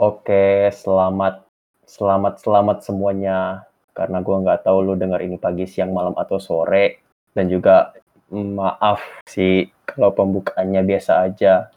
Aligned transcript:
Oke, 0.00 0.72
selamat 0.72 1.44
selamat 1.84 2.40
selamat 2.40 2.78
semuanya. 2.88 3.68
Karena 3.92 4.24
gua 4.24 4.40
nggak 4.40 4.64
tahu 4.64 4.80
lu 4.80 4.94
denger 4.96 5.20
ini 5.20 5.36
pagi, 5.36 5.68
siang, 5.68 5.92
malam, 5.92 6.16
atau 6.16 6.40
sore. 6.40 7.04
Dan 7.36 7.52
juga 7.52 7.92
maaf 8.32 9.04
sih 9.28 9.68
kalau 9.84 10.16
pembukaannya 10.16 10.80
biasa 10.88 11.28
aja. 11.28 11.68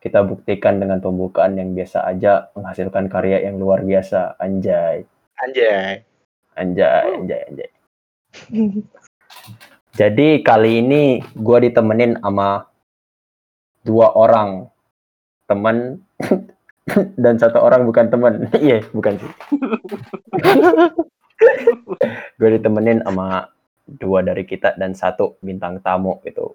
Kita 0.00 0.24
buktikan 0.24 0.80
dengan 0.80 1.04
pembukaan 1.04 1.60
yang 1.60 1.76
biasa 1.76 2.08
aja 2.08 2.48
menghasilkan 2.56 3.12
karya 3.12 3.52
yang 3.52 3.60
luar 3.60 3.84
biasa. 3.84 4.40
Anjay. 4.40 5.04
Anjay. 5.44 6.00
Anjay, 6.56 7.04
anjay, 7.20 7.40
anjay. 7.52 7.70
Jadi 10.00 10.40
kali 10.40 10.80
ini 10.80 11.20
gua 11.36 11.60
ditemenin 11.60 12.16
sama 12.24 12.64
dua 13.84 14.08
orang 14.16 14.72
teman 15.44 16.00
dan 17.22 17.40
satu 17.40 17.58
orang 17.60 17.88
bukan 17.88 18.12
teman. 18.12 18.48
Iya, 18.64 18.84
bukan 18.92 19.16
sih. 19.16 19.32
gue 22.38 22.48
ditemenin 22.60 23.02
sama 23.02 23.50
dua 23.84 24.24
dari 24.24 24.48
kita 24.48 24.76
dan 24.76 24.94
satu 24.96 25.36
bintang 25.40 25.80
tamu 25.80 26.20
gitu. 26.24 26.54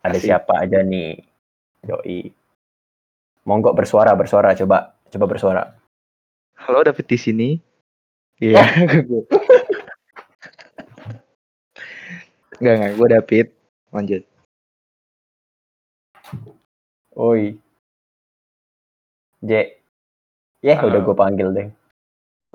Ada 0.00 0.16
Asik. 0.16 0.26
siapa 0.32 0.64
aja 0.64 0.80
nih? 0.80 1.20
Yoi. 1.86 2.32
Monggo 3.44 3.74
bersuara, 3.74 4.14
bersuara 4.16 4.56
coba. 4.56 4.94
Coba 5.10 5.26
bersuara. 5.26 5.62
Halo 6.60 6.86
David 6.86 7.06
di 7.08 7.18
sini. 7.18 7.48
Iya. 8.40 8.62
Enggak 12.60 12.74
enggak, 12.76 12.92
gue 12.96 13.08
David. 13.08 13.46
Lanjut. 13.90 14.22
Oi. 17.18 17.58
J. 19.40 19.80
Ya, 20.60 20.76
Halo. 20.76 20.92
udah 20.92 21.00
gue 21.00 21.16
panggil 21.16 21.48
deh. 21.56 21.68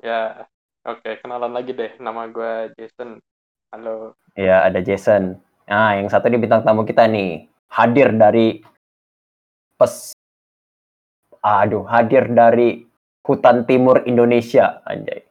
Ya, 0.00 0.46
oke, 0.86 1.18
kenalan 1.18 1.50
lagi 1.50 1.74
deh. 1.74 1.98
Nama 1.98 2.30
gue 2.30 2.70
Jason. 2.78 3.18
Halo. 3.74 4.14
Ya, 4.38 4.62
ada 4.62 4.78
Jason. 4.78 5.42
Nah, 5.66 5.98
yang 5.98 6.06
satu 6.06 6.30
ini 6.30 6.38
bintang 6.38 6.62
tamu 6.62 6.86
kita 6.86 7.10
nih. 7.10 7.50
Hadir 7.66 8.14
dari 8.14 8.62
pes 9.74 10.14
Aduh, 11.42 11.86
hadir 11.86 12.26
dari 12.30 12.82
hutan 13.22 13.66
timur 13.66 14.02
Indonesia, 14.02 14.82
anjay. 14.82 15.22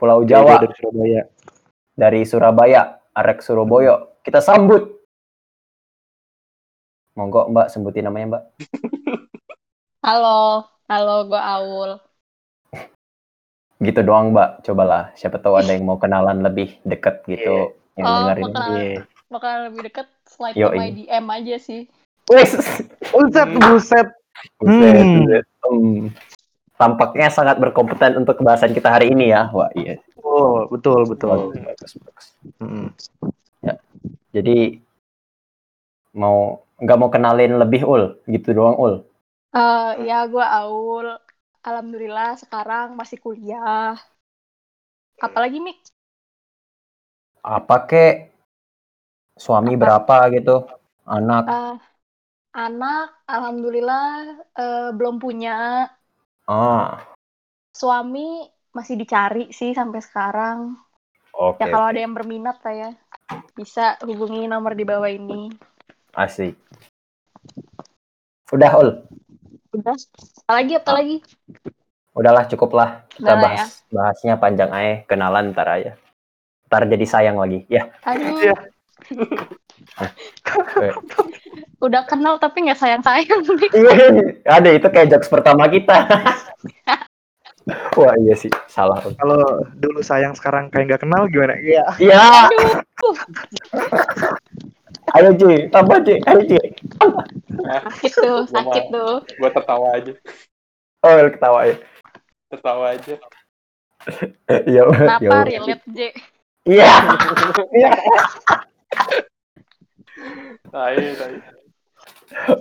Pulau 0.00 0.24
Jawa 0.24 0.56
Dari 0.56 0.72
Surabaya. 0.72 1.22
dari 1.92 2.20
Surabaya, 2.24 2.82
Arek 3.12 3.44
Surabaya. 3.44 4.00
Kita 4.24 4.40
sambut. 4.40 4.88
Monggo, 7.12 7.52
Mbak, 7.52 7.68
sebutin 7.68 8.08
namanya, 8.08 8.26
Mbak. 8.36 8.44
Halo, 10.00 10.64
halo, 10.90 11.30
gue 11.30 11.38
Aul. 11.38 11.90
Gitu 13.78 14.00
doang, 14.02 14.34
Mbak. 14.34 14.66
Cobalah, 14.66 15.14
siapa 15.14 15.38
tahu 15.38 15.54
ada 15.54 15.70
yang 15.70 15.86
mau 15.86 15.96
kenalan 16.02 16.42
lebih 16.42 16.82
deket 16.82 17.22
gitu 17.30 17.78
yang 17.94 18.04
Oh, 18.10 18.16
dengerin. 18.26 18.44
bakalan, 18.50 18.74
Iya. 18.74 19.00
bakalan 19.30 19.60
lebih 19.70 19.80
deket 19.86 20.06
slide 20.26 20.58
ke 20.58 20.66
my 20.74 20.90
DM 20.90 21.26
aja 21.30 21.56
sih. 21.62 21.80
Wes. 22.26 22.58
Buset, 23.14 23.48
buset. 23.54 24.08
Buset, 24.58 24.94
Hmm. 24.98 25.14
buset. 25.22 25.44
Hmm. 25.62 26.00
Tampaknya 26.74 27.28
sangat 27.30 27.60
berkompeten 27.62 28.18
untuk 28.18 28.40
kebahasan 28.42 28.74
kita 28.74 28.90
hari 28.90 29.14
ini 29.14 29.30
ya. 29.30 29.46
Wah, 29.54 29.70
iya. 29.78 30.00
Oh, 30.26 30.66
betul, 30.66 31.06
betul. 31.06 31.54
Bagus, 31.54 31.60
bagus, 31.62 31.92
bagus. 32.02 32.26
Mm. 32.58 32.88
Jadi 34.30 34.78
mau 36.14 36.62
nggak 36.78 36.98
mau 36.98 37.10
kenalin 37.10 37.58
lebih 37.58 37.82
ul, 37.82 38.16
gitu 38.30 38.54
doang 38.54 38.78
ul. 38.78 38.94
Eh, 39.58 39.90
ya, 40.08 40.14
gue 40.32 40.44
Aul. 40.58 41.06
Alhamdulillah 41.66 42.28
sekarang 42.42 42.86
masih 43.00 43.18
kuliah. 43.24 43.94
Apalagi 45.26 45.58
Mik? 45.64 45.78
Apa 47.56 47.76
kek? 47.88 48.14
Suami 49.42 49.72
Apa? 49.72 49.82
berapa 49.82 50.16
gitu? 50.36 50.56
Anak? 51.16 51.44
Eh, 51.54 51.72
anak, 52.64 53.06
alhamdulillah 53.34 54.04
eh, 54.60 54.88
belum 54.98 55.16
punya. 55.24 55.50
Ah, 56.46 57.14
Suami 57.80 58.26
masih 58.76 58.94
dicari 59.02 59.44
sih 59.58 59.70
sampai 59.78 60.00
sekarang. 60.08 60.58
oke. 61.32 61.60
Ya 61.60 61.66
kalau 61.72 61.86
ada 61.90 62.00
yang 62.04 62.14
berminat 62.18 62.56
lah 62.64 62.74
ya, 62.82 62.90
bisa 63.58 63.84
hubungi 64.08 64.40
nomor 64.52 64.72
di 64.80 64.84
bawah 64.90 65.10
ini. 65.20 65.42
Asik. 66.14 66.56
Udah 68.52 68.72
ul, 68.82 68.88
Udah. 69.74 69.96
Apalagi, 70.46 70.74
apalagi? 70.78 71.16
udahlah 72.10 72.42
cukup 72.50 72.74
lah. 72.74 73.06
Kita 73.08 73.22
Udah 73.22 73.34
lah 73.38 73.38
ya. 73.38 73.46
bahas 73.64 73.70
bahasnya 73.90 74.34
panjang 74.36 74.70
aja, 74.74 74.94
kenalan 75.06 75.54
ntar 75.54 75.68
aja. 75.70 75.92
Ntar 76.66 76.82
jadi 76.90 77.06
sayang 77.06 77.38
lagi. 77.38 77.62
Ya, 77.70 77.86
Aduh. 78.06 78.34
Iya. 78.34 78.54
Udah 81.86 82.04
kenal 82.04 82.36
tapi 82.36 82.68
nggak 82.68 82.76
sayang-sayang 82.76 83.40
Mik. 83.56 83.72
ada 84.44 84.68
itu 84.68 84.84
kayak 84.92 85.08
jokes 85.16 85.32
pertama 85.32 85.64
kita. 85.70 86.04
Wah 87.96 88.14
iya 88.18 88.34
sih, 88.34 88.50
salah. 88.66 88.98
Kalau 89.00 89.40
dulu 89.78 90.02
sayang 90.02 90.34
sekarang 90.34 90.68
kayak 90.74 90.90
nggak 90.90 91.02
kenal 91.06 91.30
gimana? 91.30 91.54
Iya. 91.62 91.84
Iya. 92.02 92.50
Ayo 95.16 95.30
Ji, 95.34 95.52
tambah 95.72 95.98
Ji, 96.06 96.14
ayo 96.24 96.40
Ji. 96.46 96.58
sakit 97.60 98.12
tuh, 98.14 98.40
sakit 98.50 98.84
tuh. 98.92 99.14
Gue 99.26 99.50
tertawa 99.50 99.86
aja. 99.96 100.12
Oh, 101.00 101.16
ketawa 101.32 101.60
ya. 101.64 101.76
Tertawa 102.52 102.84
aja. 102.92 103.14
Iya, 104.48 104.88
Kenapa 104.88 105.20
iya. 105.20 105.44
relate 105.44 105.86
J? 105.92 105.98
Iya. 106.64 106.88
Iya. 107.68 107.90
Tai, 110.72 110.96
tai. 111.20 111.34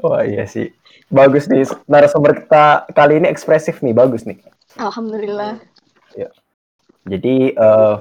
Wah 0.03 0.21
iya 0.27 0.43
sih. 0.43 0.75
Bagus 1.07 1.47
nih 1.47 1.63
narasumber 1.87 2.43
kita 2.43 2.91
kali 2.91 3.23
ini 3.23 3.31
ekspresif 3.31 3.79
nih, 3.79 3.95
bagus 3.95 4.27
nih. 4.27 4.35
Alhamdulillah. 4.75 5.63
Jadi 7.07 7.55
eh, 7.55 7.95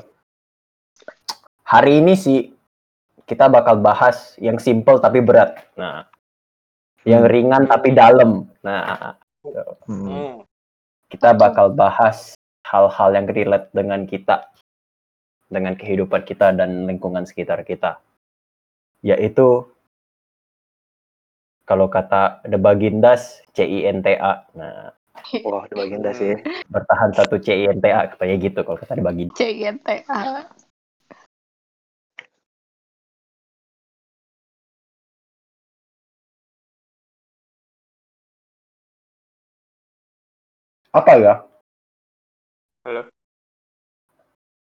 hari 1.63 1.93
ini 2.03 2.15
sih 2.19 2.53
kita 3.29 3.47
bakal 3.47 3.77
bahas 3.79 4.33
yang 4.41 4.57
simple 4.57 4.97
tapi 4.99 5.21
berat. 5.21 5.61
Nah, 5.77 6.09
yang 7.05 7.29
ringan 7.29 7.69
tapi 7.69 7.93
dalam. 7.93 8.49
Nah, 8.65 9.15
Mm. 9.89 9.89
Hmm. 9.89 10.35
kita 11.09 11.33
bakal 11.33 11.73
bahas 11.73 12.37
hal-hal 12.67 13.17
yang 13.17 13.25
relate 13.25 13.73
dengan 13.73 14.05
kita, 14.05 14.51
dengan 15.49 15.73
kehidupan 15.73 16.21
kita 16.21 16.53
dan 16.53 16.85
lingkungan 16.85 17.25
sekitar 17.25 17.65
kita. 17.65 17.97
Yaitu 19.01 19.65
kalau 21.65 21.89
kata 21.89 22.45
The 22.45 22.61
Bagindas, 22.61 23.41
C-I-N-T-A. 23.53 24.33
Nah, 24.53 24.93
Wah, 25.45 25.65
udah 25.65 25.77
baginda 25.77 26.11
sih. 26.13 26.37
bertahan 26.69 27.11
satu 27.13 27.37
C-I-N-T-A, 27.37 28.13
katanya 28.13 28.37
gitu 28.41 28.61
kalau 28.61 28.77
kata 28.77 28.97
The 28.97 29.05
Bagindas. 29.05 29.37
CGTA. 29.37 30.45
Apa 40.93 41.11
ya? 41.21 41.35
Halo. 42.89 43.03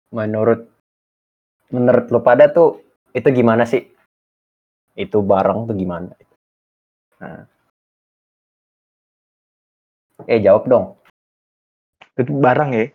Menurut 0.09 0.65
menurut 1.69 2.05
lo 2.09 2.19
pada 2.25 2.49
tuh 2.49 2.81
itu 3.13 3.29
gimana 3.29 3.61
sih? 3.69 3.85
Itu 4.97 5.21
barang 5.21 5.69
tuh 5.69 5.75
gimana? 5.77 6.09
Nah. 7.21 7.45
Eh 10.25 10.41
jawab 10.41 10.65
dong. 10.65 10.85
Itu 12.17 12.33
barang 12.33 12.69
ya. 12.73 12.89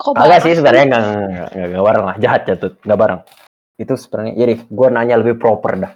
Kok 0.00 0.16
Agak 0.16 0.20
barang 0.26 0.42
sih 0.42 0.52
sebenarnya 0.58 0.84
nggak 0.90 1.04
nggak 1.54 1.84
bareng 1.86 2.04
lah 2.04 2.16
jahat 2.18 2.42
jatuh 2.50 2.74
nggak 2.82 3.00
bareng. 3.00 3.20
Itu 3.78 3.94
sebenarnya 3.94 4.32
jadi 4.36 4.54
gue 4.68 4.88
nanya 4.92 5.16
lebih 5.22 5.40
proper 5.40 5.72
dah 5.78 5.94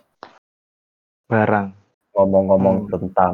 Barang. 1.29 1.75
ngomong-ngomong 2.15 2.87
Hmm. 2.87 2.91
tentang 2.95 3.33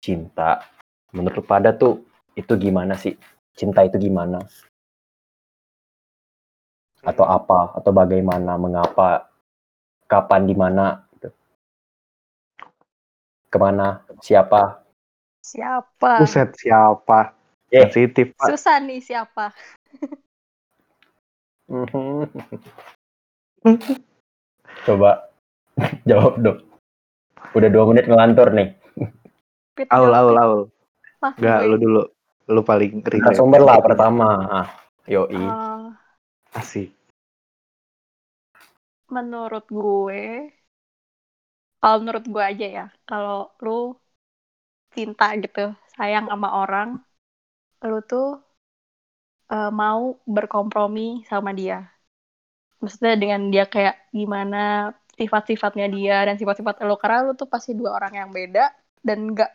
cinta. 0.00 0.64
Menurut 1.12 1.44
pada 1.44 1.76
tuh 1.76 2.00
itu 2.36 2.52
gimana 2.60 2.94
sih? 3.00 3.16
Cinta 3.56 3.80
itu 3.88 3.96
gimana? 3.96 4.44
Atau 7.00 7.24
apa? 7.24 7.72
Atau 7.72 7.96
bagaimana? 7.96 8.60
Mengapa? 8.60 9.32
Kapan? 10.04 10.44
Di 10.44 10.52
mana? 10.52 11.08
Gitu. 11.16 11.32
Ke 13.48 13.56
mana? 13.56 14.04
Siapa? 14.20 14.84
Siapa? 15.40 16.20
Buset, 16.20 16.52
siapa? 16.60 17.32
Eh. 17.72 17.88
Sensitif, 17.88 18.36
Pak. 18.36 18.52
Susah 18.52 18.78
nih 18.84 19.00
siapa? 19.00 19.56
Coba 24.86 25.26
jawab 26.08 26.38
dong. 26.38 26.62
Udah 27.56 27.68
dua 27.72 27.84
menit 27.90 28.06
ngelantur 28.06 28.54
nih. 28.54 28.76
Aul, 29.90 30.12
aul, 30.14 30.36
aul. 30.38 30.60
Gue. 31.36 31.56
lu 31.66 31.76
dulu. 31.80 32.02
Lu 32.46 32.62
paling 32.62 33.02
relate. 33.02 33.34
Narasumber 33.34 33.60
lah 33.62 33.78
pertama. 33.82 34.28
Ah, 34.46 34.68
Yoi. 35.10 35.34
Eh, 35.34 35.86
Asik. 36.56 36.96
menurut 39.06 39.64
gue, 39.70 40.22
kalau 41.80 41.96
menurut 42.02 42.24
gue 42.34 42.42
aja 42.50 42.66
ya, 42.78 42.84
kalau 43.08 43.36
lu 43.64 43.70
cinta 44.94 45.24
gitu, 45.42 45.60
sayang 45.96 46.26
sama 46.30 46.48
orang, 46.62 46.88
lu 47.88 47.98
tuh 48.10 48.24
eh, 49.52 49.70
mau 49.80 50.00
berkompromi 50.34 51.02
sama 51.30 51.50
dia. 51.60 51.76
Maksudnya 52.80 53.14
dengan 53.22 53.40
dia 53.52 53.64
kayak 53.74 53.94
gimana 54.18 54.56
sifat-sifatnya 55.20 55.86
dia 55.96 56.16
dan 56.26 56.36
sifat-sifat 56.40 56.74
lu, 56.88 56.96
karena 57.02 57.18
lu 57.26 57.32
tuh 57.40 57.48
pasti 57.54 57.70
dua 57.80 57.90
orang 57.98 58.12
yang 58.20 58.30
beda 58.38 58.60
dan 59.06 59.18
nggak 59.32 59.50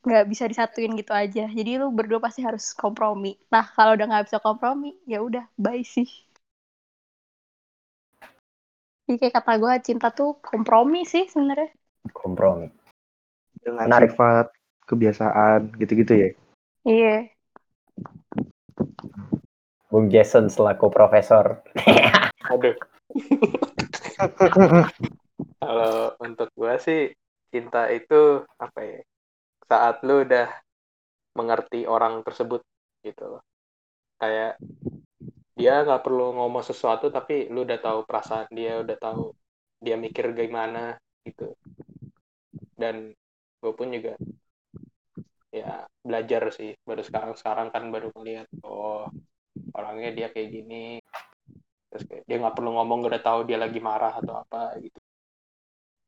nggak 0.00 0.26
bisa 0.28 0.48
disatuin 0.48 0.96
gitu 0.96 1.12
aja. 1.12 1.44
Jadi 1.48 1.70
lu 1.76 1.92
berdua 1.92 2.20
pasti 2.20 2.40
harus 2.40 2.72
kompromi. 2.72 3.36
Nah 3.52 3.64
kalau 3.76 3.96
udah 3.96 4.06
nggak 4.08 4.26
bisa 4.32 4.38
kompromi, 4.40 4.96
ya 5.04 5.20
udah 5.20 5.44
bye 5.60 5.84
sih. 5.84 6.08
Jadi 9.04 9.26
kayak 9.26 9.42
kata 9.42 9.52
gue 9.58 9.74
cinta 9.82 10.08
tuh 10.14 10.38
kompromi 10.38 11.02
sih 11.02 11.26
sebenarnya. 11.26 11.74
Kompromi. 12.14 12.70
Dengan 13.58 13.90
sifat, 13.90 14.54
kebiasaan, 14.86 15.74
gitu-gitu 15.76 16.12
ya. 16.14 16.30
Iya. 16.86 17.16
Bung 19.90 20.06
Jason 20.06 20.46
selaku 20.46 20.88
profesor. 20.88 21.60
Aduh. 22.54 22.78
Kalau 25.60 26.14
untuk 26.22 26.48
gua 26.54 26.78
sih 26.78 27.10
cinta 27.50 27.90
itu 27.90 28.46
apa 28.62 28.80
ya? 28.86 29.00
Saat 29.70 30.02
lu 30.06 30.26
udah 30.26 30.46
mengerti 31.38 31.86
orang 31.86 32.26
tersebut 32.26 32.60
gitu 33.06 33.24
loh. 33.38 33.42
Kayak 34.20 34.58
dia 35.58 35.84
nggak 35.86 36.02
perlu 36.04 36.34
ngomong 36.36 36.64
sesuatu 36.66 37.06
tapi 37.12 37.46
lu 37.52 37.62
udah 37.66 37.78
tahu 37.78 37.98
perasaan 38.08 38.48
dia, 38.50 38.80
udah 38.82 38.96
tahu 38.98 39.22
dia 39.84 39.94
mikir 39.94 40.34
gimana 40.34 40.98
gitu. 41.22 41.54
Dan 42.80 43.14
gue 43.60 43.72
pun 43.76 43.88
juga 43.92 44.16
ya 45.50 45.82
belajar 46.06 46.42
sih 46.54 46.70
baru 46.86 47.02
sekarang 47.02 47.34
sekarang 47.34 47.68
kan 47.74 47.84
baru 47.90 48.08
ngeliat 48.14 48.46
oh 48.62 49.10
orangnya 49.74 50.10
dia 50.14 50.26
kayak 50.30 50.48
gini 50.54 51.02
terus 51.90 52.04
kayak 52.06 52.24
dia 52.28 52.36
nggak 52.38 52.54
perlu 52.56 52.70
ngomong 52.78 53.02
gue 53.02 53.10
udah 53.12 53.24
tahu 53.28 53.40
dia 53.50 53.58
lagi 53.58 53.80
marah 53.82 54.14
atau 54.22 54.34
apa 54.42 54.78
gitu 54.78 54.98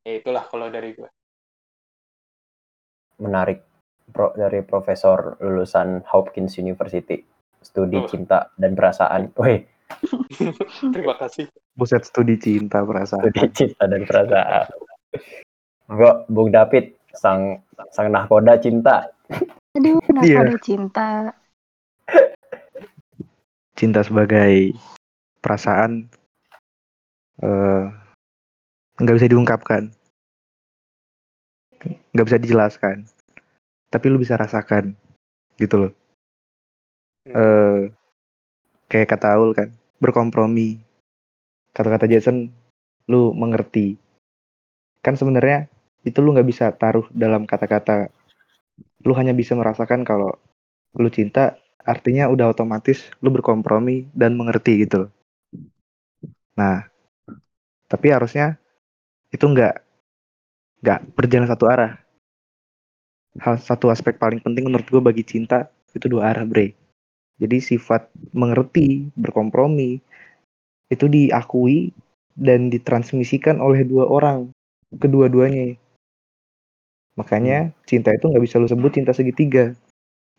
ya 0.06 0.12
itulah 0.19 0.44
kalau 0.50 0.70
dari 0.70 0.94
gue 0.94 1.11
Menarik. 3.19 3.61
Pro, 4.12 4.29
dari 4.37 4.61
profesor 4.61 5.41
lulusan 5.41 6.05
Hopkins 6.05 6.56
University. 6.56 7.25
Studi 7.62 7.97
Oh. 7.97 8.05
cinta 8.05 8.50
dan 8.59 8.75
perasaan. 8.75 9.32
Wih, 9.38 9.64
terima 10.94 11.14
kasih 11.17 11.47
Buset 11.73 12.05
studi 12.05 12.37
cinta 12.37 12.82
perasaan. 12.82 13.23
studi 13.25 13.49
cinta 13.55 13.87
dan 13.87 14.03
perasaan. 14.05 14.67
Gua 15.88 16.26
Bung 16.29 16.50
David 16.50 16.93
sang 17.14 17.62
sang 17.88 18.11
nahkoda 18.11 18.59
cinta. 18.59 19.09
Aduh, 19.73 19.97
kenapa 20.05 20.26
Iya. 20.26 20.38
ada 20.44 20.56
cinta? 20.61 21.08
Cinta 23.73 24.05
sebagai 24.05 24.76
perasaan 25.41 26.12
eh, 27.41 27.82
nggak 29.00 29.17
bisa 29.17 29.31
diungkapkan, 29.31 29.88
nggak 31.84 32.26
bisa 32.26 32.38
dijelaskan, 32.38 32.96
tapi 33.90 34.06
lu 34.08 34.19
bisa 34.20 34.38
rasakan, 34.38 34.94
gitu 35.58 35.88
loh. 35.88 35.93
eh 37.23 37.90
kayak 38.90 39.08
kata 39.14 39.38
Aul 39.38 39.55
kan, 39.55 39.70
berkompromi. 40.02 40.82
Kata-kata 41.73 42.05
Jason, 42.05 42.52
lu 43.08 43.32
mengerti. 43.32 43.96
Kan 45.00 45.17
sebenarnya 45.17 45.73
itu 46.05 46.19
lu 46.20 46.37
nggak 46.37 46.49
bisa 46.49 46.69
taruh 46.76 47.08
dalam 47.14 47.49
kata-kata. 47.49 48.12
Lu 49.06 49.17
hanya 49.17 49.32
bisa 49.32 49.56
merasakan 49.56 50.05
kalau 50.05 50.37
lu 50.99 51.08
cinta, 51.08 51.56
artinya 51.82 52.29
udah 52.29 52.52
otomatis 52.52 53.08
lu 53.25 53.32
berkompromi 53.32 54.12
dan 54.12 54.37
mengerti 54.37 54.84
gitu 54.84 55.08
loh. 55.08 55.11
Nah, 56.55 56.84
tapi 57.88 58.12
harusnya 58.12 58.61
itu 59.32 59.43
nggak 59.43 59.81
nggak 60.82 61.14
berjalan 61.14 61.49
satu 61.49 61.64
arah. 61.70 61.93
Hal 63.40 63.56
satu 63.56 63.88
aspek 63.88 64.20
paling 64.20 64.44
penting 64.44 64.69
menurut 64.69 64.84
gue 64.90 65.00
bagi 65.00 65.25
cinta 65.25 65.70
itu 65.96 66.11
dua 66.11 66.34
arah, 66.34 66.44
bre. 66.44 66.76
Jadi 67.40 67.58
sifat 67.64 68.12
mengerti, 68.37 69.08
berkompromi 69.17 69.99
itu 70.93 71.06
diakui 71.08 71.96
dan 72.37 72.69
ditransmisikan 72.69 73.56
oleh 73.62 73.88
dua 73.88 74.05
orang, 74.05 74.52
kedua-duanya. 74.93 75.81
Makanya 77.17 77.73
cinta 77.88 78.12
itu 78.12 78.29
nggak 78.29 78.44
bisa 78.44 78.61
lu 78.61 78.69
sebut 78.69 78.93
cinta 78.93 79.17
segitiga, 79.17 79.73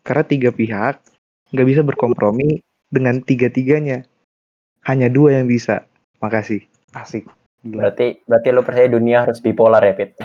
karena 0.06 0.24
tiga 0.26 0.50
pihak 0.54 1.02
nggak 1.50 1.66
bisa 1.66 1.80
berkompromi 1.82 2.62
dengan 2.90 3.18
tiga-tiganya. 3.22 4.06
Hanya 4.86 5.08
dua 5.10 5.40
yang 5.40 5.50
bisa. 5.50 5.86
Makasih. 6.22 6.66
Asik. 6.94 7.26
Gila. 7.64 7.88
Berarti 7.88 8.06
berarti 8.28 8.48
lu 8.52 8.60
percaya 8.60 8.88
dunia 8.92 9.24
harus 9.24 9.40
bipolar 9.40 9.80
ya, 9.80 9.94
Pit? 9.96 10.10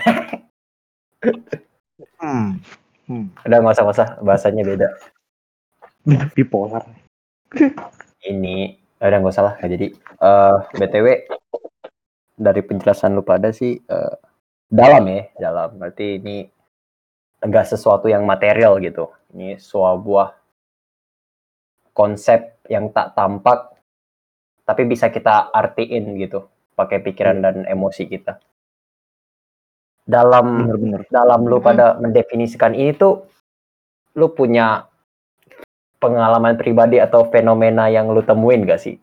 Hmm. 2.20 2.60
Hmm. 3.08 3.32
Udah 3.48 3.58
nggak 3.64 3.80
usah 3.80 4.20
bahasanya 4.20 4.64
beda. 4.64 4.88
Bipolar. 6.36 6.84
Ini 8.24 8.76
udah 9.00 9.18
nggak 9.24 9.34
usah 9.36 9.44
lah 9.48 9.54
nggak 9.60 9.72
jadi. 9.72 9.88
Eh 10.20 10.58
btw 10.84 11.08
dari 12.36 12.62
penjelasan 12.64 13.16
lu 13.16 13.24
pada 13.24 13.56
sih 13.56 13.80
eh, 13.80 14.16
dalam 14.68 15.08
ya 15.08 15.32
dalam. 15.40 15.80
Berarti 15.80 16.20
ini 16.20 16.44
enggak 17.40 17.72
sesuatu 17.72 18.12
yang 18.12 18.28
material 18.28 18.80
gitu. 18.84 19.12
Ini 19.32 19.56
sebuah 19.60 20.36
konsep 21.96 22.64
yang 22.68 22.92
tak 22.92 23.16
tampak 23.16 23.80
tapi 24.68 24.88
bisa 24.88 25.08
kita 25.08 25.52
artiin 25.56 26.16
gitu 26.20 26.48
pakai 26.80 27.04
pikiran 27.04 27.44
dan 27.44 27.56
emosi 27.68 28.08
kita. 28.08 28.40
Dalam 30.08 30.64
Bener-bener. 30.66 31.04
dalam 31.12 31.44
lu 31.44 31.60
pada 31.60 32.00
mendefinisikan 32.00 32.72
ini 32.72 32.96
tuh 32.96 33.28
lu 34.16 34.32
punya 34.32 34.88
pengalaman 36.00 36.56
pribadi 36.56 36.98
atau 36.98 37.28
fenomena 37.28 37.92
yang 37.92 38.08
lu 38.10 38.24
temuin 38.24 38.64
gak 38.64 38.80
sih? 38.80 38.96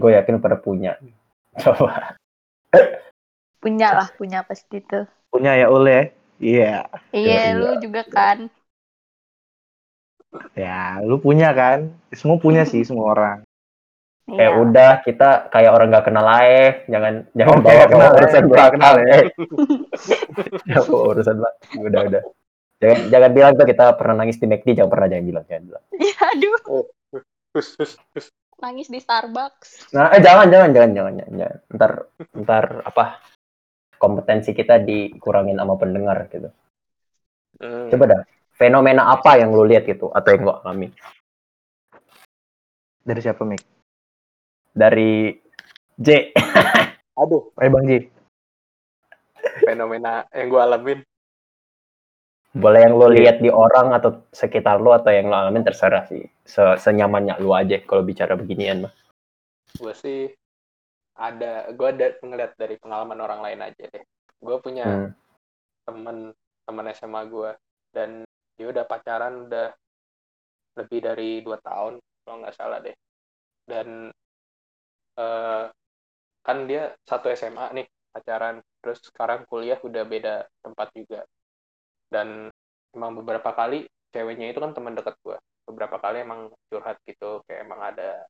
Gue 0.00 0.16
yakin 0.16 0.40
pada 0.40 0.56
punya. 0.56 0.96
Coba. 1.62 2.16
Punya 3.62 3.88
lah, 3.94 4.08
punya 4.18 4.42
pasti 4.42 4.82
tuh. 4.82 5.06
Punya 5.30 5.54
ya 5.54 5.70
Ul 5.70 5.86
ya? 5.86 6.02
Iya. 6.36 6.74
Iya, 7.14 7.54
Iya. 7.54 7.56
lu 7.56 7.70
juga 7.80 8.02
kan. 8.08 8.50
Ya, 10.52 11.00
lu 11.00 11.16
punya 11.16 11.54
kan? 11.56 11.94
Semua 12.12 12.36
punya 12.36 12.66
sih, 12.68 12.84
semua 12.84 13.08
orang. 13.14 13.38
Eh 14.26 14.42
Iya. 14.42 14.58
udah 14.58 14.90
kita 15.06 15.54
kayak 15.54 15.70
orang 15.70 15.94
gak 15.94 16.06
kenal 16.10 16.26
aja, 16.26 16.82
jangan 16.90 17.30
jangan 17.30 17.54
Oh, 17.54 17.62
bawa 17.62 17.70
kayak 17.70 17.88
kenal 17.94 18.02
ya, 18.02 18.10
urusan 18.10 18.26
kayak 18.34 18.50
belakang 18.50 18.72
kenal 18.74 18.94
ya. 18.98 19.16
Urusan 21.14 21.36
belakang. 21.38 21.68
Udah 21.78 22.00
udah. 22.10 22.22
Jangan 22.76 22.98
jangan 23.08 23.30
bilang 23.32 23.52
tuh 23.54 23.66
kita 23.70 23.84
pernah 23.94 24.14
nangis 24.20 24.36
di 24.42 24.46
McD, 24.50 24.68
jangan 24.74 24.90
pernah 24.90 25.08
jangan 25.08 25.24
bilang 25.30 25.44
jangan 25.46 25.62
bilang. 25.70 25.84
Iya, 25.94 26.16
aduh, 26.34 26.54
hus. 27.54 27.68
nangis 28.56 28.88
di 28.90 28.98
Starbucks. 28.98 29.94
Nah, 29.94 30.10
eh 30.10 30.20
jangan 30.20 30.50
jangan 30.50 30.70
jangan 30.74 30.90
jangan 30.96 31.12
jangan. 31.22 31.34
jangan. 31.38 31.56
Ntar 31.76 31.92
ntar 32.42 32.64
apa 32.82 33.04
kompetensi 33.96 34.50
kita 34.52 34.82
dikurangin 34.82 35.54
sama 35.56 35.78
pendengar 35.78 36.26
gitu. 36.28 36.50
Hmm. 37.62 37.88
Coba 37.94 38.04
dah, 38.10 38.20
fenomena 38.58 39.06
apa 39.08 39.38
yang 39.38 39.54
lu 39.54 39.62
lihat 39.64 39.86
gitu 39.86 40.10
atau 40.10 40.28
yang 40.34 40.42
lu 40.44 40.52
alami 40.52 40.88
Dari 43.06 43.20
siapa, 43.22 43.46
Mik? 43.46 43.75
Dari 44.76 45.32
J. 45.96 46.36
aduh 47.16 47.48
Eh, 47.64 47.72
Bang 47.72 47.88
Ji. 47.88 47.98
fenomena 49.64 50.28
yang 50.36 50.52
gue 50.52 50.60
alamin 50.60 51.00
Boleh 52.52 52.88
yang 52.88 52.96
lu 52.96 53.08
lihat 53.08 53.40
di 53.40 53.52
orang 53.52 53.92
atau 53.92 54.24
sekitar 54.32 54.80
lu 54.80 54.88
atau 54.88 55.12
yang 55.12 55.28
lu 55.28 55.36
alamin 55.36 55.60
terserah 55.60 56.08
sih. 56.08 56.24
Se- 56.40 56.80
Senyamannya 56.80 57.36
lu 57.36 57.52
aja 57.52 57.76
kalau 57.84 58.00
bicara 58.00 58.32
beginian 58.32 58.88
mah. 58.88 58.92
gue 59.76 59.92
sih 59.92 60.32
ada 61.16 61.68
gue 61.68 61.88
ada 61.88 62.16
ngeliat 62.24 62.56
dari 62.56 62.80
pengalaman 62.80 63.20
orang 63.20 63.40
lain 63.44 63.60
aja 63.60 63.84
deh 63.92 64.04
gue 64.40 64.56
punya 64.56 64.88
Hmm. 64.88 65.10
temen 65.84 66.16
temen 66.64 66.86
SMA 66.92 67.28
gue 67.28 67.50
dan 67.92 68.24
dia 68.56 68.66
udah 68.72 68.88
pacaran 68.88 69.44
udah 69.44 69.68
lebih 70.80 71.04
dari 71.04 71.44
dua 71.44 71.60
tahun 71.60 72.00
kalau 72.24 72.36
nggak 72.40 72.56
salah 72.56 72.80
deh 72.80 72.96
dan 73.68 74.08
eh, 75.20 75.64
kan 76.46 76.58
dia 76.70 76.82
satu 77.10 77.26
SMA 77.32 77.66
nih 77.76 77.86
pacaran. 78.14 78.56
Terus 78.82 78.98
sekarang 79.08 79.40
kuliah 79.50 79.78
udah 79.88 80.02
beda 80.06 80.34
tempat 80.64 80.88
juga. 80.98 81.20
Dan 82.12 82.50
emang 82.96 83.12
beberapa 83.20 83.50
kali 83.52 83.86
ceweknya 84.14 84.46
itu 84.52 84.60
kan 84.64 84.72
teman 84.76 84.94
dekat 84.98 85.16
gue 85.24 85.38
beberapa 85.66 85.98
kali 85.98 86.22
emang 86.22 86.48
curhat 86.70 86.96
gitu 87.04 87.42
kayak 87.44 87.66
emang 87.66 87.80
ada 87.82 88.24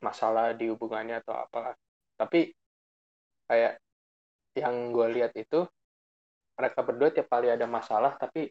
masalah 0.00 0.56
di 0.56 0.64
hubungannya 0.72 1.20
atau 1.20 1.34
apa. 1.36 1.76
Tapi 2.16 2.40
kayak 3.48 3.72
yang 4.56 4.76
gue 4.94 5.06
lihat 5.16 5.32
itu 5.36 5.60
mereka 6.58 6.80
berdua 6.84 7.10
tiap 7.14 7.28
kali 7.32 7.48
ada 7.50 7.66
masalah 7.66 8.14
tapi 8.20 8.50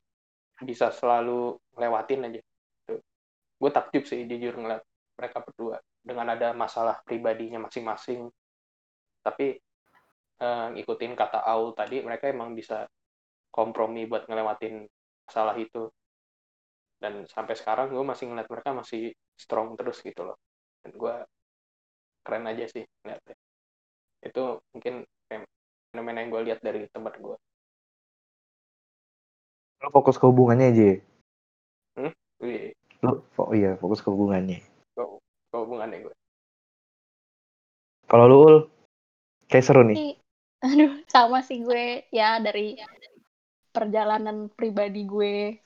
bisa 0.63 0.89
selalu 0.93 1.57
lewatin 1.77 2.27
aja. 2.27 2.41
Gue 3.62 3.71
takjub 3.75 4.03
sih 4.09 4.24
jujur 4.29 4.53
ngeliat 4.59 4.83
mereka 5.19 5.38
berdua 5.45 5.77
dengan 6.03 6.33
ada 6.33 6.55
masalah 6.55 7.01
pribadinya 7.03 7.63
masing-masing. 7.67 8.29
Tapi 9.23 9.57
eh, 10.39 10.67
ngikutin 10.75 11.13
kata 11.13 11.43
Aul 11.43 11.75
tadi 11.75 12.01
mereka 12.01 12.31
emang 12.31 12.55
bisa 12.55 12.87
kompromi 13.51 14.05
buat 14.05 14.25
ngelewatin 14.27 14.87
masalah 15.27 15.55
itu. 15.59 15.89
Dan 16.99 17.23
sampai 17.31 17.55
sekarang 17.55 17.95
gue 17.95 18.03
masih 18.03 18.27
ngeliat 18.27 18.49
mereka 18.51 18.75
masih 18.75 19.15
strong 19.39 19.75
terus 19.79 20.03
gitu 20.03 20.27
loh. 20.27 20.37
Dan 20.83 20.95
gue 20.95 21.15
keren 22.23 22.45
aja 22.47 22.65
sih 22.67 22.83
ngeliatnya. 23.03 23.35
Itu 24.19 24.59
mungkin 24.75 25.07
fenomena 25.89 26.21
yang 26.21 26.29
gue 26.29 26.41
lihat 26.51 26.59
dari 26.61 26.85
tempat 26.91 27.17
gue 27.17 27.37
Lo 29.79 29.87
fokus 29.95 30.19
ke 30.19 30.27
hubungannya 30.27 30.75
aja. 30.75 30.91
Wih, 32.39 32.75
Lo 32.99 33.23
oh 33.39 33.55
iya 33.55 33.79
fokus 33.79 34.03
ke 34.03 34.11
hubungannya. 34.11 34.59
Hubungannya 35.53 36.05
gue 36.05 36.15
Kalau 38.09 38.25
lu 38.25 38.37
Ul, 38.41 38.55
kayak 39.45 39.65
seru 39.69 39.85
nih. 39.85 40.17
Aduh, 40.65 41.05
sama 41.05 41.45
sih 41.45 41.61
gue 41.61 42.09
ya 42.09 42.41
dari 42.41 42.73
perjalanan 43.69 44.49
pribadi 44.49 45.05
gue, 45.05 45.61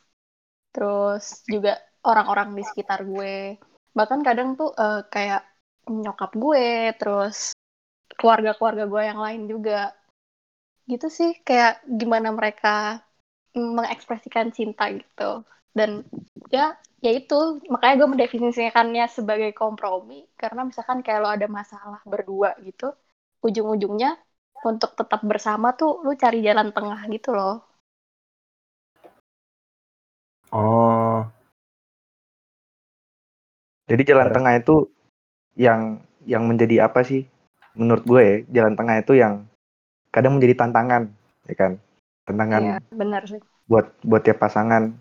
terus 0.76 1.48
juga 1.48 1.80
orang-orang 2.04 2.60
di 2.60 2.64
sekitar 2.68 3.08
gue. 3.08 3.56
Bahkan 3.96 4.20
kadang 4.28 4.60
tuh 4.60 4.76
eh, 4.76 5.08
kayak 5.08 5.48
nyokap 5.88 6.36
gue, 6.36 6.92
terus 7.00 7.56
keluarga-keluarga 8.20 8.86
gue 8.92 9.02
yang 9.08 9.20
lain 9.24 9.42
juga. 9.48 9.96
Gitu 10.84 11.08
sih, 11.08 11.32
kayak 11.48 11.88
gimana 11.88 12.36
mereka 12.36 13.00
mengekspresikan 13.56 14.52
cinta 14.52 14.92
gitu. 14.92 15.48
Dan 15.78 15.92
ya, 16.56 16.64
ya 17.06 17.12
itu, 17.20 17.36
makanya 17.74 17.96
gue 18.02 18.10
mendefinisikannya 18.14 19.04
sebagai 19.18 19.52
kompromi. 19.62 20.16
Karena 20.42 20.62
misalkan 20.70 21.00
kayak 21.06 21.20
lo 21.24 21.30
ada 21.38 21.48
masalah 21.60 22.00
berdua 22.12 22.50
gitu, 22.68 22.86
ujung-ujungnya 23.46 24.10
untuk 24.70 24.92
tetap 25.00 25.22
bersama 25.32 25.68
tuh 25.80 25.90
lu 26.06 26.12
cari 26.24 26.38
jalan 26.48 26.70
tengah 26.76 27.00
gitu 27.16 27.30
loh. 27.38 27.54
Oh, 30.54 31.28
Jadi 33.88 34.02
jalan 34.10 34.30
tengah 34.32 34.54
itu 34.60 34.76
yang 35.60 36.02
yang 36.24 36.44
menjadi 36.50 36.88
apa 36.88 37.02
sih? 37.06 37.28
Menurut 37.80 38.04
gue 38.08 38.22
ya, 38.24 38.36
jalan 38.62 38.74
tengah 38.80 38.96
itu 39.04 39.14
yang 39.18 39.34
kadang 40.14 40.38
menjadi 40.38 40.56
tantangan, 40.66 41.04
ya 41.50 41.56
kan? 41.58 41.72
Tantangan 42.28 42.64
Iya, 42.64 42.72
benar 43.00 43.22
sih. 43.32 43.42
buat 43.70 43.86
buat 44.06 44.22
tiap 44.26 44.40
pasangan 44.44 44.96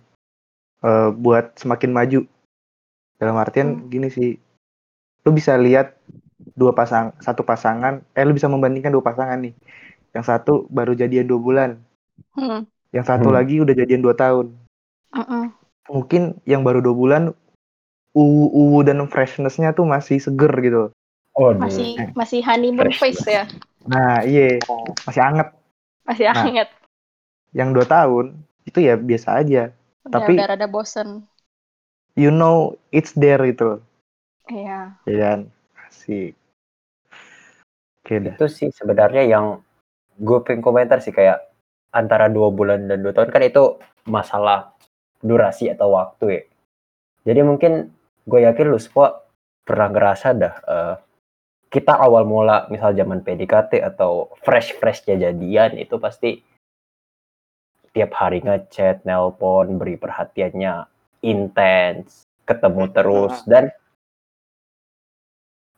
eh, 0.82 1.10
buat 1.14 1.56
semakin 1.56 1.90
maju. 1.94 2.20
Dalam 3.16 3.36
artian 3.38 3.68
Hmm. 3.78 3.86
gini 3.86 4.08
sih, 4.10 4.34
lu 5.22 5.30
bisa 5.30 5.54
lihat 5.54 5.94
dua 6.58 6.74
pasang 6.74 7.14
satu 7.22 7.46
pasangan, 7.46 8.02
eh 8.12 8.24
lu 8.26 8.34
bisa 8.34 8.50
membandingkan 8.50 8.90
dua 8.90 9.04
pasangan 9.06 9.38
nih. 9.38 9.54
Yang 10.12 10.24
satu 10.26 10.66
baru 10.68 10.92
jadian 10.92 11.30
dua 11.30 11.38
bulan, 11.38 11.70
Hmm. 12.34 12.66
yang 12.90 13.06
satu 13.06 13.30
Hmm. 13.30 13.36
lagi 13.38 13.62
udah 13.62 13.72
jadian 13.72 14.02
dua 14.02 14.12
tahun. 14.18 14.52
Mm-mm. 15.12 15.52
Mungkin 15.92 16.40
yang 16.48 16.64
baru 16.64 16.80
dua 16.80 16.96
bulan 16.96 17.22
uwu-uwu 18.12 18.84
dan 18.84 19.00
freshness-nya 19.08 19.72
tuh 19.72 19.84
masih 19.88 20.20
seger 20.20 20.52
gitu. 20.60 20.82
oh 21.32 21.48
Masih 21.56 21.96
masih 22.12 22.44
honeymoon 22.44 22.92
Fresh 22.92 23.24
phase 23.24 23.24
ya, 23.24 23.44
Nah, 23.88 24.20
iya, 24.20 24.60
masih 25.08 25.22
anget. 25.24 25.48
masih 26.04 26.24
Nah. 26.28 26.36
hangat. 26.44 26.68
Yang 27.56 27.68
dua 27.72 27.86
tahun 27.88 28.26
itu 28.68 28.78
ya 28.84 29.00
biasa 29.00 29.40
aja. 29.40 29.72
Udah, 30.06 30.22
Tapi- 30.22 30.34
udah 30.38 30.46
rada 30.50 30.68
bosen. 30.68 31.26
You 32.18 32.28
know 32.28 32.76
it's 32.92 33.14
there 33.16 33.40
gitu. 33.48 33.80
Iya. 34.50 34.98
Ya 35.08 35.16
kan? 35.16 35.40
Asik. 35.88 36.36
Oke 38.02 38.18
dah. 38.18 38.34
itu 38.34 38.46
sih 38.50 38.68
sebenarnya 38.74 39.22
yang 39.22 39.62
gue 40.18 40.38
pengen 40.42 40.58
komentar 40.58 40.98
sih 40.98 41.14
kayak 41.14 41.38
antara 41.94 42.26
dua 42.26 42.50
bulan 42.50 42.90
dan 42.90 42.98
dua 42.98 43.14
tahun 43.14 43.30
kan 43.30 43.46
itu 43.46 43.78
masalah 44.10 44.74
durasi 45.22 45.70
atau 45.70 45.94
waktu 45.94 46.26
ya. 46.26 46.42
Jadi 47.30 47.40
mungkin 47.46 47.94
gue 48.26 48.40
yakin 48.42 48.66
lu 48.74 48.78
semua 48.82 49.22
pernah 49.62 49.86
ngerasa 49.94 50.34
dah 50.34 50.54
eh, 50.66 50.94
kita 51.70 51.94
awal 51.94 52.26
mula 52.26 52.66
misal 52.68 52.90
zaman 52.92 53.22
PDKT 53.22 53.78
atau 53.80 54.34
fresh 54.42 54.74
freshnya 54.82 55.30
jadian 55.30 55.78
itu 55.78 55.96
pasti 56.02 56.42
tiap 57.92 58.12
hari 58.16 58.40
ngechat, 58.40 59.04
nelpon, 59.04 59.76
beri 59.76 60.00
perhatiannya. 60.00 60.88
Intens, 61.22 62.26
ketemu 62.48 62.90
terus. 62.90 63.44
Dan 63.46 63.70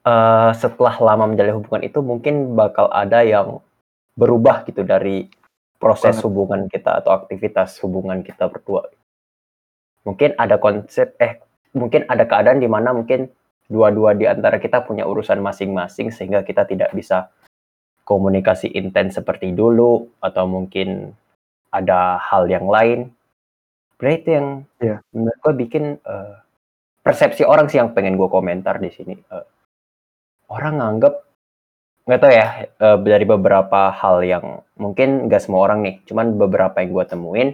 eh, 0.06 0.50
setelah 0.56 0.96
lama 1.02 1.34
menjalin 1.34 1.60
hubungan 1.60 1.82
itu 1.84 2.00
mungkin 2.00 2.56
bakal 2.56 2.88
ada 2.88 3.20
yang 3.26 3.60
berubah 4.14 4.62
gitu 4.64 4.86
dari 4.86 5.26
proses 5.76 6.16
hubungan 6.24 6.70
kita 6.70 7.02
atau 7.04 7.12
aktivitas 7.12 7.76
hubungan 7.84 8.24
kita 8.24 8.48
berdua. 8.48 8.88
Mungkin 10.06 10.38
ada 10.38 10.56
konsep 10.56 11.12
eh 11.20 11.42
mungkin 11.74 12.06
ada 12.06 12.24
keadaan 12.24 12.62
di 12.62 12.70
mana 12.70 12.94
mungkin 12.94 13.28
dua-dua 13.68 14.14
di 14.14 14.24
antara 14.28 14.62
kita 14.62 14.84
punya 14.86 15.04
urusan 15.04 15.40
masing-masing 15.42 16.14
sehingga 16.14 16.46
kita 16.46 16.68
tidak 16.68 16.94
bisa 16.94 17.28
komunikasi 18.04 18.68
intens 18.76 19.16
seperti 19.16 19.50
dulu 19.56 20.08
atau 20.20 20.44
mungkin 20.44 21.16
ada 21.74 22.22
hal 22.22 22.46
yang 22.46 22.70
lain. 22.70 23.10
Berarti 23.98 24.16
itu 24.22 24.30
yang 24.30 24.48
Iya. 24.78 24.96
menurut 25.10 25.38
gue 25.42 25.54
bikin 25.66 25.84
eh, 25.98 26.34
persepsi 27.02 27.42
orang 27.42 27.66
sih 27.66 27.82
yang 27.82 27.90
pengen 27.90 28.14
gue 28.14 28.28
komentar 28.30 28.78
di 28.78 28.90
sini. 28.90 29.14
Eh, 29.18 29.46
orang 30.48 30.78
nganggep 30.78 31.14
nggak 32.04 32.20
tahu 32.20 32.32
ya 32.32 32.48
eh, 32.68 32.98
dari 33.02 33.24
beberapa 33.24 33.90
hal 33.90 34.22
yang 34.22 34.44
mungkin 34.76 35.26
nggak 35.26 35.42
semua 35.42 35.66
orang 35.66 35.82
nih, 35.82 35.96
cuman 36.06 36.36
beberapa 36.36 36.78
yang 36.78 36.90
gue 36.92 37.04
temuin 37.06 37.50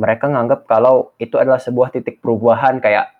mereka 0.00 0.32
nganggep 0.32 0.64
kalau 0.64 1.12
itu 1.20 1.36
adalah 1.36 1.60
sebuah 1.60 1.92
titik 1.92 2.24
perubahan 2.24 2.80
kayak 2.80 3.12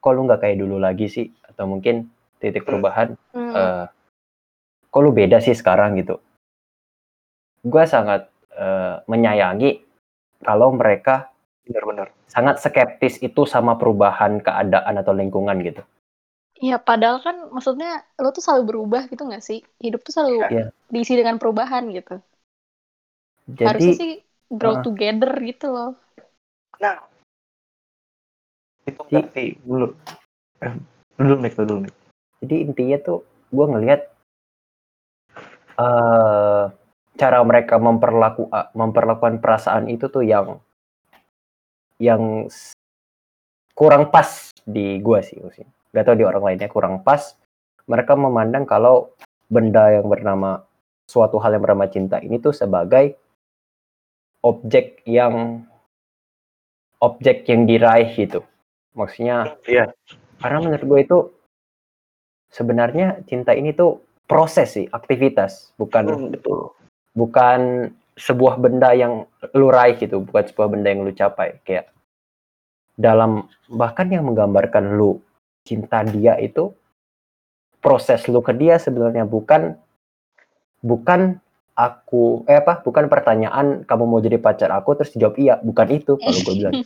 kok 0.00 0.12
lu 0.16 0.24
nggak 0.24 0.40
kayak 0.40 0.56
dulu 0.56 0.80
lagi 0.80 1.04
sih 1.08 1.26
atau 1.44 1.68
mungkin 1.68 2.08
titik 2.40 2.64
perubahan 2.64 3.12
Hmm. 3.36 3.52
eh, 3.52 3.84
kok 4.88 5.00
lu 5.04 5.12
beda 5.12 5.44
sih 5.44 5.52
sekarang 5.52 6.00
gitu. 6.00 6.16
Gue 7.60 7.84
sangat 7.84 8.28
eh, 8.54 8.96
menyayangi 9.06 9.82
kalau 10.40 10.72
mereka 10.72 11.30
Benar-benar. 11.64 12.12
sangat 12.28 12.60
skeptis 12.60 13.18
itu 13.18 13.48
sama 13.48 13.74
perubahan 13.74 14.38
keadaan 14.40 15.00
atau 15.00 15.16
lingkungan 15.16 15.56
gitu. 15.64 15.80
Iya, 16.54 16.78
padahal 16.78 17.18
kan 17.18 17.36
maksudnya 17.50 18.06
lo 18.16 18.30
tuh 18.30 18.40
selalu 18.40 18.62
berubah 18.70 19.10
gitu 19.10 19.26
nggak 19.26 19.42
sih? 19.42 19.60
Hidup 19.82 20.06
tuh 20.06 20.12
selalu 20.14 20.38
Iya. 20.48 20.66
diisi 20.86 21.18
dengan 21.18 21.36
perubahan 21.36 21.90
gitu. 21.90 22.22
Jadi 23.44 23.66
Harusnya 23.68 23.94
sih 23.98 24.12
grow 24.48 24.78
Ah. 24.78 24.82
together 24.84 25.32
gitu 25.42 25.66
loh. 25.68 25.92
Nah, 26.78 27.02
itu 28.86 29.00
berarti 29.08 29.44
dulu. 29.60 29.92
Eh, 30.62 30.72
dulu 31.18 31.34
Nick, 31.42 31.54
dulu 31.58 31.74
Nick. 31.84 31.94
jadi 32.44 32.56
intinya 32.70 32.98
tuh 33.02 33.18
gue 33.50 33.66
ngelihat 33.68 34.00
eh 35.74 36.64
cara 37.14 37.38
mereka 37.46 37.78
memperlaku 37.78 38.50
memperlakukan 38.74 39.38
perasaan 39.38 39.86
itu 39.86 40.10
tuh 40.10 40.26
yang 40.26 40.58
yang 42.02 42.50
kurang 43.74 44.10
pas 44.10 44.50
di 44.66 44.98
gue 44.98 45.20
sih 45.22 45.38
maksudnya. 45.38 45.70
Gak 45.94 46.04
tau 46.10 46.18
di 46.18 46.26
orang 46.26 46.42
lainnya 46.42 46.66
kurang 46.66 47.06
pas. 47.06 47.38
Mereka 47.86 48.18
memandang 48.18 48.66
kalau 48.66 49.14
benda 49.46 49.92
yang 49.94 50.08
bernama 50.10 50.64
suatu 51.06 51.36
hal 51.38 51.54
yang 51.54 51.62
bernama 51.62 51.86
cinta 51.86 52.18
ini 52.18 52.40
tuh 52.40 52.56
sebagai 52.56 53.14
objek 54.42 55.04
yang 55.06 55.62
objek 56.98 57.44
yang 57.46 57.68
diraih 57.68 58.08
gitu. 58.16 58.40
Maksudnya 58.96 59.58
Iya. 59.68 59.92
karena 60.40 60.58
menurut 60.64 60.84
gue 60.86 61.00
itu 61.04 61.18
sebenarnya 62.50 63.20
cinta 63.28 63.52
ini 63.52 63.74
tuh 63.76 64.00
proses 64.24 64.78
sih, 64.78 64.86
aktivitas, 64.88 65.74
bukan 65.76 66.32
betul. 66.32 66.72
Bukan 67.14 67.90
sebuah 68.14 68.60
benda 68.60 68.94
yang 68.94 69.26
lu 69.54 69.70
raih 69.70 69.98
gitu, 69.98 70.22
bukan 70.22 70.44
sebuah 70.50 70.68
benda 70.70 70.90
yang 70.90 71.02
lu 71.06 71.14
capai. 71.14 71.58
Kayak 71.66 71.90
dalam 72.94 73.50
bahkan 73.70 74.06
yang 74.06 74.26
menggambarkan 74.26 74.94
lu 74.94 75.18
cinta 75.66 76.04
dia 76.06 76.38
itu 76.38 76.70
proses 77.82 78.22
lu 78.30 78.38
ke 78.44 78.54
dia 78.54 78.78
sebenarnya 78.78 79.26
bukan 79.26 79.74
bukan 80.84 81.40
aku 81.74 82.46
eh 82.46 82.62
apa 82.62 82.86
bukan 82.86 83.10
pertanyaan 83.10 83.82
kamu 83.82 84.04
mau 84.06 84.22
jadi 84.22 84.38
pacar 84.38 84.70
aku 84.70 84.94
terus 84.94 85.10
jawab 85.18 85.34
iya 85.42 85.58
bukan 85.58 85.90
itu 85.90 86.14
kalau 86.14 86.38
gue 86.38 86.54
bilang 86.54 86.74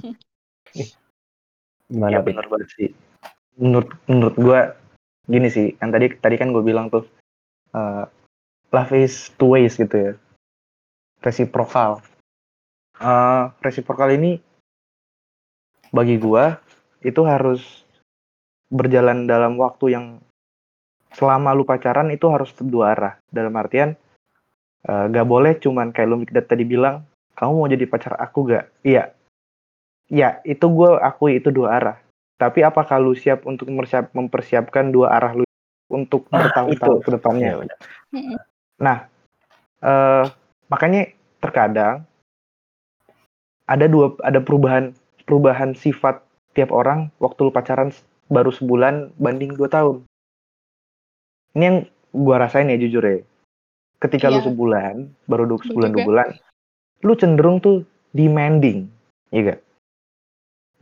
Gimana, 1.88 2.20
Pit? 2.20 2.37
benar 2.37 2.47
banget 2.52 2.68
sih. 2.76 2.88
Menurut 3.56 3.90
menurut 4.06 4.37
gue 4.37 4.61
gini 5.28 5.49
sih, 5.49 5.66
kan 5.80 5.88
tadi 5.88 6.12
tadi 6.20 6.37
kan 6.37 6.52
gue 6.52 6.61
bilang 6.61 6.92
tuh 6.92 7.08
eh, 7.73 8.04
love 8.68 8.92
is 8.92 9.32
two 9.40 9.56
ways 9.56 9.76
gitu 9.80 9.96
ya, 9.96 10.12
reciprocal. 11.25 12.04
Eh 12.98 13.44
reciprocal 13.62 14.10
ini 14.12 14.42
bagi 15.88 16.20
gue 16.20 16.44
itu 17.00 17.22
harus 17.25 17.87
berjalan 18.68 19.25
dalam 19.25 19.56
waktu 19.56 19.96
yang 19.96 20.06
selama 21.16 21.56
lu 21.56 21.64
pacaran 21.64 22.12
itu 22.12 22.28
harus 22.28 22.52
dua 22.60 22.92
arah. 22.92 23.14
Dalam 23.32 23.56
artian 23.56 23.96
eh, 24.84 25.04
gak 25.08 25.26
boleh 25.26 25.56
cuman 25.56 25.94
kayak 25.94 26.08
lu 26.10 26.20
tadi 26.28 26.68
bilang, 26.68 27.08
kamu 27.32 27.52
mau 27.56 27.70
jadi 27.70 27.87
pacar 27.88 28.20
aku 28.20 28.52
gak? 28.52 28.68
Iya, 28.84 29.16
ya 30.12 30.44
itu 30.44 30.66
gue 30.68 30.90
akui 31.00 31.40
itu 31.40 31.48
dua 31.48 31.80
arah. 31.80 31.96
Tapi 32.38 32.62
apakah 32.62 33.00
lu 33.00 33.16
siap 33.16 33.48
untuk 33.48 33.66
mempersiap- 33.72 34.14
mempersiapkan 34.14 34.92
dua 34.92 35.16
arah 35.16 35.32
lu 35.34 35.46
untuk 35.88 36.28
Ah, 36.28 36.44
bertahun-tahun 36.44 36.98
ke 37.00 37.10
depannya? 37.16 37.50
Iya, 38.12 38.38
Mm-mm. 38.78 38.99
eh 39.82 40.25
makanya 40.70 41.11
terkadang 41.38 42.02
ada 43.68 43.87
dua 43.87 44.14
ada 44.25 44.40
perubahan 44.40 44.94
perubahan 45.28 45.75
sifat 45.76 46.23
tiap 46.56 46.73
orang 46.73 47.12
waktu 47.20 47.47
lu 47.47 47.52
pacaran 47.52 47.92
baru 48.32 48.50
sebulan 48.50 49.14
banding 49.20 49.54
dua 49.54 49.68
tahun. 49.70 49.97
Ini 51.54 51.64
yang 51.64 51.78
gua 52.12 52.42
rasain 52.42 52.70
ya 52.73 52.78
jujur 52.80 53.04
ya. 53.04 53.20
Ketika 53.99 54.30
lu 54.30 54.40
Iya. 54.40 54.47
sebulan 54.50 54.94
baru 55.26 55.44
dua 55.47 55.58
sebulan 55.62 55.90
dua 55.94 56.04
bulan 56.06 56.28
lu 57.06 57.12
cenderung 57.14 57.62
tuh 57.62 57.87
demanding 58.11 58.90
iya 59.30 59.54
gak 59.54 59.61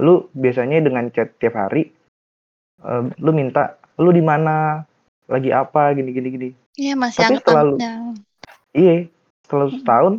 lu 0.01 0.29
biasanya 0.33 0.81
dengan 0.81 1.09
chat 1.13 1.33
tiap 1.41 1.57
hari 1.57 1.93
eh, 2.85 3.03
lu 3.21 3.31
minta 3.33 3.77
lu 3.97 4.13
di 4.13 4.21
mana? 4.21 4.85
Lagi 5.27 5.51
apa? 5.51 5.91
Gini 5.97 6.13
gini 6.15 6.29
gini 6.31 6.49
Iya 6.77 6.93
masih 6.95 7.21
Tapi 7.25 7.35
selalu- 7.41 7.81
Iya, 8.77 9.09
setelah 9.41 9.67
Mm-mm. 9.73 9.79
setahun, 9.81 10.15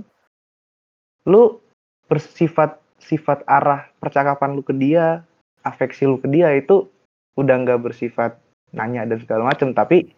lu 1.29 1.61
bersifat 2.09 2.81
sifat 2.97 3.45
arah 3.45 3.85
percakapan 4.01 4.57
lu 4.57 4.65
ke 4.65 4.73
dia, 4.73 5.21
afeksi 5.61 6.09
lu 6.09 6.17
ke 6.17 6.25
dia 6.25 6.49
itu 6.57 6.89
udah 7.37 7.53
nggak 7.61 7.85
bersifat 7.85 8.41
nanya 8.73 9.05
dan 9.05 9.21
segala 9.21 9.53
macem, 9.53 9.69
tapi 9.71 10.09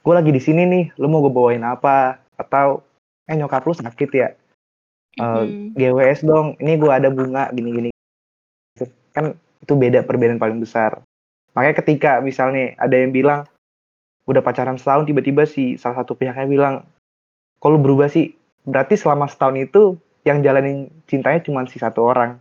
gue 0.00 0.14
lagi 0.16 0.32
di 0.32 0.40
sini 0.40 0.64
nih, 0.64 0.84
lu 0.96 1.12
mau 1.12 1.20
gue 1.20 1.28
bawain 1.28 1.60
apa? 1.60 2.16
Atau 2.40 2.80
eh 3.28 3.36
nyokap 3.36 3.68
lu 3.68 3.76
sakit 3.76 4.10
ya, 4.16 4.28
Eh, 5.10 5.20
Mm-mm. 5.20 5.74
GWS 5.74 6.22
dong, 6.22 6.54
ini 6.62 6.78
gue 6.78 6.88
ada 6.88 7.10
bunga 7.10 7.50
gini-gini. 7.50 7.90
Kan 9.10 9.34
itu 9.60 9.72
beda 9.74 10.06
perbedaan 10.06 10.38
paling 10.38 10.62
besar. 10.62 11.02
Makanya 11.52 11.74
ketika 11.82 12.12
misalnya 12.22 12.78
ada 12.78 12.94
yang 12.94 13.10
bilang 13.10 13.42
udah 14.30 14.42
pacaran 14.46 14.78
setahun 14.78 15.10
tiba-tiba 15.10 15.42
si 15.44 15.74
salah 15.74 16.06
satu 16.06 16.14
pihaknya 16.14 16.46
bilang 16.46 16.74
kalau 17.58 17.76
berubah 17.76 18.06
sih? 18.06 18.32
Berarti 18.62 18.94
selama 18.94 19.26
setahun 19.26 19.56
itu 19.58 19.82
yang 20.22 20.40
jalanin 20.40 20.88
cintanya 21.10 21.42
cuma 21.42 21.66
si 21.66 21.82
satu 21.82 22.06
orang. 22.06 22.38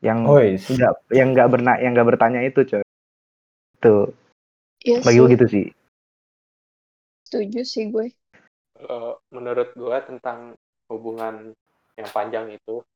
Yang 0.00 0.18
Ois. 0.30 0.62
nggak 0.70 0.92
yang 1.12 1.34
nggak 1.34 1.48
berna 1.50 1.72
yang 1.82 1.92
nggak 1.92 2.08
bertanya 2.16 2.40
itu 2.42 2.64
coy. 2.64 2.82
Tuh. 3.82 4.10
Iya 4.82 5.02
bagi 5.02 5.18
sih, 5.18 5.20
gue 5.20 5.32
gitu 5.34 5.46
sih. 5.50 5.66
Setuju 7.26 7.60
sih 7.66 7.84
gue. 7.90 8.06
Eh, 8.78 9.12
menurut 9.34 9.74
gua 9.74 9.98
tentang 10.06 10.54
hubungan 10.86 11.50
yang 11.98 12.08
panjang 12.14 12.46
itu 12.54 12.86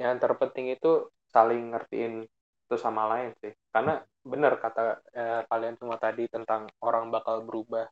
yang 0.00 0.16
terpenting 0.16 0.72
itu 0.72 1.12
saling 1.28 1.76
ngertiin 1.76 2.24
satu 2.64 2.76
sama 2.80 3.04
lain 3.12 3.36
sih. 3.44 3.52
Karena 3.68 4.00
benar 4.32 4.52
kata 4.64 4.82
eh, 5.20 5.40
kalian 5.50 5.74
semua 5.80 5.98
tadi 6.00 6.24
tentang 6.34 6.62
orang 6.84 7.04
bakal 7.14 7.36
berubah. 7.48 7.86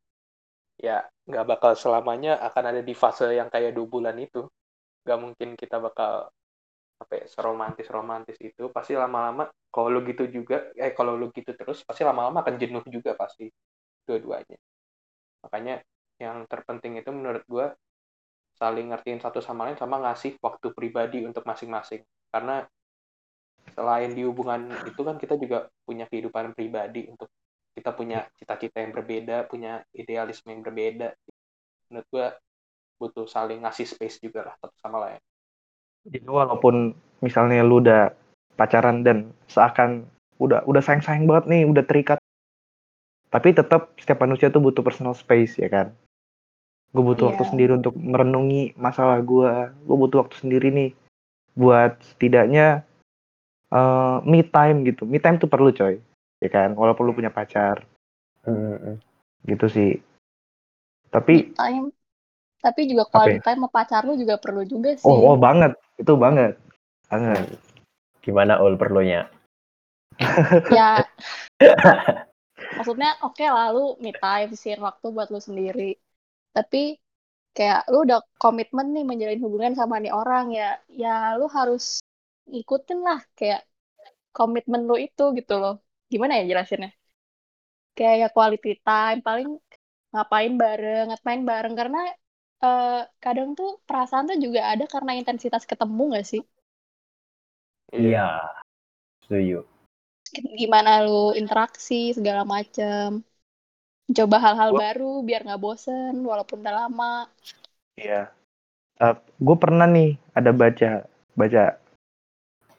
Ya 0.77 1.09
nggak 1.29 1.47
bakal 1.53 1.73
selamanya 1.83 2.37
akan 2.49 2.65
ada 2.71 2.83
di 2.85 2.95
fase 3.03 3.27
yang 3.39 3.49
kayak 3.55 3.73
dua 3.77 3.87
bulan 3.89 4.17
itu. 4.21 4.45
Nggak 5.05 5.19
mungkin 5.25 5.49
kita 5.61 5.77
bakal 5.87 6.29
apa 7.03 7.13
ya, 7.21 7.27
seromantis 7.29 7.89
romantis 7.93 8.39
itu. 8.41 8.65
Pasti 8.77 8.95
lama-lama 8.97 9.49
kalau 9.75 9.89
lu 9.95 10.01
gitu 10.11 10.25
juga 10.31 10.57
eh 10.77 10.93
kalau 10.99 11.15
lu 11.21 11.29
gitu 11.35 11.53
terus 11.61 11.85
pasti 11.89 12.03
lama-lama 12.09 12.45
akan 12.45 12.57
jenuh 12.63 12.85
juga 12.89 13.13
pasti 13.19 13.49
dua-duanya. 14.09 14.59
Makanya 15.45 15.75
yang 16.21 16.45
terpenting 16.51 17.01
itu 17.01 17.11
menurut 17.13 17.45
gue 17.49 17.67
saling 18.57 18.87
ngertiin 18.91 19.21
satu 19.21 19.41
sama 19.45 19.69
lain 19.69 19.79
sama 19.79 19.97
ngasih 20.05 20.41
waktu 20.41 20.69
pribadi 20.73 21.19
untuk 21.29 21.45
masing-masing. 21.45 22.03
Karena 22.33 22.65
selain 23.75 24.13
di 24.15 24.23
hubungan 24.23 24.71
itu 24.87 25.01
kan 25.03 25.17
kita 25.19 25.35
juga 25.41 25.67
punya 25.83 26.07
kehidupan 26.07 26.55
pribadi 26.55 27.11
untuk 27.11 27.29
kita 27.77 27.93
punya 27.93 28.25
cita-cita 28.41 28.81
yang 28.81 28.93
berbeda 28.97 29.45
punya 29.51 29.85
idealisme 29.93 30.49
yang 30.49 30.65
berbeda. 30.65 31.13
Menurut 31.91 32.07
gue 32.09 32.27
butuh 32.97 33.27
saling 33.29 33.63
ngasih 33.65 33.85
space 33.85 34.23
juga 34.25 34.49
lah 34.49 34.55
satu 34.57 34.77
sama 34.81 34.99
lain. 35.05 35.21
Jadi 36.09 36.25
walaupun 36.25 36.95
misalnya 37.21 37.61
lu 37.61 37.83
udah 37.85 38.15
pacaran 38.57 39.05
dan 39.05 39.35
seakan 39.51 40.09
udah 40.41 40.65
udah 40.65 40.81
sayang 40.81 41.05
sayang 41.05 41.25
banget 41.29 41.45
nih 41.49 41.63
udah 41.69 41.85
terikat 41.85 42.19
tapi 43.29 43.53
tetap 43.53 43.93
setiap 44.01 44.25
manusia 44.25 44.49
tuh 44.49 44.63
butuh 44.65 44.81
personal 44.81 45.13
space 45.13 45.61
ya 45.61 45.69
kan? 45.69 45.93
Gue 46.97 47.05
butuh 47.05 47.29
waktu 47.35 47.45
Iya. 47.45 47.51
sendiri 47.53 47.73
untuk 47.77 47.93
merenungi 47.99 48.73
masalah 48.81 49.21
gue 49.21 49.53
gue 49.85 49.97
butuh 50.01 50.25
waktu 50.25 50.37
sendiri 50.41 50.73
nih 50.73 50.91
buat 51.53 52.01
setidaknya 52.01 52.87
eh, 53.73 54.17
me 54.23 54.41
time 54.47 54.87
gitu. 54.87 55.03
Me 55.09 55.19
time 55.19 55.41
tuh 55.41 55.51
perlu 55.51 55.73
coy. 55.73 55.99
Ya 56.43 56.49
kan? 56.53 56.77
Walaupun 56.77 57.05
lu 57.09 57.17
punya 57.17 57.33
pacar. 57.33 57.83
Mm-mm. 58.47 59.03
gitu 59.43 59.67
sih. 59.67 59.99
Tapi 61.11 61.51
Me 61.51 61.59
time. 61.59 61.87
Tapi 62.63 62.81
juga 62.91 63.07
quality 63.07 63.43
time 63.43 63.63
sama 63.63 63.71
pacar 63.71 64.03
lu 64.03 64.19
juga 64.19 64.39
perlu 64.43 64.67
juga 64.67 64.95
sih. 64.99 65.07
oh, 65.07 65.35
oh 65.35 65.37
banget. 65.39 65.75
Itu 65.99 66.19
banget. 66.19 66.59
Banget. 67.07 67.47
Gimana 68.23 68.59
ul 68.59 68.75
perlunya? 68.75 69.31
Ya, 70.73 71.05
maksudnya 72.77 73.21
oke 73.21 73.45
lah 73.45 73.69
lu 73.73 74.01
me 74.01 74.17
time, 74.17 74.53
sisihin 74.57 74.81
waktu 74.81 75.07
buat 75.13 75.29
lu 75.29 75.41
sendiri. 75.41 75.97
Tapi 76.57 76.97
kayak 77.53 77.89
lu 77.93 78.05
udah 78.05 78.21
komitmen 78.41 78.93
nih 78.93 79.05
menjalin 79.05 79.41
hubungan 79.45 79.73
sama 79.77 80.01
nih 80.01 80.13
orang 80.13 80.53
ya, 80.53 80.81
ya 80.93 81.37
lu 81.37 81.49
harus 81.53 82.01
ngikutin 82.51 82.99
lah 83.07 83.19
kayak 83.39 83.61
komitmen 84.37 84.83
lu 84.89 84.95
itu 85.07 85.23
gitu 85.39 85.53
loh. 85.63 85.75
Gimana 86.13 86.33
ya 86.39 86.45
jelasinnya? 86.51 86.91
Kayak 87.97 88.15
ya 88.23 88.29
quality 88.37 88.71
time, 88.87 89.19
paling 89.27 89.49
ngapain 90.13 90.53
bareng, 90.63 91.05
ngapain 91.11 91.43
bareng 91.51 91.75
karena 91.81 91.99
eh, 92.65 92.89
kadang 93.25 93.49
tuh 93.59 93.69
perasaan 93.89 94.27
tuh 94.31 94.39
juga 94.45 94.61
ada 94.73 94.85
karena 94.95 95.13
intensitas 95.21 95.65
ketemu 95.71 96.03
gak 96.17 96.27
sih? 96.33 96.43
Iya. 97.93 98.27
Setuju. 99.23 99.65
gimana 100.61 100.91
lu 101.07 101.23
interaksi 101.41 101.95
segala 102.17 102.43
macem 102.55 103.07
coba 104.17 104.37
hal-hal 104.45 104.71
Gua- 104.71 104.81
baru 104.83 105.13
biar 105.27 105.41
nggak 105.47 105.63
bosen 105.65 106.15
walaupun 106.31 106.59
udah 106.63 106.75
lama 106.81 107.13
Iya. 107.97 108.21
gue 109.47 109.57
pernah 109.63 109.87
nih 109.89 110.11
ada 110.39 110.51
baca 110.61 110.91
baca 111.37 111.63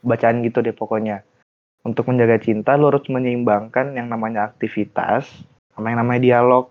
bacaan 0.04 0.44
gitu 0.46 0.62
deh 0.66 0.76
pokoknya. 0.76 1.24
Untuk 1.86 2.10
menjaga 2.12 2.38
cinta 2.44 2.76
lo 2.76 2.92
harus 2.92 3.08
menyeimbangkan 3.08 3.96
yang 3.96 4.12
namanya 4.12 4.50
aktivitas 4.52 5.30
sama 5.72 5.94
yang 5.94 6.00
namanya 6.04 6.22
dialog. 6.24 6.70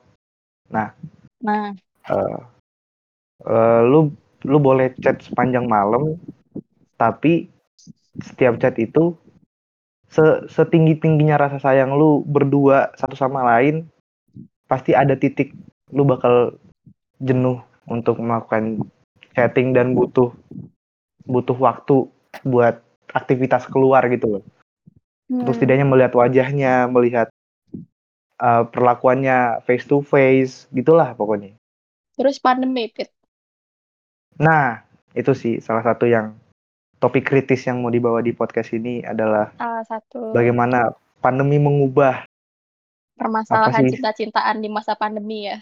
nah 0.67 0.91
Eh, 2.07 2.39
eh, 3.47 3.81
lu 3.83 4.15
lu 4.47 4.59
boleh 4.62 4.95
chat 5.03 5.19
sepanjang 5.27 5.67
malam, 5.67 6.15
tapi 6.95 7.51
setiap 8.23 8.57
chat 8.62 8.79
itu 8.79 9.19
se- 10.07 10.47
setinggi 10.47 10.99
tingginya 11.03 11.37
rasa 11.37 11.59
sayang 11.59 11.99
lu 11.99 12.23
berdua 12.23 12.95
satu 12.95 13.19
sama 13.19 13.43
lain, 13.43 13.91
pasti 14.71 14.95
ada 14.95 15.19
titik 15.19 15.51
lu 15.91 16.07
bakal 16.07 16.55
jenuh 17.19 17.59
untuk 17.91 18.19
melakukan 18.23 18.87
chatting 19.35 19.75
dan 19.75 19.95
butuh 19.99 20.31
butuh 21.27 21.59
waktu 21.59 22.07
buat 22.47 22.86
aktivitas 23.12 23.66
keluar 23.69 24.07
gitu 24.11 24.38
loh. 24.38 24.45
Hmm. 25.27 25.42
setidaknya 25.51 25.83
melihat 25.83 26.14
wajahnya, 26.14 26.87
melihat 26.87 27.27
uh, 28.38 28.62
perlakuannya 28.71 29.59
face 29.66 29.83
to 29.83 29.99
face, 29.99 30.71
gitulah 30.71 31.12
pokoknya. 31.19 31.59
terus 32.16 32.40
pandemi 32.40 32.88
Pit 32.88 33.12
Nah, 34.37 34.85
itu 35.16 35.33
sih 35.33 35.59
salah 35.64 35.81
satu 35.81 36.05
yang 36.09 36.37
topik 37.01 37.25
kritis 37.29 37.64
yang 37.66 37.81
mau 37.81 37.92
dibawa 37.92 38.21
di 38.21 38.33
podcast 38.33 38.73
ini 38.73 39.05
adalah 39.05 39.53
salah 39.57 39.85
satu 39.85 40.33
bagaimana 40.33 40.92
pandemi 41.21 41.61
mengubah 41.61 42.25
permasalahan 43.16 43.88
cinta-cintaan 43.88 44.61
di 44.61 44.69
masa 44.69 44.97
pandemi 44.97 45.49
ya 45.49 45.61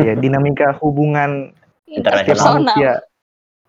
ya 0.00 0.16
dinamika 0.16 0.76
hubungan 0.80 1.52
Internasional. 1.86 2.66
manusia 2.66 2.92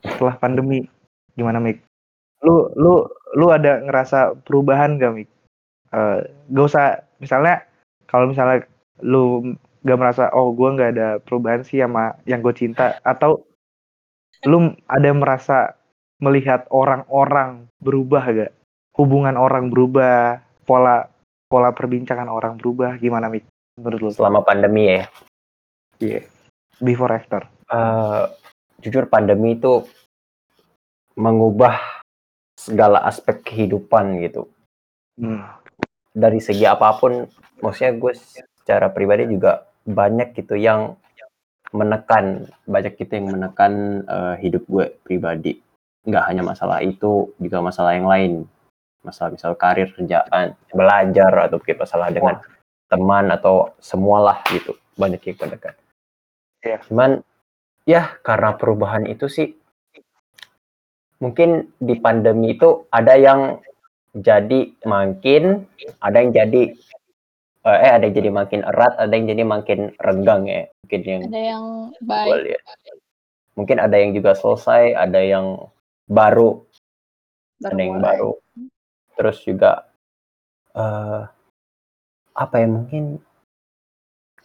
setelah 0.02 0.36
pandemi. 0.42 0.90
Gimana, 1.38 1.62
Mik? 1.62 1.86
Lu 2.46 2.70
lu 2.78 3.06
lu 3.34 3.48
ada 3.50 3.82
ngerasa 3.82 4.38
perubahan 4.46 5.02
gak 5.02 5.14
Mik? 5.14 5.30
Uh, 5.94 6.22
gak 6.54 6.68
usah 6.68 6.86
misalnya 7.18 7.64
kalau 8.06 8.30
misalnya 8.30 8.68
lu 9.02 9.56
gak 9.86 10.00
merasa 10.00 10.30
oh 10.34 10.52
gue 10.54 10.70
nggak 10.74 10.92
ada 10.98 11.10
perubahan 11.24 11.64
sih 11.64 11.80
sama 11.80 12.18
yang 12.28 12.44
gue 12.44 12.54
cinta 12.54 13.00
atau 13.02 13.46
lu 14.46 14.74
ada 14.86 15.10
merasa 15.16 15.74
melihat 16.22 16.66
orang-orang 16.70 17.66
berubah 17.82 18.24
gak 18.30 18.52
hubungan 18.98 19.38
orang 19.38 19.70
berubah 19.70 20.42
pola 20.66 21.10
pola 21.48 21.72
perbincangan 21.72 22.28
orang 22.28 22.60
berubah 22.60 23.00
gimana 23.00 23.32
Mik? 23.32 23.48
Menurut 23.80 24.00
lu? 24.02 24.10
Selama 24.12 24.44
pandemi 24.44 24.90
ya. 24.90 25.06
Iya. 25.98 26.22
Yeah. 26.22 26.26
before 26.82 27.10
after? 27.10 27.46
Uh, 27.68 28.30
jujur 28.82 29.10
pandemi 29.10 29.58
itu 29.58 29.86
mengubah 31.18 31.97
segala 32.58 33.06
aspek 33.06 33.46
kehidupan 33.46 34.18
gitu. 34.26 34.50
Hmm. 35.22 35.46
Dari 36.18 36.42
segi 36.42 36.66
apa 36.66 36.98
pun, 36.98 37.30
maksudnya 37.62 37.94
gue 37.94 38.14
secara 38.66 38.90
pribadi 38.90 39.30
juga 39.30 39.70
banyak 39.86 40.34
gitu 40.34 40.58
yang 40.58 40.98
menekan, 41.70 42.50
banyak 42.66 42.98
gitu 42.98 43.22
yang 43.22 43.38
menekan 43.38 44.04
uh, 44.10 44.36
hidup 44.42 44.66
gue 44.66 44.98
pribadi. 45.06 45.62
Nggak 46.10 46.26
hanya 46.26 46.44
masalah 46.44 46.82
itu, 46.82 47.32
juga 47.38 47.62
masalah 47.62 47.94
yang 47.94 48.10
lain. 48.10 48.34
Masalah 49.06 49.38
misal 49.38 49.54
karir, 49.54 49.94
kerjaan, 49.94 50.58
belajar, 50.74 51.32
atau 51.48 51.62
mungkin 51.62 51.78
masalah 51.78 52.08
dengan 52.10 52.36
teman 52.90 53.30
atau 53.30 53.78
semualah 53.78 54.42
gitu. 54.50 54.74
Banyak 54.98 55.22
yang 55.22 55.38
menekan. 55.38 55.76
Yeah. 56.66 56.82
Cuman 56.90 57.22
ya 57.86 58.18
karena 58.26 58.58
perubahan 58.58 59.06
itu 59.06 59.30
sih 59.30 59.54
mungkin 61.18 61.74
di 61.82 61.98
pandemi 61.98 62.54
itu 62.54 62.86
ada 62.94 63.18
yang 63.18 63.62
jadi 64.18 64.74
makin 64.86 65.66
ada 66.02 66.18
yang 66.22 66.32
jadi 66.34 66.62
eh, 67.66 67.78
eh 67.86 67.92
ada 67.94 68.04
yang 68.10 68.16
jadi 68.18 68.32
makin 68.34 68.60
erat 68.66 68.94
ada 68.98 69.14
yang 69.14 69.28
jadi 69.30 69.44
makin 69.46 69.80
renggang 70.02 70.44
ya. 70.50 70.64
Mungkin 70.86 71.02
yang 71.04 71.22
ada 71.30 71.42
yang 71.42 71.66
baik. 72.02 72.62
mungkin 73.58 73.78
ada 73.82 73.98
yang 73.98 74.14
juga 74.14 74.38
selesai 74.38 74.94
ada 74.94 75.18
yang 75.18 75.66
baru, 76.06 76.62
baru 77.58 77.74
ada 77.74 77.82
yang 77.82 77.98
mulai. 77.98 78.06
baru. 78.06 78.32
Terus 79.18 79.38
juga 79.42 79.72
uh, 80.78 81.26
apa 82.38 82.56
ya 82.62 82.68
mungkin 82.70 83.18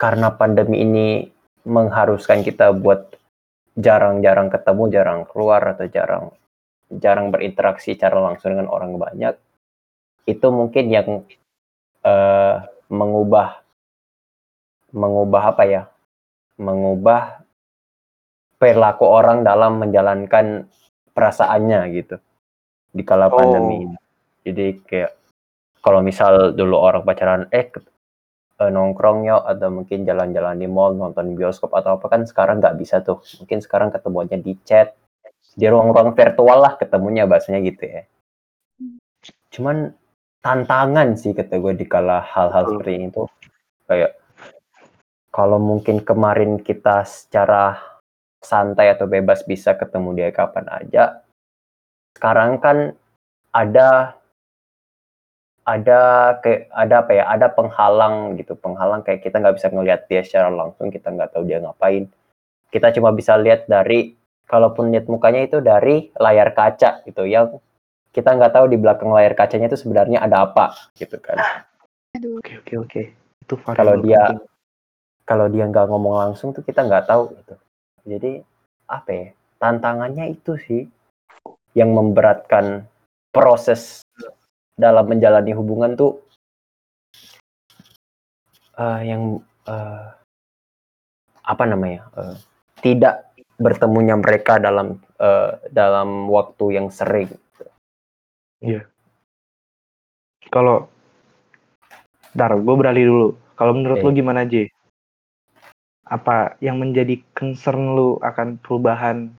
karena 0.00 0.32
pandemi 0.32 0.80
ini 0.80 1.08
mengharuskan 1.62 2.42
kita 2.42 2.74
buat 2.74 3.14
jarang-jarang 3.78 4.50
ketemu, 4.50 4.82
jarang 4.90 5.20
keluar 5.28 5.62
atau 5.76 5.86
jarang 5.86 6.32
jarang 7.00 7.32
berinteraksi 7.32 7.96
secara 7.96 8.20
langsung 8.20 8.52
dengan 8.52 8.68
orang 8.68 8.96
banyak, 8.96 9.34
itu 10.28 10.46
mungkin 10.52 10.84
yang 10.92 11.08
uh, 12.04 12.56
mengubah 12.92 13.64
mengubah 14.92 15.42
apa 15.56 15.62
ya? 15.64 15.82
Mengubah 16.60 17.42
perilaku 18.60 19.08
orang 19.08 19.42
dalam 19.42 19.80
menjalankan 19.80 20.68
perasaannya 21.16 21.80
gitu 21.96 22.16
di 22.92 23.02
kala 23.02 23.32
pandemi. 23.32 23.88
Oh. 23.88 23.96
Jadi 24.44 24.84
kayak 24.84 25.12
kalau 25.82 25.98
misal 26.04 26.54
dulu 26.54 26.78
orang 26.78 27.02
pacaran 27.02 27.50
eh 27.50 27.66
uh, 28.62 28.70
nongkrong 28.70 29.26
yuk 29.26 29.42
atau 29.42 29.68
mungkin 29.74 30.06
jalan-jalan 30.06 30.56
di 30.62 30.70
mall 30.70 30.94
nonton 30.94 31.34
bioskop 31.34 31.74
atau 31.74 31.98
apa 31.98 32.06
kan 32.06 32.22
sekarang 32.22 32.62
nggak 32.62 32.78
bisa 32.78 33.02
tuh 33.02 33.18
mungkin 33.42 33.58
sekarang 33.58 33.90
ketemuannya 33.90 34.38
di 34.38 34.54
chat 34.62 34.94
di 35.52 35.66
ruang-ruang 35.68 36.16
virtual 36.16 36.58
lah 36.64 36.74
ketemunya 36.80 37.28
bahasanya 37.28 37.60
gitu 37.64 37.84
ya. 37.84 38.02
Cuman 39.52 39.92
tantangan 40.40 41.14
sih 41.14 41.36
kata 41.36 41.60
gue 41.60 41.74
di 41.76 41.86
kala 41.86 42.24
hal-hal 42.24 42.76
seperti 42.76 42.92
ini 42.96 43.06
tuh. 43.12 43.28
Kayak 43.86 44.16
kalau 45.32 45.60
mungkin 45.60 46.00
kemarin 46.04 46.60
kita 46.60 47.04
secara 47.04 47.78
santai 48.42 48.90
atau 48.90 49.06
bebas 49.06 49.46
bisa 49.46 49.78
ketemu 49.78 50.18
dia 50.18 50.28
kapan 50.34 50.66
aja 50.66 51.22
sekarang 52.18 52.58
kan 52.58 52.94
ada 53.50 54.14
ada 55.62 56.00
kayak 56.42 56.70
ada 56.74 56.94
apa 57.06 57.12
ya 57.14 57.24
ada 57.26 57.46
penghalang 57.50 58.34
gitu. 58.38 58.58
Penghalang 58.58 59.06
kayak 59.06 59.22
kita 59.22 59.38
nggak 59.38 59.56
bisa 59.58 59.68
ngelihat 59.70 60.00
dia 60.10 60.22
secara 60.26 60.50
langsung 60.50 60.90
kita 60.90 61.10
nggak 61.10 61.34
tahu 61.34 61.46
dia 61.46 61.62
ngapain. 61.62 62.10
Kita 62.72 62.94
cuma 62.94 63.12
bisa 63.12 63.36
lihat 63.38 63.68
dari 63.68 64.16
kalaupun 64.52 64.92
lihat 64.92 65.08
mukanya 65.08 65.48
itu 65.48 65.64
dari 65.64 66.12
layar 66.20 66.52
kaca 66.52 67.00
gitu 67.08 67.24
yang 67.24 67.56
kita 68.12 68.36
nggak 68.36 68.52
tahu 68.52 68.68
di 68.68 68.76
belakang 68.76 69.08
layar 69.08 69.32
kacanya 69.32 69.72
itu 69.72 69.80
sebenarnya 69.80 70.20
ada 70.20 70.44
apa 70.44 70.76
gitu 71.00 71.16
kan. 71.16 71.40
Oke 72.36 72.60
oke 72.60 72.74
oke. 72.84 73.02
Itu 73.40 73.56
kalau 73.64 73.96
dia 74.04 74.36
kalau 75.24 75.48
dia 75.48 75.64
nggak 75.64 75.88
ngomong 75.88 76.28
langsung 76.28 76.52
tuh 76.52 76.60
kita 76.60 76.84
nggak 76.84 77.08
tahu 77.08 77.32
gitu. 77.40 77.56
Jadi 78.04 78.44
apa 78.92 79.08
ya 79.08 79.26
tantangannya 79.56 80.36
itu 80.36 80.60
sih 80.60 80.84
yang 81.72 81.96
memberatkan 81.96 82.84
proses 83.32 84.04
dalam 84.76 85.08
menjalani 85.08 85.56
hubungan 85.56 85.96
tuh 85.96 86.20
uh, 88.76 89.00
yang 89.00 89.40
uh, 89.64 90.12
apa 91.40 91.64
namanya 91.64 92.12
uh, 92.12 92.36
tidak 92.84 93.31
bertemunya 93.62 94.18
mereka 94.18 94.58
dalam 94.58 94.98
uh, 95.22 95.56
dalam 95.70 96.26
waktu 96.26 96.82
yang 96.82 96.90
sering. 96.90 97.30
Iya. 98.62 98.86
Kalau, 100.50 100.86
dar, 102.34 102.54
gue 102.58 102.74
beralih 102.76 103.04
dulu. 103.08 103.28
Kalau 103.56 103.72
menurut 103.72 104.02
okay. 104.02 104.06
lu 104.06 104.18
gimana 104.18 104.42
J? 104.44 104.68
Apa 106.06 106.58
yang 106.60 106.82
menjadi 106.82 107.22
concern 107.32 107.96
lu 107.96 108.18
akan 108.20 108.60
perubahan 108.60 109.32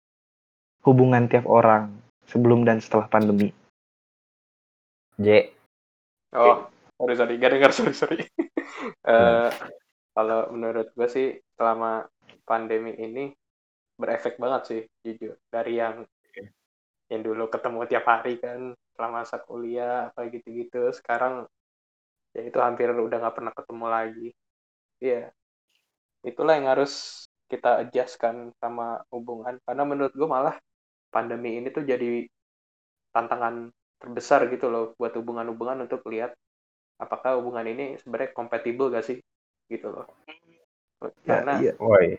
hubungan 0.87 1.29
tiap 1.29 1.45
orang 1.47 1.93
sebelum 2.27 2.65
dan 2.65 2.81
setelah 2.81 3.07
pandemi? 3.11 3.53
J. 5.21 5.53
Oh, 6.33 6.65
sorry 6.97 7.15
sorry, 7.15 7.35
gak 7.37 7.53
dengar 7.53 7.71
sorry 7.77 7.93
sorry. 7.93 8.25
uh, 9.05 9.53
kalau 10.17 10.49
menurut 10.53 10.91
gue 10.97 11.09
sih 11.09 11.29
selama 11.55 12.09
pandemi 12.49 12.97
ini 12.97 13.37
berefek 14.03 14.35
banget 14.43 14.63
sih 14.67 14.81
jujur. 15.07 15.39
Dari 15.47 15.79
yang 15.79 16.03
yang 17.13 17.23
dulu 17.23 17.47
ketemu 17.53 17.87
tiap 17.87 18.05
hari 18.09 18.41
kan 18.41 18.73
selama 18.97 19.23
masa 19.23 19.37
kuliah 19.39 20.09
apa 20.11 20.27
gitu-gitu 20.33 20.91
sekarang 20.97 21.45
ya 22.33 22.49
itu 22.49 22.59
hampir 22.59 22.89
udah 22.89 23.19
nggak 23.21 23.37
pernah 23.37 23.53
ketemu 23.55 23.87
lagi. 23.87 24.29
Iya. 24.99 25.31
Itulah 26.27 26.55
yang 26.59 26.69
harus 26.73 27.25
kita 27.53 27.85
adjustkan 27.85 28.51
sama 28.57 29.05
hubungan. 29.13 29.61
Karena 29.69 29.85
menurut 29.85 30.15
gue 30.17 30.29
malah 30.29 30.57
pandemi 31.13 31.61
ini 31.61 31.69
tuh 31.69 31.85
jadi 31.85 32.25
tantangan 33.13 33.69
terbesar 34.01 34.49
gitu 34.49 34.73
loh 34.73 34.97
buat 34.97 35.13
hubungan-hubungan 35.15 35.85
untuk 35.85 36.03
lihat 36.09 36.33
apakah 36.97 37.37
hubungan 37.39 37.69
ini 37.69 38.01
sebenarnya 38.01 38.33
kompatibel 38.33 38.89
gak 38.89 39.05
sih 39.05 39.21
gitu 39.69 39.93
loh. 39.93 40.09
Ya, 41.27 41.43
karena 41.43 41.55
ya, 41.61 41.73
iya. 41.77 42.19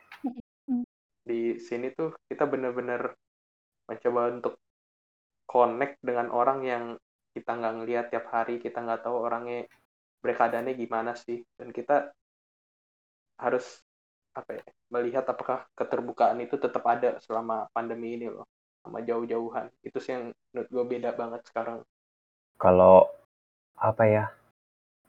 Di 1.24 1.56
sini 1.60 1.92
tuh 1.96 2.12
kita 2.28 2.44
bener-bener 2.44 3.16
mencoba 3.88 4.22
untuk 4.32 4.54
connect 5.48 6.00
dengan 6.04 6.32
orang 6.32 6.60
yang 6.64 6.84
kita 7.34 7.56
nggak 7.56 7.74
ngelihat 7.82 8.06
tiap 8.12 8.30
hari 8.30 8.60
kita 8.60 8.84
nggak 8.84 9.08
tahu 9.08 9.18
orangnya 9.24 9.66
berkeadaannya 10.24 10.74
gimana 10.76 11.12
sih. 11.16 11.44
Dan 11.56 11.72
kita 11.72 12.12
harus 13.40 13.82
apa 14.34 14.62
ya 14.62 14.64
melihat 14.90 15.26
apakah 15.30 15.66
keterbukaan 15.78 16.42
itu 16.42 16.58
tetap 16.58 16.82
ada 16.90 17.22
selama 17.22 17.70
pandemi 17.74 18.18
ini 18.18 18.28
loh 18.32 18.48
sama 18.84 19.00
jauh-jauhan. 19.04 19.72
Itu 19.84 19.98
sih 20.04 20.16
yang 20.16 20.32
menurut 20.52 20.70
gue 20.70 20.84
beda 21.00 21.10
banget 21.16 21.42
sekarang. 21.48 21.82
Kalau 22.60 23.10
apa 23.80 24.04
ya 24.06 24.26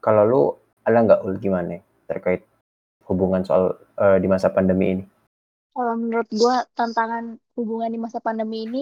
kalau 0.01 0.23
lu 0.25 0.41
ada 0.85 0.99
nggak 1.01 1.21
ul 1.25 1.37
gimana 1.37 1.79
terkait 2.05 2.43
hubungan 3.05 3.45
soal 3.45 3.77
uh, 3.97 4.17
di 4.17 4.27
masa 4.29 4.49
pandemi 4.49 4.97
ini 4.97 5.05
kalau 5.75 5.93
menurut 5.99 6.29
gue 6.31 6.55
tantangan 6.77 7.25
hubungan 7.59 7.91
di 7.91 7.99
masa 7.99 8.19
pandemi 8.23 8.63
ini 8.67 8.79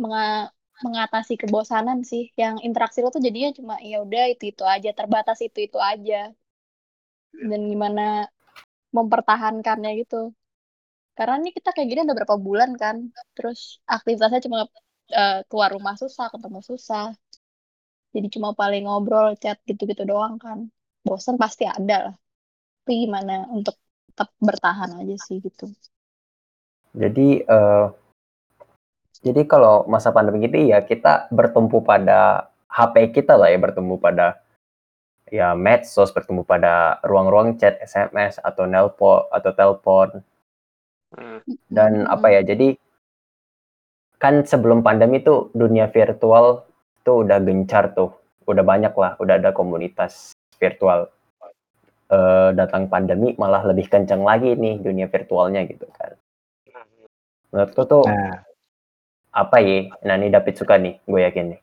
menga 0.00 0.48
mengatasi 0.84 1.34
kebosanan 1.42 1.98
sih. 2.10 2.32
Yang 2.40 2.54
interaksi 2.66 2.98
lo 3.04 3.10
tuh 3.14 3.22
jadinya 3.26 3.50
cuma 3.58 3.74
ya 3.90 3.96
udah 4.04 4.24
itu 4.32 4.44
itu 4.52 4.64
aja 4.74 4.90
terbatas 4.98 5.38
itu 5.46 5.58
itu 5.68 5.78
aja. 5.92 6.32
Dan 7.50 7.60
gimana 7.70 8.02
mempertahankannya 8.96 9.90
gitu. 10.02 10.32
Karena 11.18 11.34
ini 11.42 11.50
kita 11.56 11.68
kayak 11.74 11.88
gini 11.90 12.00
udah 12.06 12.16
berapa 12.18 12.36
bulan 12.46 12.70
kan 12.82 12.96
terus 13.36 13.58
aktivitasnya 13.84 14.40
cuma 14.46 14.58
uh, 15.20 15.38
keluar 15.48 15.70
rumah 15.76 15.94
susah 16.02 16.26
ketemu 16.32 16.60
susah. 16.70 17.04
Jadi 18.14 18.26
cuma 18.34 18.50
paling 18.60 18.82
ngobrol 18.88 19.36
chat 19.42 19.58
gitu-gitu 19.68 20.02
doang 20.08 20.34
kan. 20.44 20.58
Bosan 21.06 21.36
pasti 21.42 21.64
ada 21.68 21.96
lah. 22.10 22.14
Tapi 22.82 22.92
gimana 23.04 23.32
untuk 23.56 23.76
tetap 24.08 24.28
bertahan 24.40 24.90
aja 25.00 25.16
sih 25.26 25.36
gitu 25.46 25.68
jadi 26.94 27.28
uh, 27.48 27.86
Jadi 29.18 29.50
kalau 29.50 29.82
masa 29.90 30.14
pandemi 30.14 30.46
ini 30.46 30.70
ya 30.70 30.78
kita 30.78 31.26
bertumpu 31.34 31.82
pada 31.82 32.46
HP 32.70 33.10
kita 33.18 33.34
lah 33.34 33.50
ya, 33.50 33.58
bertumpu 33.58 33.98
pada 33.98 34.38
ya 35.26 35.58
medsos, 35.58 36.14
bertumpu 36.14 36.46
pada 36.46 37.02
ruang-ruang 37.02 37.58
chat, 37.58 37.82
SMS 37.82 38.38
atau 38.38 38.70
nelpon 38.70 39.26
atau 39.34 39.50
telepon. 39.52 40.22
Hmm. 41.08 41.40
dan 41.72 42.04
apa 42.04 42.28
ya 42.28 42.44
jadi 42.44 42.76
kan 44.20 44.44
sebelum 44.44 44.84
pandemi 44.84 45.24
tuh 45.24 45.48
dunia 45.56 45.88
virtual 45.88 46.68
tuh 47.02 47.26
udah 47.26 47.42
gencar 47.42 47.90
tuh. 47.98 48.14
Udah 48.46 48.62
banyak 48.62 48.94
lah 48.94 49.18
udah 49.18 49.34
ada 49.40 49.50
komunitas 49.50 50.30
virtual. 50.62 51.10
Eh, 52.08 52.50
datang 52.56 52.88
pandemi 52.88 53.36
malah 53.36 53.60
lebih 53.68 53.84
kencang 53.92 54.24
lagi 54.24 54.56
nih 54.56 54.80
dunia 54.80 55.12
virtualnya 55.12 55.60
gitu 55.68 55.84
kan 55.92 56.16
menurutku 57.50 57.82
tuh 57.88 58.04
Nah, 58.04 58.42
apa 59.32 59.56
ya 59.60 59.88
nah 60.04 60.16
ini 60.16 60.32
David 60.32 60.54
suka 60.56 60.76
nih 60.80 60.98
gue 61.04 61.20
yakin 61.24 61.46
nih 61.54 61.60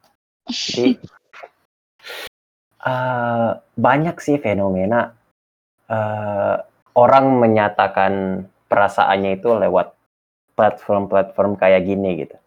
jadi 0.49 0.89
eh, 2.89 3.49
banyak 3.77 4.15
sih 4.21 4.37
fenomena 4.41 5.13
eh, 5.89 6.55
orang 6.95 7.25
menyatakan 7.37 8.45
perasaannya 8.65 9.37
itu 9.37 9.49
lewat 9.53 9.93
platform-platform 10.55 11.59
kayak 11.59 11.85
gini 11.85 12.25
gitu 12.25 12.37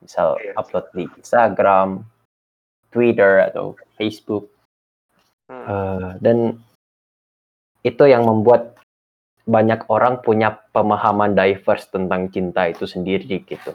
misal 0.00 0.40
Iya. 0.40 0.56
upload 0.56 0.86
di 0.96 1.04
Instagram, 1.20 2.02
Twitter 2.88 3.44
atau 3.44 3.76
Facebook. 4.00 4.48
Eh, 5.50 6.10
dan 6.24 6.56
itu 7.84 8.04
yang 8.08 8.24
membuat 8.24 8.79
banyak 9.48 9.88
orang 9.88 10.20
punya 10.20 10.52
pemahaman 10.72 11.32
diverse 11.32 11.88
tentang 11.88 12.28
cinta 12.28 12.68
itu 12.68 12.84
sendiri 12.84 13.44
gitu. 13.44 13.72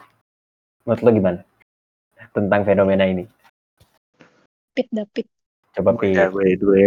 Menurut 0.86 1.02
lo 1.02 1.10
gimana 1.10 1.40
tentang 2.32 2.62
fenomena 2.62 3.04
ini? 3.04 3.24
Pit 4.76 4.88
David. 4.92 5.26
Coba 5.76 5.92
gue 5.96 6.12
Pi. 6.12 6.16
ya 6.16 6.28
gue 6.32 6.46
gue 6.56 6.84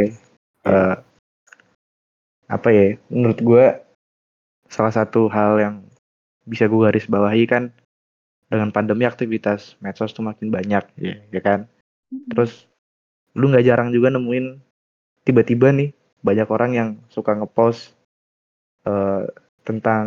eh, 0.65 0.95
apa 2.49 2.67
ya 2.73 2.97
menurut 3.13 3.39
gue 3.41 3.65
salah 4.69 4.93
satu 4.93 5.29
hal 5.29 5.61
yang 5.61 5.75
bisa 6.49 6.65
gue 6.65 6.81
garis 6.81 7.05
bawahi 7.05 7.45
kan 7.45 7.69
dengan 8.49 8.73
pandemi 8.73 9.05
aktivitas 9.05 9.77
medsos 9.77 10.09
tuh 10.17 10.25
makin 10.25 10.49
banyak 10.49 10.81
ya, 10.97 11.21
ya 11.29 11.41
kan 11.45 11.69
terus 12.33 12.65
lu 13.37 13.53
nggak 13.53 13.65
jarang 13.69 13.93
juga 13.93 14.09
nemuin 14.09 14.57
tiba-tiba 15.21 15.69
nih 15.69 15.93
banyak 16.25 16.49
orang 16.49 16.71
yang 16.73 16.89
suka 17.13 17.37
ngepost 17.37 17.93
eh, 18.89 19.23
tentang 19.67 20.05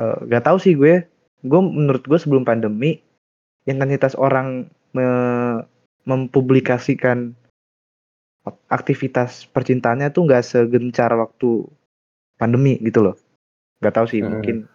eh, 0.00 0.18
nggak 0.28 0.44
tahu 0.46 0.58
sih 0.64 0.74
gue. 0.80 0.94
Gue 1.44 1.60
menurut 1.60 2.02
gue 2.08 2.18
sebelum 2.22 2.44
pandemi 2.48 2.90
intensitas 3.68 4.14
orang 4.26 4.68
me- 4.96 5.64
mempublikasikan 6.08 7.32
aktivitas 8.68 9.48
percintaannya 9.48 10.12
tuh 10.12 10.22
nggak 10.28 10.44
segencar 10.44 11.10
waktu 11.16 11.64
pandemi 12.40 12.76
gitu 12.84 13.00
loh. 13.10 13.16
Nggak 13.80 13.94
tahu 13.96 14.06
sih 14.12 14.20
Mm-mm. 14.20 14.32
mungkin 14.32 14.68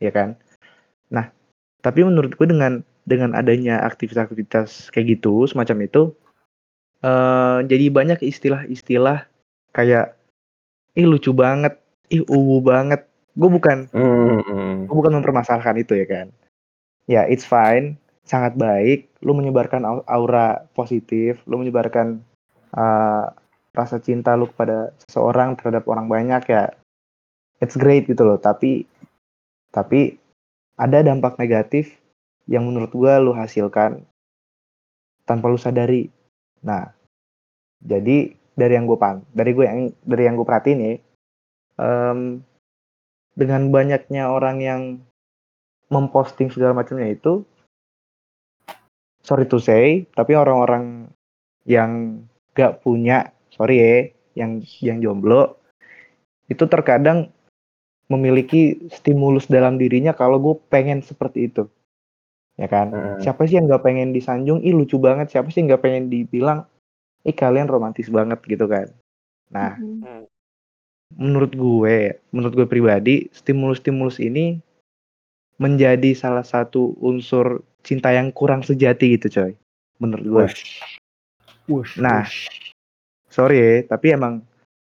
ya 0.00 0.12
kan? 0.12 0.36
Nah 1.14 1.28
tapi 1.84 2.00
menurut 2.08 2.34
gue 2.38 2.48
dengan 2.48 2.82
dengan 3.04 3.34
adanya 3.34 3.82
aktivitas-aktivitas 3.88 4.94
kayak 4.94 5.18
gitu 5.18 5.44
semacam 5.50 5.78
itu 5.88 6.02
eh 7.02 7.58
jadi 7.70 7.86
banyak 7.90 8.20
istilah-istilah 8.22 9.26
kayak 9.76 10.14
ih 10.98 11.06
lucu 11.08 11.32
banget. 11.32 11.78
Ih 12.12 12.24
uwu 12.28 12.60
banget. 12.60 13.08
Gue 13.32 13.48
bukan 13.48 13.88
Hmm, 13.96 14.84
gue 14.84 14.96
bukan 14.96 15.16
mempermasalahkan 15.20 15.80
itu 15.80 15.96
ya 15.96 16.06
kan? 16.06 16.26
Ya 17.08 17.24
it's 17.24 17.48
fine. 17.48 17.96
Sangat 18.28 18.54
baik. 18.54 19.08
Lu 19.24 19.32
menyebarkan 19.32 19.82
au- 19.88 20.06
aura 20.06 20.68
positif. 20.76 21.40
Lu 21.48 21.56
menyebarkan 21.56 22.20
uh, 22.76 23.32
rasa 23.72 23.96
cinta 24.04 24.36
lu 24.36 24.48
kepada 24.52 24.92
seseorang 25.08 25.56
terhadap 25.56 25.88
orang 25.88 26.06
banyak 26.12 26.44
ya 26.52 26.68
it's 27.64 27.76
great 27.78 28.04
gitu 28.04 28.22
loh. 28.28 28.36
Tapi 28.36 28.84
tapi 29.72 30.20
ada 30.76 31.00
dampak 31.00 31.40
negatif 31.40 31.96
yang 32.44 32.68
menurut 32.68 32.92
gua 32.92 33.16
lu 33.16 33.32
hasilkan 33.32 34.04
tanpa 35.24 35.48
lu 35.48 35.56
sadari. 35.56 36.12
Nah 36.60 36.92
jadi 37.80 38.36
dari 38.58 38.76
yang 38.76 38.84
gue 38.84 38.98
pan 38.98 39.24
dari 39.32 39.50
gue 39.56 39.64
yang 39.64 39.80
dari 40.04 40.22
yang 40.28 40.34
gue 40.36 40.46
perhatiin 40.46 40.80
ya 40.80 40.92
em, 41.80 42.18
dengan 43.32 43.62
banyaknya 43.72 44.28
orang 44.28 44.56
yang 44.60 44.82
memposting 45.88 46.52
segala 46.52 46.76
macamnya 46.76 47.12
itu 47.12 47.44
sorry 49.24 49.48
to 49.48 49.56
say 49.60 50.04
tapi 50.12 50.36
orang-orang 50.36 51.08
yang 51.64 52.24
gak 52.52 52.84
punya 52.84 53.32
sorry 53.52 53.76
ya 53.80 53.96
yang 54.36 54.64
yang 54.80 54.98
jomblo 55.00 55.56
itu 56.52 56.64
terkadang 56.68 57.32
memiliki 58.12 58.76
stimulus 58.92 59.48
dalam 59.48 59.80
dirinya 59.80 60.12
kalau 60.12 60.36
gue 60.36 60.54
pengen 60.68 61.00
seperti 61.00 61.48
itu. 61.48 61.64
Ya 62.60 62.68
kan? 62.68 62.92
Hmm. 62.92 63.18
siapa 63.24 63.48
sih 63.48 63.56
yang 63.56 63.64
gak 63.64 63.80
pengen 63.80 64.12
disanjung? 64.12 64.60
Ih 64.60 64.76
lucu 64.76 65.00
banget. 65.00 65.32
Siapa 65.32 65.48
sih 65.48 65.64
yang 65.64 65.72
gak 65.72 65.84
pengen 65.88 66.12
dibilang 66.12 66.68
ih 67.22 67.34
kalian 67.34 67.70
romantis 67.70 68.10
banget 68.10 68.38
gitu 68.46 68.66
kan 68.66 68.90
nah 69.48 69.76
Mhm. 69.78 70.26
menurut 71.12 71.52
gue, 71.52 72.16
menurut 72.32 72.54
gue 72.56 72.64
pribadi, 72.64 73.28
stimulus-stimulus 73.36 74.16
ini 74.16 74.56
menjadi 75.60 76.16
salah 76.16 76.40
satu 76.40 76.96
unsur 77.04 77.60
cinta 77.84 78.08
yang 78.16 78.32
kurang 78.32 78.64
sejati 78.64 79.20
gitu 79.20 79.28
coy. 79.28 79.52
Menurut 80.00 80.24
gue. 80.24 80.40
Wush. 80.48 80.64
Wush, 81.68 81.92
Nah. 82.00 82.24
wush. 82.24 82.72
Sorry 83.28 83.56
ya, 83.60 83.72
tapi 83.92 84.16
emang 84.16 84.40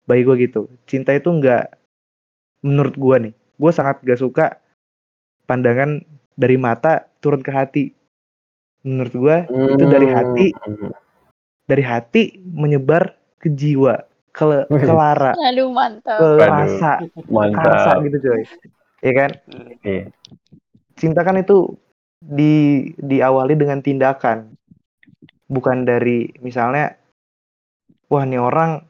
bagi 0.06 0.22
gue 0.22 0.36
gitu. 0.46 0.70
Cinta 0.86 1.18
itu 1.18 1.34
nggak, 1.34 1.82
menurut 2.62 2.94
gue 2.94 3.16
nih, 3.30 3.34
gue 3.34 3.72
sangat 3.74 3.98
gak 4.06 4.22
suka 4.22 4.62
pandangan 5.50 5.98
dari 6.38 6.62
mata 6.62 7.10
turun 7.26 7.42
ke 7.42 7.50
hati. 7.50 7.86
Menurut 8.86 9.14
gue, 9.18 9.38
itu 9.50 9.86
dari 9.90 10.08
hati, 10.14 10.48
Hmm. 10.62 10.94
Dari 11.64 11.84
hati 11.84 12.38
menyebar 12.44 13.16
ke 13.40 13.52
jiwa, 13.52 14.04
ke, 14.36 14.68
ke 14.68 14.94
lara, 14.94 15.36
Aduh 15.36 15.70
ke 15.70 15.76
mantap. 15.76 16.20
Waduh. 16.20 16.40
rasa, 16.40 16.94
Mantap. 17.28 17.96
gitu 18.08 18.18
coy. 18.24 18.42
Ya 19.04 19.12
kan? 19.16 19.32
Iya. 19.84 20.04
cinta 20.96 21.26
kan 21.26 21.36
itu 21.36 21.76
di 22.24 22.88
diawali 23.02 23.58
dengan 23.60 23.84
tindakan 23.84 24.56
bukan 25.52 25.84
dari 25.84 26.32
misalnya 26.40 26.96
wah 28.08 28.24
nih 28.24 28.40
orang 28.40 28.86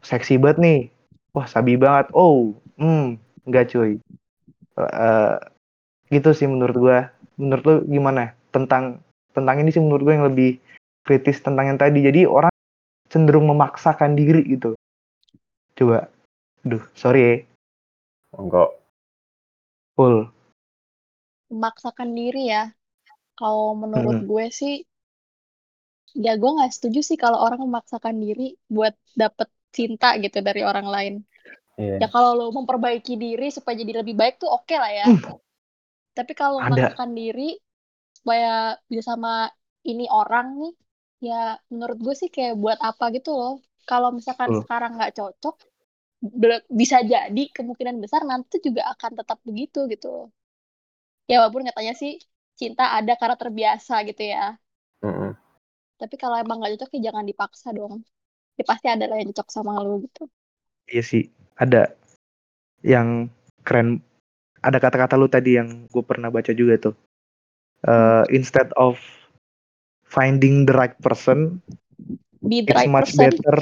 seksi 0.00 0.40
banget 0.40 0.58
nih 0.62 0.80
wah 1.36 1.44
sabi 1.44 1.76
banget 1.76 2.08
oh 2.16 2.56
hmm 2.80 3.20
enggak 3.44 3.68
cuy 3.68 4.00
Eh, 4.74 5.34
gitu 6.10 6.34
sih 6.34 6.50
menurut 6.50 6.74
gua 6.74 6.98
menurut 7.38 7.62
lu 7.62 7.74
gimana 7.86 8.34
tentang 8.50 8.98
tentang 9.30 9.62
ini 9.62 9.70
sih 9.70 9.78
menurut 9.78 10.02
gue 10.02 10.14
yang 10.18 10.26
lebih 10.26 10.58
kritis 11.06 11.38
tentang 11.44 11.70
yang 11.74 11.78
tadi 11.80 11.98
jadi 12.08 12.26
orang 12.28 12.52
cenderung 13.12 13.46
memaksakan 13.52 14.16
diri 14.18 14.42
gitu 14.48 14.74
coba 15.78 16.08
duh 16.64 16.82
sorry 16.96 17.20
ya 17.22 17.36
Enggak. 18.34 18.70
full 19.96 20.30
Memaksakan 21.52 22.10
diri 22.18 22.42
ya. 22.54 22.62
Kalau 23.38 23.68
menurut 23.82 24.16
Mm-mm. 24.16 24.28
gue 24.30 24.46
sih, 24.60 24.74
ya 26.24 26.30
gue 26.40 26.50
nggak 26.56 26.72
setuju 26.76 26.98
sih 27.08 27.16
kalau 27.24 27.38
orang 27.44 27.60
memaksakan 27.66 28.16
diri 28.24 28.42
buat 28.74 28.94
dapet 29.22 29.48
cinta 29.76 30.06
gitu 30.24 30.38
dari 30.48 30.60
orang 30.70 30.86
lain. 30.94 31.14
Ya 32.02 32.06
Iya. 32.06 32.08
kalau 32.14 32.30
lo 32.38 32.44
memperbaiki 32.58 33.12
diri 33.24 33.46
supaya 33.56 33.74
jadi 33.82 33.92
lebih 34.00 34.14
baik 34.20 34.34
tuh 34.42 34.50
oke 34.56 34.74
lah 34.82 34.92
ya. 35.00 35.06
Hmm. 35.06 35.16
Tapi 36.16 36.32
kalau 36.40 36.58
memaksakan 36.64 37.10
diri 37.20 37.42
supaya 38.18 38.78
bisa 38.90 39.02
sama 39.14 39.30
ini 39.90 40.04
orang 40.20 40.46
nih, 40.60 40.72
ya 41.24 41.56
menurut 41.72 41.98
gue 42.04 42.14
sih 42.14 42.28
kayak 42.28 42.60
buat 42.60 42.76
apa 42.84 43.08
gitu 43.16 43.32
loh. 43.32 43.54
Kalau 43.88 44.12
misalkan 44.12 44.52
Betul. 44.52 44.64
sekarang 44.64 44.92
nggak 44.96 45.14
cocok, 45.16 45.56
bisa 46.72 47.04
jadi 47.04 47.42
kemungkinan 47.52 48.00
besar 48.00 48.24
nanti 48.24 48.60
juga 48.60 48.88
akan 48.92 49.12
tetap 49.20 49.38
begitu 49.44 49.88
gitu 49.88 50.08
loh. 50.08 50.28
Ya 51.28 51.40
walaupun 51.40 51.64
katanya 51.64 51.96
sih 51.96 52.20
cinta 52.56 52.92
ada 52.92 53.16
karena 53.16 53.36
terbiasa 53.36 54.04
gitu 54.08 54.22
ya. 54.24 54.56
Mm-mm. 55.04 55.32
Tapi 56.00 56.14
kalau 56.20 56.36
emang 56.40 56.60
nggak 56.60 56.76
cocok 56.76 56.90
ya 56.96 57.12
jangan 57.12 57.24
dipaksa 57.24 57.68
dong. 57.72 58.04
Ya 58.54 58.64
pasti 58.64 58.86
ada 58.92 59.04
lah 59.08 59.18
yang 59.18 59.32
cocok 59.32 59.48
sama 59.50 59.80
lo 59.80 60.00
gitu. 60.04 60.28
Iya 60.88 61.02
sih, 61.02 61.32
ada 61.56 61.96
yang 62.84 63.32
keren. 63.64 64.04
Ada 64.64 64.80
kata-kata 64.80 65.20
lu 65.20 65.28
tadi 65.28 65.60
yang 65.60 65.88
gue 65.92 66.04
pernah 66.04 66.32
baca 66.32 66.52
juga 66.56 66.80
tuh. 66.80 66.94
Eh, 67.84 68.24
instead 68.32 68.72
of 68.80 68.96
finding 70.14 70.64
the 70.64 70.72
right 70.72 70.94
person, 71.02 71.58
Be 72.38 72.62
the 72.62 72.70
it's 72.70 72.78
right 72.78 72.92
much 72.92 73.10
person. 73.12 73.34
better 73.34 73.58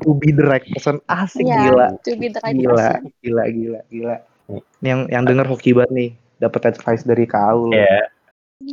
to 0.00 0.10
be 0.16 0.30
the 0.30 0.46
right 0.46 0.64
person. 0.64 1.02
Asik 1.06 1.44
Iya, 1.44 1.58
gila, 1.68 1.88
to 2.00 2.12
be 2.16 2.26
the 2.30 2.40
right 2.40 2.56
gila, 2.56 2.72
person. 2.72 3.00
gila, 3.20 3.44
gila, 3.50 3.80
gila. 3.86 4.16
Ini 4.80 4.88
yang 4.88 5.00
yang 5.08 5.22
denger 5.24 5.46
hoki 5.46 5.72
banget 5.72 5.92
nih 5.92 6.10
dapat 6.38 6.72
advice 6.72 7.04
dari 7.04 7.26
kau. 7.26 7.68
Iya. 7.68 8.08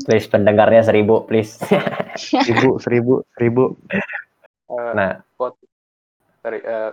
Please 0.07 0.29
pendengarnya 0.29 0.87
seribu, 0.87 1.25
please. 1.25 1.59
Seribu, 2.45 2.79
seribu, 2.79 3.23
seribu. 3.35 3.75
Eh, 3.91 4.91
nah, 4.93 5.19
quote 5.35 5.57
dari 6.39 6.59
eh, 6.59 6.91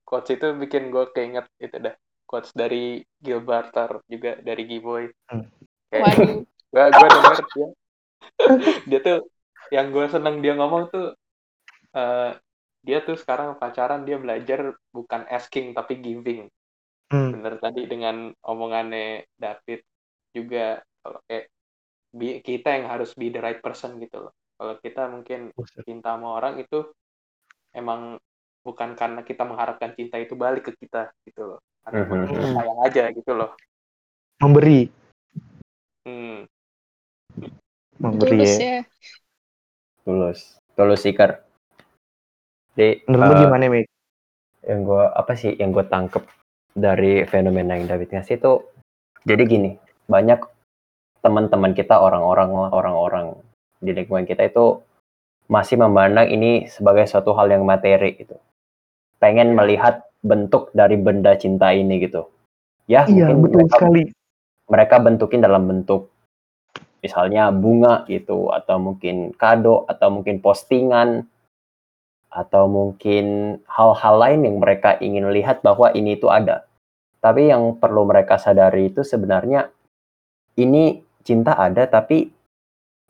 quotes 0.00 0.32
itu 0.32 0.54
bikin 0.54 0.88
gue 0.88 1.08
keinget 1.12 1.44
itu 1.58 1.76
dah 1.76 1.92
quotes 2.24 2.54
dari 2.54 3.02
Gil 3.18 3.42
Barter 3.42 4.00
juga 4.06 4.38
dari 4.38 4.64
Giboy 4.64 5.08
Hmm. 5.28 5.44
kayak 5.90 6.14
gue 6.72 6.82
gue 6.94 7.08
denger 7.10 7.38
dia 7.52 7.68
dia 8.90 8.98
tuh 9.02 9.18
yang 9.74 9.90
gue 9.94 10.06
seneng 10.10 10.40
dia 10.44 10.54
ngomong 10.58 10.84
tuh 10.92 11.06
eh, 11.96 12.30
dia 12.86 12.98
tuh 13.06 13.16
sekarang 13.18 13.58
pacaran 13.62 14.06
dia 14.06 14.16
belajar 14.20 14.74
bukan 14.94 15.22
asking 15.30 15.74
tapi 15.76 15.98
giving 16.02 16.46
Hmm. 17.06 17.38
bener 17.38 17.54
tadi 17.62 17.86
dengan 17.86 18.34
omongannya 18.42 19.26
David 19.38 19.80
juga 20.34 20.82
kalau 21.02 21.20
kayak 21.30 21.46
bi- 22.14 22.40
kita 22.42 22.68
yang 22.76 22.86
harus 22.92 23.14
be 23.18 23.30
the 23.34 23.40
right 23.42 23.60
person 23.62 23.98
gitu 24.02 24.28
loh 24.28 24.32
kalau 24.58 24.74
kita 24.82 25.06
mungkin 25.10 25.52
cinta 25.86 26.14
sama 26.16 26.38
orang 26.38 26.58
itu 26.62 26.86
emang 27.74 28.18
bukan 28.66 28.98
karena 28.98 29.22
kita 29.22 29.46
mengharapkan 29.46 29.94
cinta 29.94 30.18
itu 30.18 30.34
balik 30.34 30.66
ke 30.66 30.72
kita 30.82 31.14
gitu 31.26 31.54
loh 31.54 31.60
karena 31.86 31.98
emang 32.06 32.18
Mhm. 32.18 32.26
kita 32.26 32.46
sayang 32.50 32.80
aja 32.82 33.04
gitu 33.14 33.32
loh 33.38 33.50
Memberi, 34.40 34.88
hmm. 36.06 36.46
Memberi 37.98 38.42
Tulus 38.42 38.54
ya. 38.56 38.66
ya. 38.66 38.80
tulus. 40.04 40.40
Tulus 40.76 41.00
seeker. 41.02 41.40
Jadi, 42.76 43.08
Menurut 43.08 43.24
lu 43.26 43.34
eh, 43.34 43.40
gimana, 43.48 43.64
Mik? 43.72 43.86
yang 44.66 44.82
gue 44.82 45.02
apa 45.14 45.32
sih 45.38 45.54
yang 45.56 45.70
gue 45.70 45.86
tangkep 45.86 46.26
dari 46.74 47.22
fenomena 47.30 47.78
yang 47.78 47.86
David 47.86 48.10
ngasih 48.18 48.36
itu 48.42 48.66
jadi 49.22 49.46
gini 49.46 49.78
banyak 50.10 50.42
teman-teman 51.22 51.70
kita 51.70 51.94
orang-orang 51.94 52.50
orang-orang 52.74 53.26
di 53.78 53.94
lingkungan 53.94 54.26
kita 54.26 54.50
itu 54.50 54.82
masih 55.46 55.78
memandang 55.78 56.26
ini 56.26 56.66
sebagai 56.66 57.06
suatu 57.06 57.30
hal 57.38 57.46
yang 57.46 57.62
materi 57.62 58.18
gitu 58.18 58.34
pengen 59.22 59.54
melihat 59.54 60.02
bentuk 60.26 60.74
dari 60.74 60.98
benda 60.98 61.38
cinta 61.38 61.70
ini 61.70 62.02
gitu 62.02 62.26
ya 62.90 63.06
Iya, 63.06 63.30
mungkin 63.30 63.46
betul 63.46 63.62
mereka, 63.62 63.76
sekali. 63.78 64.02
mereka 64.66 64.96
bentukin 64.98 65.40
dalam 65.46 65.62
bentuk 65.70 66.10
misalnya 67.00 67.52
bunga 67.52 68.04
gitu 68.08 68.50
atau 68.50 68.76
mungkin 68.80 69.32
kado 69.36 69.84
atau 69.86 70.08
mungkin 70.10 70.40
postingan 70.40 71.28
atau 72.32 72.68
mungkin 72.68 73.56
hal-hal 73.64 74.14
lain 74.20 74.40
yang 74.44 74.56
mereka 74.60 75.00
ingin 75.00 75.32
lihat 75.32 75.64
bahwa 75.64 75.88
ini 75.96 76.20
itu 76.20 76.28
ada. 76.28 76.68
Tapi 77.24 77.48
yang 77.48 77.80
perlu 77.80 78.04
mereka 78.04 78.36
sadari 78.36 78.92
itu 78.92 79.00
sebenarnya 79.00 79.72
ini 80.60 81.00
cinta 81.24 81.56
ada 81.56 81.88
tapi 81.88 82.28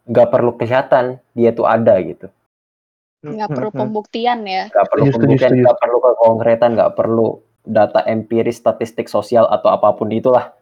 nggak 0.06 0.28
perlu 0.30 0.54
kelihatan 0.54 1.18
dia 1.34 1.50
tuh 1.50 1.66
ada 1.66 1.98
gitu. 1.98 2.30
Nggak 3.26 3.50
perlu 3.50 3.70
pembuktian 3.74 4.46
ya. 4.46 4.70
Nggak 4.70 4.86
perlu 4.86 5.04
pembuktian, 5.10 5.52
nggak 5.58 5.78
perlu 5.82 5.98
kekonkretan, 5.98 6.70
nggak 6.78 6.94
perlu 6.94 7.28
data 7.66 8.00
empiris, 8.06 8.62
statistik 8.62 9.10
sosial 9.10 9.50
atau 9.50 9.74
apa 9.74 9.90
pun 9.98 10.14
itulah. 10.14 10.54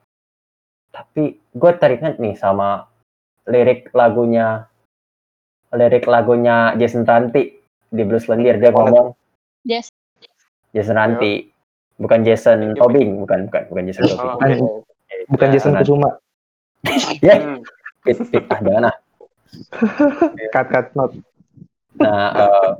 Tapi 0.89 1.37
gue 1.37 1.73
teringat 1.77 2.17
nih 2.17 2.39
sama 2.41 2.89
lirik 3.45 3.93
lagunya 3.93 4.69
lirik 5.75 6.07
lagunya 6.07 6.73
Jason 6.79 7.05
Ranti 7.05 7.61
di 7.91 8.03
Blues 8.03 8.27
Lendir 8.31 8.57
dia 8.59 8.71
ngomong 8.73 9.13
Yes. 9.65 9.89
Jason 10.77 10.97
Ranti 10.97 11.49
bukan 11.97 12.21
Jason 12.27 12.75
Tobing 12.77 13.23
bukan 13.25 13.49
bukan 13.49 13.63
bukan 13.71 13.83
Jason 13.89 14.05
Tobing 14.09 14.29
oh, 14.29 14.37
Bukan. 14.37 14.49
iya. 14.51 15.25
Bukan 15.25 15.47
Ya, 15.49 15.53
Jason. 15.57 15.73
Kusuma. 15.81 16.11
ya 17.25 17.35
pit 18.05 18.45
ah 18.53 18.61
jangan 18.61 18.85
ah 18.93 18.97
Cut, 20.51 20.67
cut, 20.67 20.87
not. 20.99 21.15
nah 21.95 22.27
eh, 22.35 22.71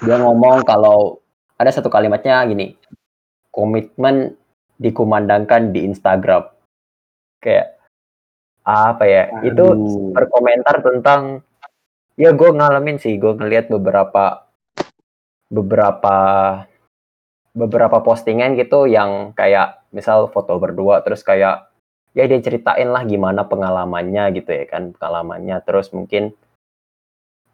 dia 0.00 0.16
ngomong 0.16 0.64
kalau 0.64 1.20
ada 1.60 1.68
satu 1.70 1.92
kalimatnya 1.92 2.40
gini 2.48 2.74
komitmen 3.52 4.32
dikumandangkan 4.80 5.70
di 5.70 5.84
Instagram 5.86 6.48
kayak 7.38 7.73
apa 8.64 9.04
ya? 9.04 9.24
Itu 9.44 9.76
Aduh. 9.76 10.12
berkomentar 10.16 10.80
tentang 10.80 11.44
ya 12.16 12.32
gue 12.32 12.50
ngalamin 12.50 12.96
sih 12.96 13.18
gue 13.18 13.36
ngeliat 13.36 13.68
beberapa 13.68 14.48
beberapa 15.50 16.16
beberapa 17.54 18.02
postingan 18.02 18.58
gitu 18.58 18.90
yang 18.90 19.30
kayak 19.36 19.86
misal 19.94 20.26
foto 20.30 20.58
berdua 20.58 21.06
terus 21.06 21.22
kayak 21.22 21.70
ya 22.14 22.24
dia 22.30 22.38
ceritain 22.42 22.90
lah 22.90 23.02
gimana 23.06 23.46
pengalamannya 23.46 24.34
gitu 24.38 24.50
ya 24.54 24.64
kan 24.70 24.94
pengalamannya. 24.94 25.60
Terus 25.66 25.90
mungkin 25.90 26.32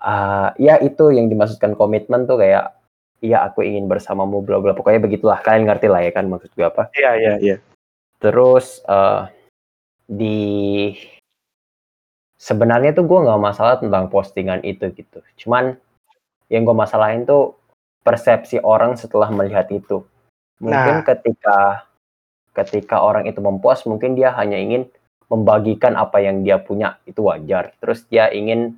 ah 0.01 0.57
ya 0.57 0.81
itu 0.81 1.12
yang 1.12 1.29
dimaksudkan 1.29 1.77
komitmen 1.77 2.25
tuh 2.25 2.40
kayak 2.40 2.73
iya 3.20 3.44
aku 3.44 3.64
ingin 3.64 3.88
bersamamu 3.88 4.44
bla 4.44 4.61
bla. 4.61 4.77
Pokoknya 4.77 5.01
begitulah. 5.01 5.40
Kalian 5.44 5.68
ngerti 5.68 5.88
lah 5.88 6.01
ya 6.05 6.12
kan 6.12 6.29
maksud 6.29 6.53
gue 6.53 6.64
apa? 6.64 6.92
Iya, 6.96 7.11
iya, 7.16 7.35
iya. 7.40 7.57
Terus 8.20 8.85
eh, 8.85 9.20
di 10.11 10.90
sebenarnya 12.35 12.90
tuh 12.99 13.07
gue 13.07 13.18
nggak 13.23 13.38
masalah 13.38 13.79
tentang 13.79 14.11
postingan 14.11 14.66
itu 14.66 14.90
gitu. 14.90 15.23
Cuman 15.46 15.79
yang 16.51 16.66
gue 16.66 16.75
masalahin 16.75 17.23
tuh 17.23 17.55
persepsi 18.03 18.59
orang 18.59 18.99
setelah 18.99 19.31
melihat 19.31 19.70
itu. 19.70 20.03
Mungkin 20.59 21.01
Nah. 21.01 21.07
ketika 21.07 21.87
ketika 22.51 22.99
orang 22.99 23.31
itu 23.31 23.38
mempost, 23.38 23.87
mungkin 23.87 24.18
dia 24.18 24.35
hanya 24.35 24.59
ingin 24.59 24.90
membagikan 25.31 25.94
apa 25.94 26.18
yang 26.18 26.42
dia 26.42 26.59
punya 26.59 26.99
itu 27.07 27.23
wajar. 27.23 27.70
Terus 27.79 28.03
dia 28.11 28.35
ingin 28.35 28.75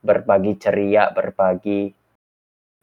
berbagi 0.00 0.56
ceria, 0.56 1.12
berbagi 1.12 1.92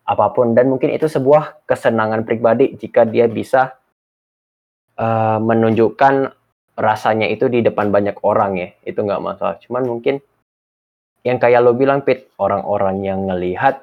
apa 0.08 0.32
pun 0.32 0.54
dan 0.56 0.70
mungkin 0.72 0.94
itu 0.94 1.10
sebuah 1.10 1.68
kesenangan 1.68 2.24
pribadi 2.24 2.78
jika 2.78 3.04
dia 3.04 3.28
bisa 3.28 3.76
eh, 4.96 5.40
menunjukkan 5.42 6.32
rasanya 6.78 7.26
itu 7.26 7.50
di 7.50 7.66
depan 7.66 7.90
banyak 7.90 8.22
orang 8.22 8.62
ya 8.62 8.70
itu 8.86 9.02
nggak 9.02 9.20
masalah 9.20 9.58
cuman 9.66 9.84
mungkin 9.90 10.22
yang 11.26 11.42
kayak 11.42 11.66
lo 11.66 11.74
bilang 11.74 12.06
pit 12.06 12.30
orang-orang 12.38 13.02
yang 13.02 13.26
ngelihat 13.26 13.82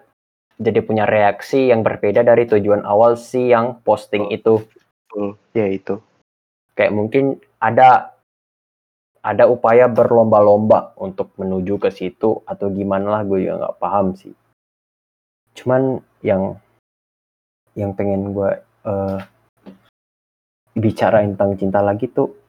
jadi 0.63 0.79
punya 0.87 1.03
reaksi 1.03 1.75
yang 1.75 1.83
berbeda 1.83 2.23
dari 2.23 2.47
tujuan 2.47 2.87
awal 2.87 3.19
si 3.19 3.51
yang 3.51 3.83
posting 3.83 4.31
itu 4.31 4.63
Betul. 5.11 5.35
Ya 5.53 5.67
itu. 5.67 5.99
kayak 6.75 6.91
mungkin 6.91 7.39
ada 7.63 8.15
ada 9.23 9.47
upaya 9.47 9.87
berlomba-lomba 9.87 10.95
untuk 10.99 11.31
menuju 11.39 11.79
ke 11.79 11.91
situ 11.95 12.43
atau 12.47 12.67
gimana 12.71 13.19
lah 13.19 13.23
gue 13.23 13.47
juga 13.47 13.63
nggak 13.63 13.79
paham 13.79 14.07
sih 14.19 14.35
cuman 15.55 16.03
yang 16.27 16.59
yang 17.79 17.95
pengen 17.95 18.35
gue 18.35 18.51
eh, 18.91 19.19
bicarain 20.75 21.35
tentang 21.39 21.55
cinta 21.55 21.79
lagi 21.79 22.11
tuh 22.11 22.44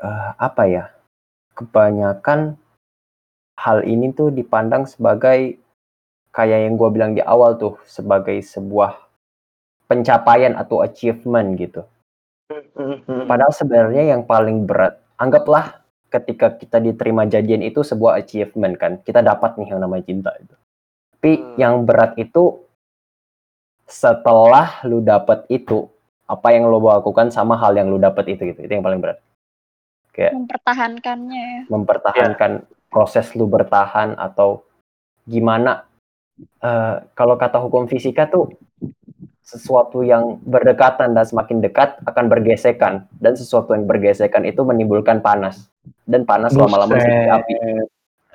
eh, 0.00 0.30
apa 0.36 0.62
ya 0.68 0.84
kebanyakan 1.56 2.60
hal 3.56 3.78
ini 3.88 4.12
tuh 4.12 4.28
dipandang 4.28 4.84
sebagai 4.84 5.56
kayak 6.36 6.68
yang 6.68 6.74
gue 6.76 6.88
bilang 6.92 7.12
di 7.16 7.24
awal 7.24 7.56
tuh 7.56 7.80
sebagai 7.88 8.36
sebuah 8.44 8.92
pencapaian 9.88 10.52
atau 10.58 10.84
achievement 10.84 11.56
gitu 11.56 11.86
Padahal 13.26 13.50
sebenarnya 13.50 14.14
yang 14.14 14.22
paling 14.22 14.70
berat, 14.70 15.02
anggaplah 15.18 15.82
ketika 16.06 16.54
kita 16.54 16.78
diterima 16.78 17.26
janjian 17.26 17.58
itu 17.58 17.82
sebuah 17.82 18.22
achievement 18.22 18.78
kan, 18.78 19.02
kita 19.02 19.18
dapat 19.18 19.58
nih 19.58 19.74
yang 19.74 19.82
namanya 19.82 20.06
cinta 20.06 20.30
itu. 20.38 20.54
Tapi 21.16 21.32
Hmm. 21.42 21.54
yang 21.58 21.74
berat 21.82 22.14
itu 22.14 22.62
setelah 23.86 24.78
lu 24.86 25.02
dapat 25.02 25.42
itu, 25.50 25.90
apa 26.30 26.54
yang 26.54 26.70
lu 26.70 26.78
lakukan 26.78 27.34
sama 27.34 27.58
hal 27.58 27.74
yang 27.74 27.90
lu 27.90 27.98
dapat 27.98 28.38
itu 28.38 28.54
gitu, 28.54 28.60
itu 28.62 28.72
yang 28.78 28.86
paling 28.86 29.02
berat. 29.02 29.18
Mempertahankannya 30.32 31.42
ya. 31.44 31.60
Mempertahankan 31.68 32.52
proses 32.88 33.32
lu 33.36 33.44
bertahan 33.44 34.16
atau 34.16 34.64
gimana? 35.28 35.86
eh, 36.40 36.94
kalau 37.16 37.34
kata 37.40 37.58
hukum 37.60 37.88
fisika 37.88 38.28
tuh 38.28 38.52
sesuatu 39.46 40.02
yang 40.02 40.42
berdekatan 40.42 41.14
dan 41.14 41.22
semakin 41.22 41.62
dekat 41.62 42.02
akan 42.02 42.26
bergesekan 42.26 43.06
dan 43.22 43.38
sesuatu 43.38 43.78
yang 43.78 43.86
bergesekan 43.86 44.42
itu 44.42 44.66
menimbulkan 44.66 45.22
panas 45.22 45.70
dan 46.02 46.26
panas 46.26 46.50
lama-lama 46.50 46.98
seperti 46.98 47.30
api 47.30 47.54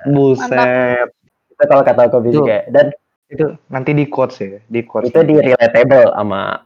Buset. 0.08 1.12
itu 1.52 1.62
kalau 1.68 1.84
kata 1.84 2.08
hukum 2.08 2.22
fisika 2.32 2.66
dan 2.72 2.86
Itu 3.32 3.56
nanti 3.72 3.96
di 3.96 4.04
quotes 4.12 4.44
ya, 4.44 4.60
di 4.68 4.84
quotes. 4.84 5.08
itu 5.08 5.20
di 5.24 5.40
relatable 5.40 6.12
sama 6.12 6.64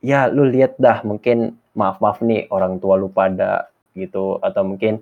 ya 0.00 0.32
lu 0.32 0.48
lihat 0.48 0.80
dah 0.80 1.04
mungkin 1.04 1.60
maaf 1.76 2.00
maaf 2.00 2.24
nih 2.24 2.48
orang 2.48 2.80
tua 2.80 2.96
lu 2.96 3.12
pada 3.12 3.68
gitu 3.94 4.42
atau 4.42 4.62
mungkin 4.66 5.00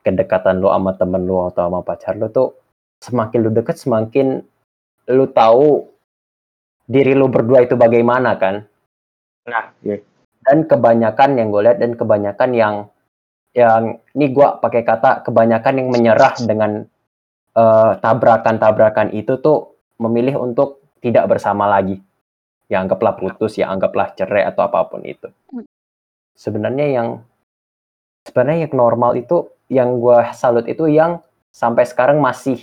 kedekatan 0.00 0.58
lu 0.58 0.72
sama 0.72 0.96
temen 0.96 1.22
lu 1.28 1.44
atau 1.46 1.68
sama 1.68 1.80
pacar 1.84 2.16
lu 2.16 2.32
tuh 2.32 2.56
semakin 3.04 3.38
lu 3.44 3.50
deket 3.52 3.76
semakin 3.76 4.40
lu 5.12 5.24
tahu 5.30 5.88
diri 6.88 7.12
lu 7.14 7.28
berdua 7.28 7.64
itu 7.64 7.76
bagaimana 7.76 8.34
kan 8.40 8.64
Nah, 9.48 9.72
ya. 9.80 9.96
dan 10.44 10.68
kebanyakan 10.68 11.30
yang 11.40 11.48
gue 11.48 11.62
lihat 11.64 11.78
dan 11.80 11.92
kebanyakan 11.96 12.50
yang 12.52 12.74
yang 13.50 13.98
ini 14.14 14.30
gua 14.30 14.62
pakai 14.62 14.86
kata 14.86 15.26
kebanyakan 15.26 15.82
yang 15.82 15.88
menyerah 15.90 16.34
dengan 16.38 16.86
eh, 17.56 17.92
tabrakan-tabrakan 17.98 19.10
itu 19.10 19.42
tuh 19.42 19.74
memilih 19.98 20.38
untuk 20.38 20.84
tidak 21.02 21.26
bersama 21.26 21.66
lagi. 21.66 21.98
Ya 22.70 22.78
anggaplah 22.78 23.18
putus, 23.18 23.58
ya 23.58 23.66
anggaplah 23.74 24.14
cerai 24.14 24.46
atau 24.46 24.62
apa 24.62 24.86
pun 24.86 25.02
itu. 25.02 25.26
Hmm. 25.50 25.66
Sebenarnya 26.38 26.86
yang 26.94 27.08
sebenarnya 28.24 28.68
yang 28.68 28.74
normal 28.76 29.16
itu 29.16 29.48
yang 29.70 30.02
gua 30.02 30.34
salut 30.34 30.66
itu 30.66 30.90
yang 30.90 31.22
sampai 31.54 31.86
sekarang 31.86 32.18
masih 32.18 32.58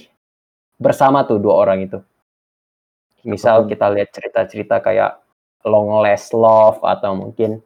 bersama 0.78 1.26
tuh 1.26 1.42
dua 1.42 1.68
orang 1.68 1.88
itu. 1.88 2.00
Misal 3.26 3.66
kita 3.68 3.92
lihat 3.92 4.14
cerita-cerita 4.14 4.80
kayak 4.80 5.20
long 5.68 6.00
last 6.00 6.32
love 6.32 6.80
atau 6.86 7.18
mungkin 7.18 7.60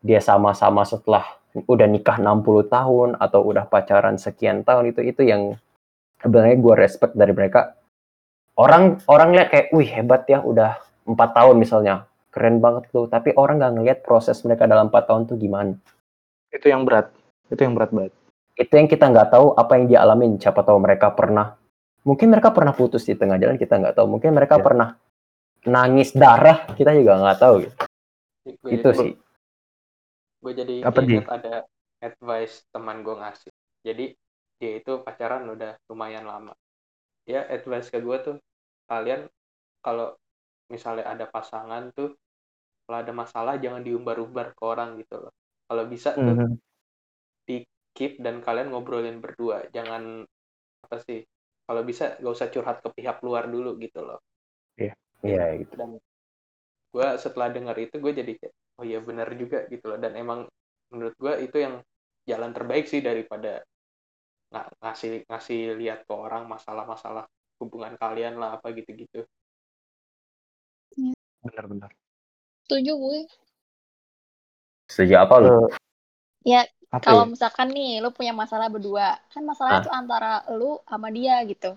dia 0.00 0.22
sama-sama 0.22 0.86
setelah 0.88 1.26
udah 1.66 1.88
nikah 1.90 2.16
60 2.16 2.70
tahun 2.70 3.08
atau 3.18 3.40
udah 3.42 3.66
pacaran 3.66 4.16
sekian 4.16 4.62
tahun 4.62 4.94
itu 4.94 5.02
itu 5.04 5.22
yang 5.26 5.58
sebenarnya 6.22 6.56
gue 6.56 6.74
respect 6.78 7.12
dari 7.18 7.34
mereka. 7.34 7.76
Orang 8.56 9.02
orang 9.10 9.34
lihat 9.36 9.48
kayak 9.52 9.68
wih 9.74 9.88
hebat 9.88 10.24
ya 10.30 10.40
udah 10.40 10.78
empat 11.04 11.30
tahun 11.36 11.56
misalnya. 11.58 12.06
Keren 12.30 12.62
banget 12.62 12.86
tuh. 12.94 13.10
Tapi 13.10 13.34
orang 13.34 13.58
nggak 13.58 13.72
ngelihat 13.74 13.98
proses 14.06 14.38
mereka 14.46 14.70
dalam 14.70 14.86
empat 14.88 15.10
tahun 15.10 15.26
tuh 15.26 15.36
gimana 15.36 15.74
Itu 16.50 16.66
yang 16.68 16.82
berat. 16.84 17.10
Itu 17.48 17.60
yang 17.62 17.74
berat 17.74 17.90
banget. 17.90 18.14
itu 18.54 18.76
yang 18.76 18.92
kita 18.92 19.08
nggak 19.08 19.32
tahu 19.32 19.56
apa 19.56 19.72
yang 19.80 19.84
dia 19.88 20.04
alamin 20.04 20.36
siapa 20.36 20.60
tahu 20.60 20.76
mereka 20.76 21.08
pernah 21.16 21.56
mungkin 22.04 22.28
mereka 22.28 22.52
pernah 22.52 22.76
putus 22.76 23.08
di 23.08 23.16
tengah 23.16 23.40
jalan 23.40 23.56
kita 23.56 23.80
nggak 23.80 23.96
tahu 23.96 24.04
mungkin 24.04 24.36
mereka 24.36 24.60
Ya. 24.60 24.64
pernah 24.68 24.88
nangis 25.64 26.12
darah 26.12 26.68
kita 26.76 26.92
juga 26.92 27.24
nggak 27.24 27.38
tahu 27.40 27.54
gitu. 27.64 27.74
Gue 28.60 28.70
itu 28.76 28.88
jadi, 28.92 29.00
sih 29.00 29.12
gue 30.44 30.52
jadi 30.52 30.74
Apa, 30.84 30.98
Di? 31.00 31.08
ingat 31.16 31.28
ada 31.32 31.54
advice 32.04 32.64
teman 32.68 33.00
gue 33.00 33.16
ngasih. 33.16 33.52
Jadi 33.80 34.04
dia 34.60 34.72
itu 34.76 34.92
pacaran 35.00 35.48
udah 35.48 35.80
lumayan 35.88 36.28
lama. 36.28 36.52
Dia 37.24 37.48
advice 37.48 37.88
ke 37.88 37.96
gue 38.00 38.16
tuh, 38.20 38.36
kalian 38.92 39.24
kalau 39.80 40.12
misalnya 40.68 41.08
ada 41.08 41.24
pasangan 41.24 41.88
tuh, 41.96 42.12
kalau 42.84 42.98
ada 43.00 43.12
masalah 43.16 43.56
jangan 43.56 43.80
diumbar-umbar 43.80 44.52
ke 44.52 44.62
orang 44.68 45.00
gitu 45.00 45.16
loh. 45.16 45.32
Kalau 45.70 45.86
bisa 45.86 46.18
tuh 46.18 46.34
Mhm. 46.34 46.58
di 47.46 47.56
keep 47.94 48.18
dan 48.18 48.42
kalian 48.42 48.74
ngobrolin 48.74 49.22
berdua. 49.22 49.70
Jangan 49.70 50.26
apa 50.82 50.96
sih? 51.06 51.22
Kalau 51.62 51.86
bisa 51.86 52.18
gak 52.18 52.34
usah 52.34 52.50
curhat 52.50 52.82
ke 52.82 52.90
pihak 52.98 53.22
luar 53.22 53.46
dulu 53.46 53.78
gitu 53.78 54.02
loh. 54.02 54.18
iya 55.20 55.60
gitu 55.60 55.76
dan 55.76 56.00
gue 56.90 57.08
setelah 57.20 57.52
dengar 57.52 57.76
itu 57.76 58.00
gue 58.00 58.12
jadi 58.24 58.32
kayak 58.40 58.54
oh 58.80 58.84
iya 58.88 58.98
benar 59.04 59.28
juga 59.36 59.68
gitu 59.68 59.84
loh 59.84 60.00
dan 60.00 60.16
emang 60.16 60.48
menurut 60.88 61.12
gue 61.20 61.44
itu 61.44 61.60
yang 61.60 61.84
jalan 62.24 62.56
terbaik 62.56 62.88
sih 62.88 63.04
daripada 63.04 63.60
nggak 64.48 64.66
ngasih 64.80 65.12
ngasih 65.28 65.60
lihat 65.76 66.08
ke 66.08 66.14
orang 66.16 66.48
masalah-masalah 66.48 67.28
hubungan 67.60 68.00
kalian 68.00 68.40
lah 68.40 68.56
apa 68.56 68.72
gitu-gitu 68.72 69.28
Benar-benar. 71.44 71.92
Setuju 72.64 72.92
gue. 72.96 73.20
Setuju 74.90 75.14
apa 75.16 75.34
lu 75.38 75.48
Eh, 75.48 75.68
Ya, 76.42 76.60
apa 76.88 77.04
kalau 77.04 77.24
ya? 77.24 77.30
misalkan 77.30 77.68
nih 77.68 78.00
lu 78.00 78.10
punya 78.10 78.32
masalah 78.32 78.66
berdua, 78.66 79.20
kan 79.28 79.44
masalahnya 79.44 79.80
Ah. 79.80 79.86
tuh 79.86 79.94
antara 79.94 80.32
lu 80.50 80.80
sama 80.82 81.12
dia 81.12 81.36
gitu. 81.44 81.76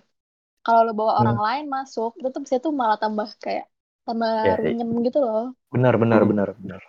Kalau 0.64 0.82
lu 0.82 0.96
bawa 0.96 1.14
Hmm. 1.14 1.22
orang 1.22 1.40
lain 1.40 1.66
masuk, 1.68 2.16
itu 2.16 2.28
tuh 2.28 2.42
bisa 2.42 2.56
tuh 2.58 2.72
malah 2.72 2.96
tambah 2.96 3.28
kayak 3.38 3.68
tambah 4.04 4.32
sih. 4.58 4.72
runyem 4.72 4.90
gitu 5.04 5.20
loh. 5.20 5.52
Benar, 5.68 5.96
benar, 5.96 6.24
Hmm. 6.24 6.30
benar, 6.32 6.50
benar. 6.58 6.82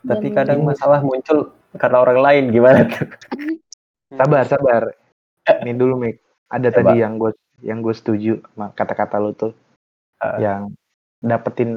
tapi 0.00 0.30
Dan- 0.30 0.36
kadang 0.36 0.58
Ini- 0.62 0.68
masalah 0.68 1.00
muncul 1.02 1.38
karena 1.74 1.98
orang 1.98 2.18
lain 2.22 2.44
gimana 2.48 2.80
tuh 2.86 3.08
Sabar, 4.14 4.44
sabar. 4.46 4.82
Ini 5.44 5.72
dulu, 5.72 6.00
Mik. 6.00 6.16
Ada 6.48 6.68
Coba. 6.70 6.76
tadi 6.80 6.94
yang 6.98 7.20
gue 7.20 7.32
yang 7.60 7.78
gue 7.80 7.92
setuju 7.92 8.40
sama 8.46 8.72
kata-kata 8.72 9.20
lu 9.20 9.32
tuh. 9.32 9.52
Ah. 10.16 10.38
Yang 10.38 10.72
dapetin 11.18 11.70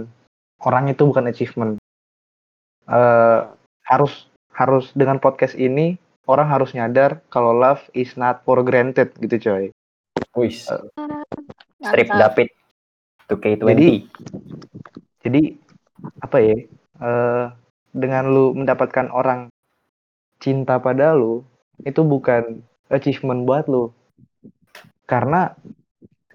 orang 0.60 0.88
itu 0.88 1.04
bukan 1.04 1.28
achievement. 1.28 1.76
Eh 2.92 3.40
harus 3.88 4.28
harus 4.52 4.92
dengan 4.92 5.18
podcast 5.18 5.56
ini 5.56 5.96
orang 6.28 6.48
harus 6.48 6.76
nyadar 6.76 7.24
kalau 7.32 7.56
love 7.56 7.82
is 7.96 8.14
not 8.20 8.44
for 8.44 8.60
granted 8.62 9.16
gitu 9.20 9.40
coy. 9.40 9.64
Wih, 10.36 10.54
Mantap. 10.54 11.28
strip 11.82 12.08
David 12.08 12.50
2K20 13.28 13.68
Jadi- 13.68 14.00
Jadi 15.22 15.42
apa 16.20 16.38
ya? 16.42 16.56
eh 17.02 17.46
dengan 17.92 18.24
lu 18.30 18.54
mendapatkan 18.56 19.12
orang 19.12 19.52
cinta 20.40 20.80
pada 20.80 21.12
lu 21.14 21.44
itu 21.84 22.02
bukan 22.06 22.62
achievement 22.90 23.44
buat 23.44 23.66
lu. 23.68 23.90
Karena 25.06 25.52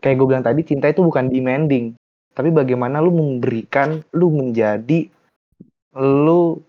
kayak 0.00 0.16
gue 0.20 0.26
bilang 0.28 0.44
tadi 0.44 0.61
cinta 0.66 0.90
itu 0.90 1.00
bukan 1.00 1.30
demanding, 1.32 1.96
tapi 2.36 2.52
bagaimana 2.52 3.00
lu 3.00 3.11
memberikan, 3.11 4.04
lu 4.12 4.28
menjadi 4.30 5.09
lu 5.97 6.61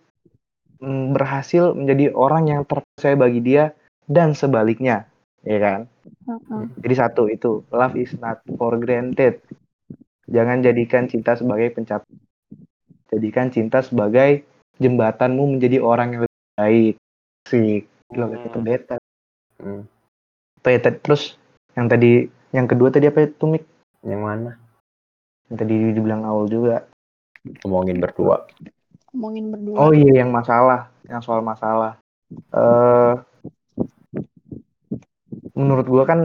mm, 0.81 1.13
berhasil 1.15 1.75
menjadi 1.75 2.15
orang 2.15 2.49
yang 2.49 2.61
terpercaya 2.63 3.15
bagi 3.19 3.41
dia 3.43 3.75
dan 4.07 4.33
sebaliknya, 4.33 5.05
ya 5.43 5.59
kan? 5.59 5.79
Mm-mm. 6.27 6.71
Jadi 6.79 6.95
satu 6.95 7.27
itu 7.31 7.63
love 7.71 7.95
is 7.99 8.15
not 8.19 8.39
for 8.55 8.75
granted. 8.79 9.39
Jangan 10.27 10.59
jadikan 10.63 11.07
cinta 11.07 11.35
sebagai 11.35 11.71
pencapaian. 11.75 12.19
Jadikan 13.07 13.47
cinta 13.51 13.79
sebagai 13.79 14.43
jembatanmu 14.79 15.55
menjadi 15.55 15.79
orang 15.79 16.07
yang 16.15 16.21
lebih 16.27 16.43
baik. 16.59 16.93
Sih, 17.47 17.87
gila 18.11 18.27
kayak 18.27 18.43
Hmm. 18.43 18.53
pendeta. 18.53 18.95
Hmm, 19.57 19.81
ya, 20.67 20.79
terus 20.79 21.39
yang 21.79 21.87
tadi 21.87 22.27
yang 22.51 22.67
kedua 22.67 22.91
tadi 22.91 23.07
apa 23.09 23.25
itu 23.25 23.45
Mik? 23.47 23.63
yang 24.05 24.23
mana 24.23 24.55
Yang 25.47 25.57
tadi 25.63 25.75
dibilang 25.95 26.21
awal 26.27 26.45
juga. 26.51 26.83
ngomongin 27.63 28.03
berdua 28.03 28.43
Ngomongin 29.17 29.49
berdua. 29.49 29.75
Oh 29.81 29.91
iya 29.97 30.21
yang 30.21 30.29
masalah, 30.29 30.93
yang 31.09 31.25
soal 31.25 31.41
masalah. 31.41 31.97
Eh 32.53 33.13
menurut 35.57 35.89
gua 35.89 36.05
kan 36.05 36.19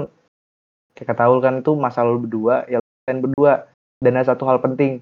kayak 0.93 1.16
kata 1.16 1.24
kan 1.40 1.64
itu 1.64 1.72
masalah 1.72 2.12
lu 2.12 2.20
berdua 2.28 2.68
ya 2.68 2.84
kalian 3.09 3.24
berdua. 3.24 3.72
Dan 3.97 4.20
ada 4.20 4.36
satu 4.36 4.45
hal 4.45 4.61
penting. 4.61 5.01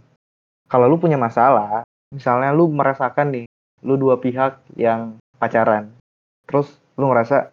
Kalau 0.70 0.86
lu 0.86 1.02
punya 1.02 1.18
masalah 1.18 1.82
misalnya 2.14 2.54
lu 2.54 2.70
merasakan 2.70 3.34
nih 3.34 3.46
lu 3.82 3.98
dua 3.98 4.22
pihak 4.22 4.62
yang 4.78 5.18
pacaran. 5.42 5.90
Terus 6.46 6.70
lu 6.94 7.10
ngerasa 7.10 7.50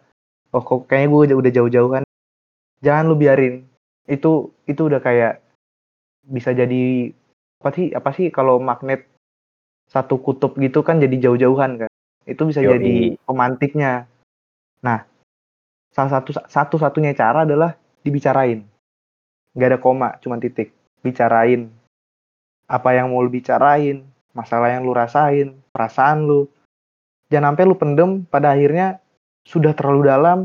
oh 0.54 0.62
kok 0.62 0.86
kayaknya 0.86 1.34
gue 1.34 1.34
udah 1.34 1.52
jauh-jauhan 1.58 2.04
jangan 2.78 3.10
lu 3.10 3.18
biarin. 3.18 3.66
Itu 4.06 4.54
itu 4.70 4.86
udah 4.86 5.02
kayak 5.02 5.42
bisa 6.30 6.54
jadi 6.54 7.10
apa 7.58 7.70
sih 7.74 7.90
apa 7.90 8.10
sih 8.14 8.30
kalau 8.30 8.62
magnet 8.62 9.02
satu 9.88 10.20
kutub 10.20 10.54
gitu 10.60 10.84
kan 10.84 11.00
jadi 11.00 11.28
jauh-jauhan 11.28 11.84
kan. 11.84 11.90
Itu 12.28 12.44
bisa 12.44 12.60
jadi 12.60 13.16
pemantiknya. 13.24 14.04
Nah 14.84 15.04
salah 15.90 16.20
satu 16.20 16.30
satu 16.46 16.76
satunya 16.76 17.16
cara 17.16 17.48
adalah 17.48 17.74
dibicarain. 18.04 18.62
Nggak 19.56 19.68
ada 19.74 19.78
koma 19.80 20.08
cuma 20.20 20.36
titik. 20.36 20.76
Bicarain. 21.00 21.72
Apa 22.68 22.92
yang 22.92 23.10
mau 23.10 23.24
lu 23.24 23.32
bicarain 23.32 24.04
masalah 24.36 24.70
yang 24.70 24.84
lu 24.84 24.94
rasain 24.94 25.56
perasaan 25.74 26.28
lu. 26.28 26.46
Jangan 27.28 27.52
sampai 27.52 27.64
lu 27.66 27.76
pendem 27.76 28.10
pada 28.24 28.54
akhirnya 28.54 29.02
sudah 29.44 29.72
terlalu 29.72 30.08
dalam 30.08 30.38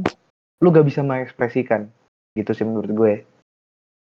lu 0.60 0.68
gak 0.72 0.88
bisa 0.88 1.04
mengekspresikan. 1.04 1.88
Gitu 2.34 2.52
sih 2.56 2.66
menurut 2.66 2.92
gue. 2.92 3.14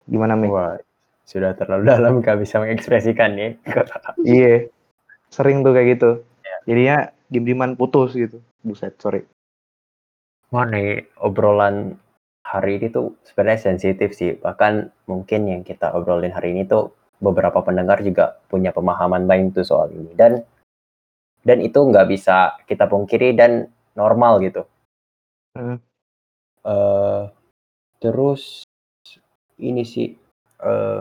Gimana 0.07 0.39
wah 0.47 0.79
sudah 1.27 1.59
terlalu 1.59 1.91
dalam 1.91 2.13
gak 2.23 2.39
bisa 2.39 2.63
mengekspresikan 2.63 3.35
ya 3.35 3.51
Iya, 4.23 4.71
sering 5.31 5.63
tuh 5.63 5.73
kayak 5.75 5.99
gitu. 5.99 6.11
Jadinya 6.67 7.11
diem-dieman 7.31 7.79
putus 7.79 8.15
gitu. 8.15 8.43
Buset, 8.63 8.99
sorry. 8.99 9.23
Mana 10.51 10.79
nih, 10.79 11.07
obrolan 11.23 11.99
hari 12.47 12.79
ini 12.79 12.91
tuh 12.91 13.19
sebenarnya 13.27 13.75
sensitif 13.75 14.15
sih. 14.15 14.39
Bahkan 14.39 15.07
mungkin 15.11 15.51
yang 15.51 15.63
kita 15.67 15.91
obrolin 15.95 16.35
hari 16.35 16.55
ini 16.55 16.67
tuh 16.67 16.95
beberapa 17.19 17.63
pendengar 17.63 18.03
juga 18.03 18.39
punya 18.47 18.71
pemahaman 18.71 19.27
lain 19.27 19.51
tuh 19.51 19.67
soal 19.67 19.91
ini. 19.91 20.15
Dan 20.15 20.43
dan 21.47 21.59
itu 21.63 21.79
nggak 21.79 22.07
bisa 22.11 22.59
kita 22.67 22.91
pungkiri 22.91 23.35
dan 23.35 23.71
normal 23.95 24.43
gitu. 24.43 24.67
Hmm. 25.55 25.79
Eh, 26.67 27.23
terus 28.03 28.67
ini 29.63 29.83
sih 29.87 30.15
eh, 30.63 31.01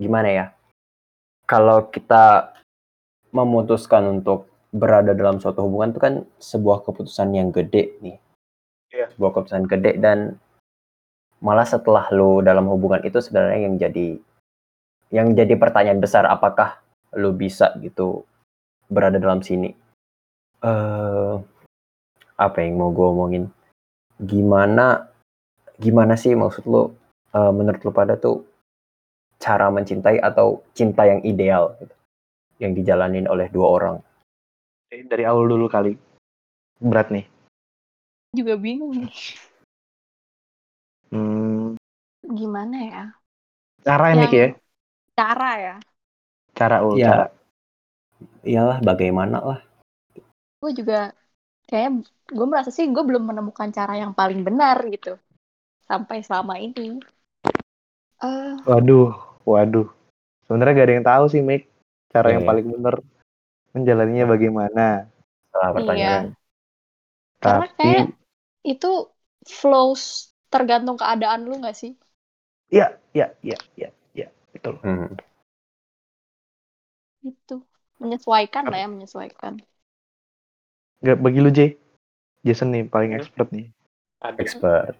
gimana 0.00 0.28
ya? 0.28 0.46
Kalau 1.44 1.92
kita 1.92 2.56
memutuskan 3.34 4.22
untuk 4.22 4.46
berada 4.70 5.10
dalam 5.10 5.42
suatu 5.42 5.66
hubungan 5.66 5.90
itu 5.90 6.00
kan 6.00 6.14
sebuah 6.38 6.86
keputusan 6.86 7.34
yang 7.34 7.50
gede 7.50 7.98
nih. 7.98 8.16
Iya. 8.94 9.10
Sebuah 9.14 9.30
keputusan 9.34 9.66
gede 9.66 9.98
dan 9.98 10.38
malah 11.42 11.66
setelah 11.66 12.08
lu 12.14 12.40
dalam 12.40 12.70
hubungan 12.70 13.02
itu 13.02 13.18
sebenarnya 13.18 13.68
yang 13.68 13.74
jadi 13.76 14.08
yang 15.12 15.26
jadi 15.34 15.54
pertanyaan 15.58 16.00
besar 16.00 16.24
apakah 16.24 16.78
lu 17.18 17.34
bisa 17.34 17.74
gitu 17.82 18.22
berada 18.88 19.18
dalam 19.18 19.42
sini. 19.42 19.74
Eh 20.62 21.34
apa 22.34 22.66
yang 22.66 22.78
mau 22.78 22.90
gue 22.90 23.06
omongin 23.06 23.44
gimana 24.18 25.06
gimana 25.78 26.18
sih 26.18 26.34
maksud 26.34 26.66
lo 26.66 26.94
eh, 27.30 27.52
menurut 27.54 27.82
lo 27.82 27.94
pada 27.94 28.18
tuh 28.18 28.42
cara 29.38 29.70
mencintai 29.70 30.18
atau 30.22 30.62
cinta 30.74 31.04
yang 31.04 31.20
ideal 31.22 31.74
gitu, 31.82 31.94
yang 32.62 32.72
dijalanin 32.72 33.26
oleh 33.26 33.50
dua 33.50 33.68
orang 33.70 33.96
Dari 34.88 35.26
awal 35.26 35.50
dulu 35.50 35.66
kali. 35.66 35.98
Berat 36.78 37.10
nih. 37.10 37.26
Juga 38.30 38.54
bingung 38.54 38.94
nih. 38.94 39.18
Hmm, 41.10 41.74
Gimana 42.22 42.76
ya? 42.78 43.04
cara 43.82 44.14
ini 44.14 44.22
Yang- 44.26 44.34
ya. 44.38 44.48
Cara 45.14 45.50
ya. 45.58 45.74
Cara 46.54 46.76
ul, 46.86 46.94
Iya. 46.94 47.06
cara. 47.10 47.26
iyalah 48.46 48.78
bagaimana 48.80 49.38
lah 49.42 49.60
Gue 50.62 50.70
juga 50.72 51.10
kayak 51.66 52.06
gue 52.30 52.46
merasa 52.46 52.70
sih 52.70 52.86
gue 52.86 53.02
belum 53.02 53.26
menemukan 53.26 53.68
cara 53.68 53.98
yang 53.98 54.14
paling 54.14 54.46
benar 54.46 54.78
gitu. 54.88 55.18
Sampai 55.84 56.22
selama 56.22 56.56
ini. 56.56 57.02
Eh, 58.22 58.54
Waduh, 58.64 59.10
waduh. 59.44 59.90
Sebenarnya 60.46 60.72
gak 60.78 60.86
ada 60.86 60.94
yang 60.96 61.08
tahu 61.10 61.24
sih, 61.28 61.42
Mik. 61.42 61.66
Cara 62.14 62.30
Iya, 62.30 62.34
yang 62.38 62.42
iya. 62.46 62.50
paling 62.54 62.66
bener 62.70 62.94
menjalaninya 63.74 64.26
bagaimana. 64.30 64.86
salah 65.50 65.70
iya. 65.70 65.74
pertanyaan 65.74 66.24
Karena 67.38 67.66
Tapi, 67.68 67.78
kayak 67.78 68.06
itu 68.64 68.90
flows 69.44 70.32
tergantung 70.50 70.94
keadaan 70.96 71.44
lu 71.46 71.58
gak 71.60 71.74
sih? 71.74 71.92
ya, 72.70 72.94
ya, 73.14 73.30
ya, 73.42 73.58
ya, 73.78 73.90
ya, 74.14 74.28
betul. 74.54 74.78
Hmm. 74.82 75.14
Itu. 77.22 77.62
Menyesuaikan 78.02 78.66
lah 78.66 78.78
ya, 78.82 78.88
menyesuaikan. 78.90 79.62
Gak 81.04 81.18
bagi 81.20 81.38
lu, 81.38 81.50
J. 81.54 81.76
Jason 82.42 82.72
nih 82.74 82.88
paling 82.88 83.14
Hmm. 83.14 83.18
expert 83.22 83.48
nih. 83.54 83.68
Expert 84.40 84.96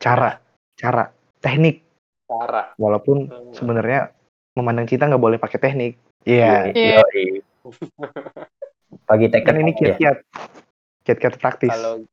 Cara, 0.00 0.40
cara, 0.80 1.12
teknik. 1.44 1.84
cara. 2.24 2.72
Walaupun 2.80 3.28
Hmm. 3.28 3.52
sebenarnya 3.52 4.12
memandang 4.56 4.88
kita 4.88 5.04
nggak 5.08 5.20
boleh 5.20 5.36
pakai 5.40 5.60
teknik. 5.60 5.92
Iya. 6.24 6.72
Iya. 6.72 7.00
Yoi. 7.00 7.24
pagi 9.08 9.26
teknik 9.30 9.46
Kan 9.46 9.56
ini 9.62 9.72
ya. 9.72 9.76
kiat-kiat. 9.78 10.18
Kiat-kiat 11.06 11.34
praktis. 11.40 11.70
Kalau 11.72 12.04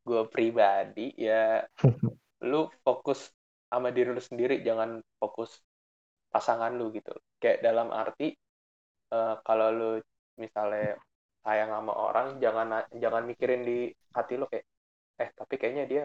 gue 0.00 0.22
pribadi 0.32 1.12
ya 1.14 1.62
lu 2.50 2.66
fokus 2.82 3.28
sama 3.68 3.92
diri 3.92 4.10
lu 4.10 4.18
sendiri 4.18 4.64
jangan 4.64 4.98
fokus 5.20 5.60
pasangan 6.32 6.72
lu 6.74 6.88
gitu 6.90 7.12
kayak 7.38 7.60
dalam 7.60 7.92
arti 7.92 8.32
eh, 9.12 9.34
kalau 9.44 9.68
lu 9.70 9.90
misalnya 10.40 10.96
sayang 11.44 11.70
sama 11.70 11.92
orang 11.92 12.26
jangan 12.40 12.84
jangan 12.96 13.22
mikirin 13.28 13.62
di 13.62 13.92
hati 14.16 14.34
lu 14.40 14.48
kayak 14.48 14.64
eh 15.20 15.28
tapi 15.36 15.54
kayaknya 15.60 15.84
dia 15.84 16.04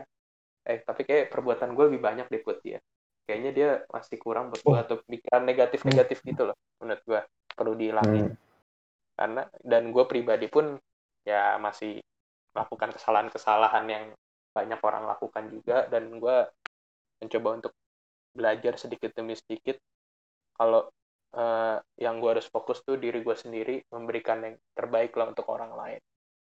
eh 0.67 0.79
tapi 0.83 1.07
kayak 1.07 1.31
perbuatan 1.31 1.71
gue 1.71 1.83
lebih 1.87 2.01
banyak 2.03 2.27
deh 2.27 2.41
buat 2.43 2.59
dia 2.61 2.79
kayaknya 3.25 3.51
dia 3.51 3.69
masih 3.89 4.17
kurang 4.21 4.53
buat 4.53 4.61
gue 4.61 4.71
Oh. 4.71 4.77
atau 4.77 4.95
pikiran 5.03 5.43
negatif 5.43 5.81
negatif 5.83 6.21
gitu 6.21 6.47
loh 6.49 6.57
menurut 6.79 7.01
gue 7.03 7.19
perlu 7.55 7.73
dihilangin. 7.73 8.31
Hmm. 8.31 8.37
karena 9.15 9.47
dan 9.63 9.95
gue 9.95 10.03
pribadi 10.11 10.51
pun 10.51 10.75
ya 11.23 11.55
masih 11.55 12.03
melakukan 12.55 12.95
kesalahan-kesalahan 12.95 13.85
yang 13.87 14.05
banyak 14.55 14.79
orang 14.79 15.03
lakukan 15.07 15.51
juga. 15.51 15.87
Dan 15.91 16.19
gue 16.19 16.37
mencoba 17.19 17.49
untuk 17.59 17.73
belajar 18.31 18.79
sedikit 18.79 19.11
demi 19.11 19.35
sedikit. 19.35 19.75
Kalau 20.55 20.87
eh, 21.35 21.77
yang 21.99 22.23
gue 22.23 22.39
harus 22.39 22.47
fokus 22.47 22.83
tuh 22.83 22.95
diri 22.95 23.19
gue 23.19 23.35
sendiri 23.35 23.83
memberikan 23.91 24.43
yang 24.43 24.55
terbaik 24.71 25.11
lah 25.15 25.31
untuk 25.31 25.47
orang 25.51 25.75
lain. 25.75 26.01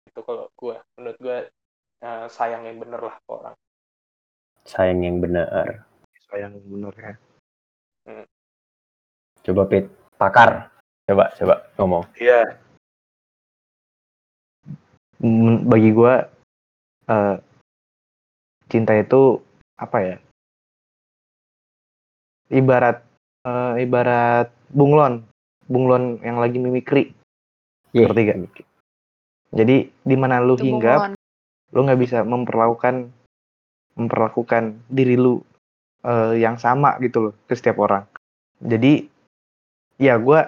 Itu 0.06 0.26
kalau 0.26 0.50
gue 0.54 0.78
menurut 0.98 1.18
gue 1.18 1.38
eh, 2.02 2.26
sayang 2.26 2.66
yang 2.66 2.78
bener 2.82 3.02
lah 3.02 3.18
ke 3.18 3.30
orang. 3.30 3.56
Sayang 4.66 5.00
yang 5.02 5.18
benar 5.18 5.89
Sayang 6.30 6.54
bener 6.62 6.94
ya. 6.94 7.14
coba 9.40 9.64
pit 9.66 9.88
pakar 10.20 10.68
coba 11.08 11.32
coba 11.34 11.54
ngomong 11.80 12.04
Iya. 12.20 12.60
Men- 15.20 15.64
Bagi 15.66 15.90
gua 15.92 16.28
eh, 17.08 17.36
cinta 18.68 18.94
itu 18.94 19.40
apa 19.76 19.98
ya? 20.00 20.16
Ibarat 22.50 23.02
eh, 23.44 23.74
ibarat 23.84 24.48
bunglon, 24.70 25.24
bunglon 25.66 26.20
yang 26.22 26.38
lagi 26.38 26.60
mimikri. 26.60 27.10
Iya. 27.90 28.06
Ngerti 28.10 28.22
gak? 28.22 28.38
Jadi 29.50 29.76
di 29.90 30.16
mana 30.16 30.38
lu 30.38 30.54
Itu 30.54 30.62
hinggap, 30.68 30.98
bunglon. 31.10 31.12
lu 31.74 31.80
nggak 31.86 32.00
bisa 32.00 32.18
memperlakukan 32.22 33.10
memperlakukan 33.98 34.78
diri 34.86 35.18
lu 35.18 35.42
eh, 36.04 36.34
yang 36.40 36.56
sama 36.56 36.96
gitu 37.02 37.30
loh 37.30 37.34
ke 37.48 37.54
setiap 37.56 37.80
orang. 37.80 38.04
Jadi 38.60 39.08
ya 40.00 40.16
gue 40.16 40.40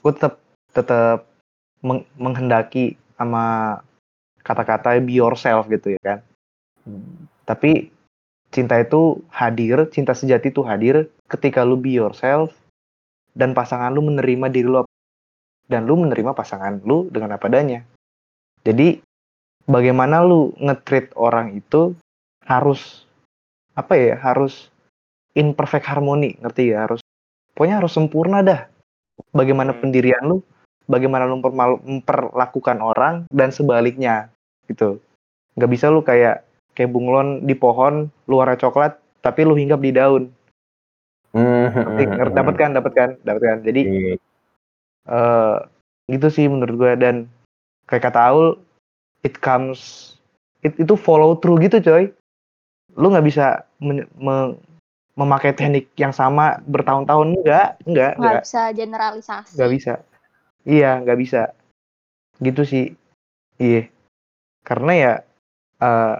gue 0.00 0.12
tetap 0.12 0.40
tetap 0.72 1.28
meng- 1.84 2.08
menghendaki 2.16 2.96
sama 3.16 3.78
kata-kata 4.44 5.00
be 5.02 5.16
yourself 5.18 5.66
gitu 5.66 5.96
ya 5.96 6.00
kan. 6.04 6.18
Tapi 7.48 7.90
cinta 8.54 8.78
itu 8.78 9.20
hadir, 9.32 9.90
cinta 9.90 10.14
sejati 10.14 10.54
itu 10.54 10.62
hadir 10.62 11.10
ketika 11.26 11.66
lu 11.66 11.74
be 11.76 11.98
yourself 11.98 12.54
dan 13.34 13.52
pasangan 13.52 13.90
lu 13.90 14.00
menerima 14.06 14.46
diri 14.48 14.68
lu 14.68 14.86
dan 15.66 15.84
lu 15.84 15.98
menerima 15.98 16.30
pasangan 16.32 16.78
lu 16.86 17.10
dengan 17.10 17.34
apa 17.34 17.50
adanya. 17.50 17.82
Jadi 18.62 19.02
bagaimana 19.66 20.22
lu 20.22 20.54
nge-treat 20.62 21.10
orang 21.18 21.58
itu 21.58 21.94
harus 22.46 23.02
apa 23.74 23.98
ya 23.98 24.14
harus 24.16 24.70
in 25.36 25.52
perfect 25.52 25.84
harmony 25.84 26.34
ngerti 26.40 26.72
ya? 26.72 26.88
Harus 26.88 27.04
pokoknya 27.52 27.84
harus 27.84 27.92
sempurna 27.92 28.40
dah. 28.40 28.66
Bagaimana 29.32 29.76
Hmm. 29.76 29.80
pendirian 29.84 30.24
lu 30.24 30.40
bagaimana 30.88 31.28
lu 31.28 31.38
memperlakukan 31.42 32.78
orang 32.80 33.28
dan 33.28 33.52
sebaliknya 33.52 34.32
gitu. 34.66 34.98
Nggak 35.54 35.70
bisa 35.70 35.86
lu 35.92 36.00
kayak 36.00 36.42
kayak 36.76 36.92
bunglon 36.92 37.44
di 37.44 37.56
pohon 37.56 38.08
luarnya 38.28 38.68
coklat 38.68 38.96
tapi 39.24 39.44
lu 39.44 39.56
hinggap 39.56 39.80
di 39.80 39.92
daun. 39.92 40.24
Hmm, 41.36 41.68
dapat 42.32 42.54
kan? 42.56 42.70
Dapat 42.72 42.92
kan? 42.96 43.10
Dapat 43.20 43.42
kan? 43.44 43.58
Jadi 43.60 43.80
Iya. 43.84 44.14
eh 45.06 45.56
gitu 46.06 46.28
sih 46.32 46.46
menurut 46.46 46.74
gue 46.78 46.92
dan 46.96 47.26
kayak 47.90 48.08
kata 48.08 48.20
Aul 48.30 48.46
it 49.26 49.36
comes 49.42 50.14
it, 50.62 50.72
itu 50.78 50.94
follow 50.94 51.36
through 51.36 51.60
gitu 51.60 51.82
coy. 51.82 52.08
Lu 52.96 53.12
nggak 53.12 53.26
bisa 53.26 53.66
men- 53.82 54.08
me- 54.16 54.56
memakai 55.16 55.56
teknik 55.56 55.88
yang 55.96 56.12
sama 56.12 56.60
bertahun-tahun? 56.68 57.40
Enggak 57.40 57.80
enggak 57.88 58.12
Nggak 58.20 58.30
enggak. 58.36 58.42
bisa 58.44 58.62
generalisasi. 58.76 59.52
nggak 59.56 59.70
bisa. 59.72 59.94
Iya 60.68 60.90
nggak 61.02 61.18
bisa. 61.18 61.42
Gitu 62.38 62.62
sih. 62.68 62.84
Iya. 63.56 63.88
Karena 64.62 64.92
ya 64.92 65.12
eh 65.80 66.14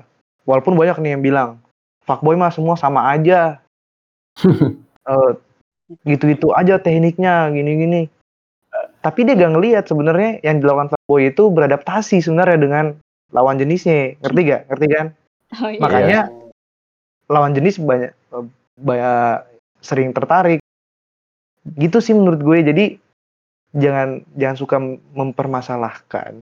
walaupun 0.48 0.74
banyak 0.74 0.96
nih 1.04 1.10
yang 1.14 1.22
bilang 1.22 1.50
fuckboy 2.08 2.34
mah 2.34 2.50
semua 2.50 2.74
sama 2.74 3.12
aja. 3.12 3.60
Eh, 5.06 5.32
gitu-gitu 6.02 6.50
aja 6.50 6.82
tekniknya 6.82 7.46
gini-gini. 7.54 8.10
Tapi 8.98 9.22
dia 9.22 9.38
gak 9.38 9.54
ngelihat 9.54 9.86
sebenarnya 9.86 10.42
yang 10.42 10.58
dilakukan 10.58 10.90
fuckboy 10.90 11.30
itu 11.30 11.46
beradaptasi 11.46 12.18
sebenarnya 12.26 12.58
dengan 12.58 12.84
lawan 13.30 13.54
jenisnya. 13.54 14.18
Ngerti 14.18 14.40
gak 14.50 14.62
ngerti 14.66 14.86
kan? 14.90 15.06
Oh, 15.62 15.70
iya. 15.70 15.78
Makanya 15.78 16.20
lawan 17.30 17.54
jenis 17.54 17.78
banyak 17.78 18.10
banyak 18.76 19.48
sering 19.80 20.12
tertarik. 20.12 20.60
Gitu 21.66 21.98
sih 21.98 22.14
menurut 22.14 22.40
gue. 22.40 22.58
Jadi 22.62 22.84
jangan 23.74 24.22
jangan 24.36 24.56
suka 24.56 24.76
mempermasalahkan. 25.16 26.38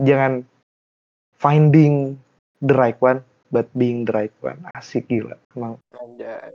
Jangan 0.00 0.46
finding 1.36 2.16
the 2.64 2.72
right 2.72 2.96
one 3.02 3.20
but 3.50 3.68
being 3.76 4.06
the 4.06 4.14
right 4.14 4.34
one. 4.40 4.62
Asik 4.74 5.10
gila. 5.10 5.36
Emang. 5.52 5.76
Anjay. 5.94 6.54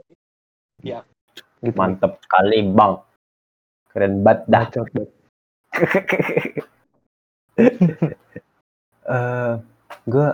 gitu. 0.82 1.78
Mantep 1.78 2.18
sekali 2.26 2.66
bang. 2.66 2.94
Keren 3.92 4.14
banget 4.24 4.40
dah. 4.48 4.64
Bacot 4.66 4.88
banget. 4.90 5.10
eh 9.12 9.54
gue 10.08 10.28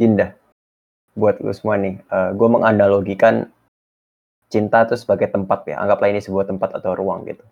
pindah. 0.00 0.30
Buat 1.12 1.44
lu 1.44 1.52
semua 1.52 1.76
nih. 1.76 2.00
gue 2.08 2.48
menganalogikan 2.48 3.52
cinta 4.52 4.84
itu 4.84 5.00
sebagai 5.00 5.32
tempat 5.32 5.64
ya. 5.64 5.80
Anggaplah 5.80 6.12
ini 6.12 6.20
sebuah 6.20 6.44
tempat 6.44 6.76
atau 6.76 6.92
ruang 6.92 7.24
gitu. 7.24 7.44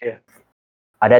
Iya. 0.00 0.24
Ada 0.96 1.18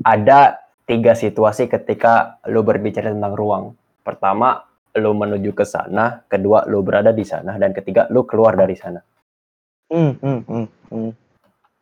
ada 0.00 0.40
tiga 0.88 1.12
situasi 1.12 1.68
ketika 1.68 2.40
lu 2.48 2.64
berbicara 2.64 3.12
tentang 3.12 3.36
ruang. 3.36 3.64
Pertama, 4.00 4.64
lu 4.96 5.12
menuju 5.12 5.52
ke 5.52 5.68
sana. 5.68 6.24
Kedua, 6.24 6.64
lu 6.64 6.80
berada 6.80 7.12
di 7.12 7.24
sana. 7.28 7.60
Dan 7.60 7.76
ketiga, 7.76 8.08
lu 8.08 8.24
keluar 8.24 8.56
dari 8.56 8.76
sana. 8.76 9.04
Hmm, 9.92 10.16
hmm, 10.16 10.40
hmm, 10.48 10.66
hmm. 10.88 11.12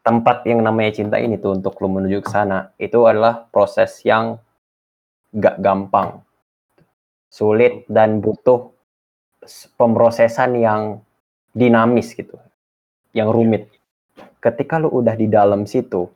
Tempat 0.03 0.43
yang 0.51 0.66
namanya 0.66 0.99
cinta 0.99 1.22
ini 1.22 1.38
tuh 1.38 1.55
untuk 1.62 1.78
lu 1.78 1.86
menuju 1.86 2.26
ke 2.26 2.30
sana 2.30 2.74
itu 2.74 3.07
adalah 3.07 3.47
proses 3.55 4.03
yang 4.03 4.34
gak 5.30 5.62
gampang 5.62 6.20
sulit 7.32 7.88
dan 7.88 8.20
butuh 8.20 8.74
pemrosesan 9.80 10.59
yang 10.61 11.01
dinamis 11.53 12.16
gitu, 12.16 12.36
yang 13.12 13.28
rumit. 13.28 13.68
Ketika 14.42 14.80
lu 14.80 14.90
udah 14.90 15.14
di 15.14 15.30
dalam 15.30 15.68
situ, 15.68 16.09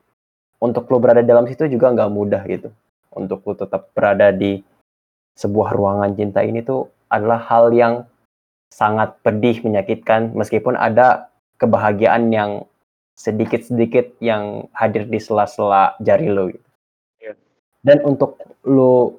untuk 0.59 0.89
lu 0.89 0.99
berada 0.99 1.20
di 1.20 1.28
dalam 1.28 1.47
situ 1.47 1.68
juga 1.68 1.93
nggak 1.93 2.11
mudah 2.11 2.43
gitu. 2.49 2.72
Untuk 3.12 3.45
lu 3.45 3.55
tetap 3.57 3.93
berada 3.93 4.32
di 4.32 4.61
sebuah 5.37 5.76
ruangan 5.76 6.16
cinta 6.16 6.41
ini 6.41 6.64
tuh 6.64 6.89
adalah 7.12 7.39
hal 7.45 7.70
yang 7.72 8.09
sangat 8.72 9.20
pedih, 9.22 9.62
menyakitkan, 9.62 10.32
meskipun 10.34 10.74
ada 10.74 11.30
kebahagiaan 11.61 12.32
yang 12.32 12.51
sedikit-sedikit 13.16 14.20
yang 14.20 14.68
hadir 14.76 15.09
di 15.09 15.16
sela-sela 15.16 15.97
jari 16.05 16.28
lo 16.28 16.53
gitu. 16.53 16.68
Iya. 17.20 17.32
Dan 17.80 18.05
untuk 18.05 18.37
lu 18.68 19.16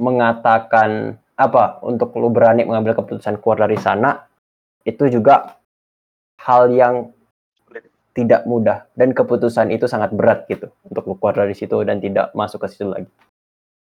mengatakan 0.00 1.20
apa, 1.36 1.82
untuk 1.84 2.16
lu 2.16 2.32
berani 2.32 2.64
mengambil 2.64 2.96
keputusan 2.96 3.40
keluar 3.42 3.68
dari 3.68 3.76
sana, 3.76 4.27
itu 4.88 5.04
juga 5.12 5.60
hal 6.40 6.72
yang 6.72 7.12
tidak 8.16 8.48
mudah 8.48 8.88
dan 8.98 9.14
keputusan 9.14 9.70
itu 9.70 9.86
sangat 9.86 10.10
berat 10.10 10.48
gitu 10.50 10.72
untuk 10.88 11.06
lu 11.06 11.14
keluar 11.20 11.44
dari 11.44 11.54
situ 11.54 11.76
dan 11.86 12.00
tidak 12.00 12.34
masuk 12.34 12.64
ke 12.64 12.68
situ 12.72 12.90
lagi. 12.90 13.06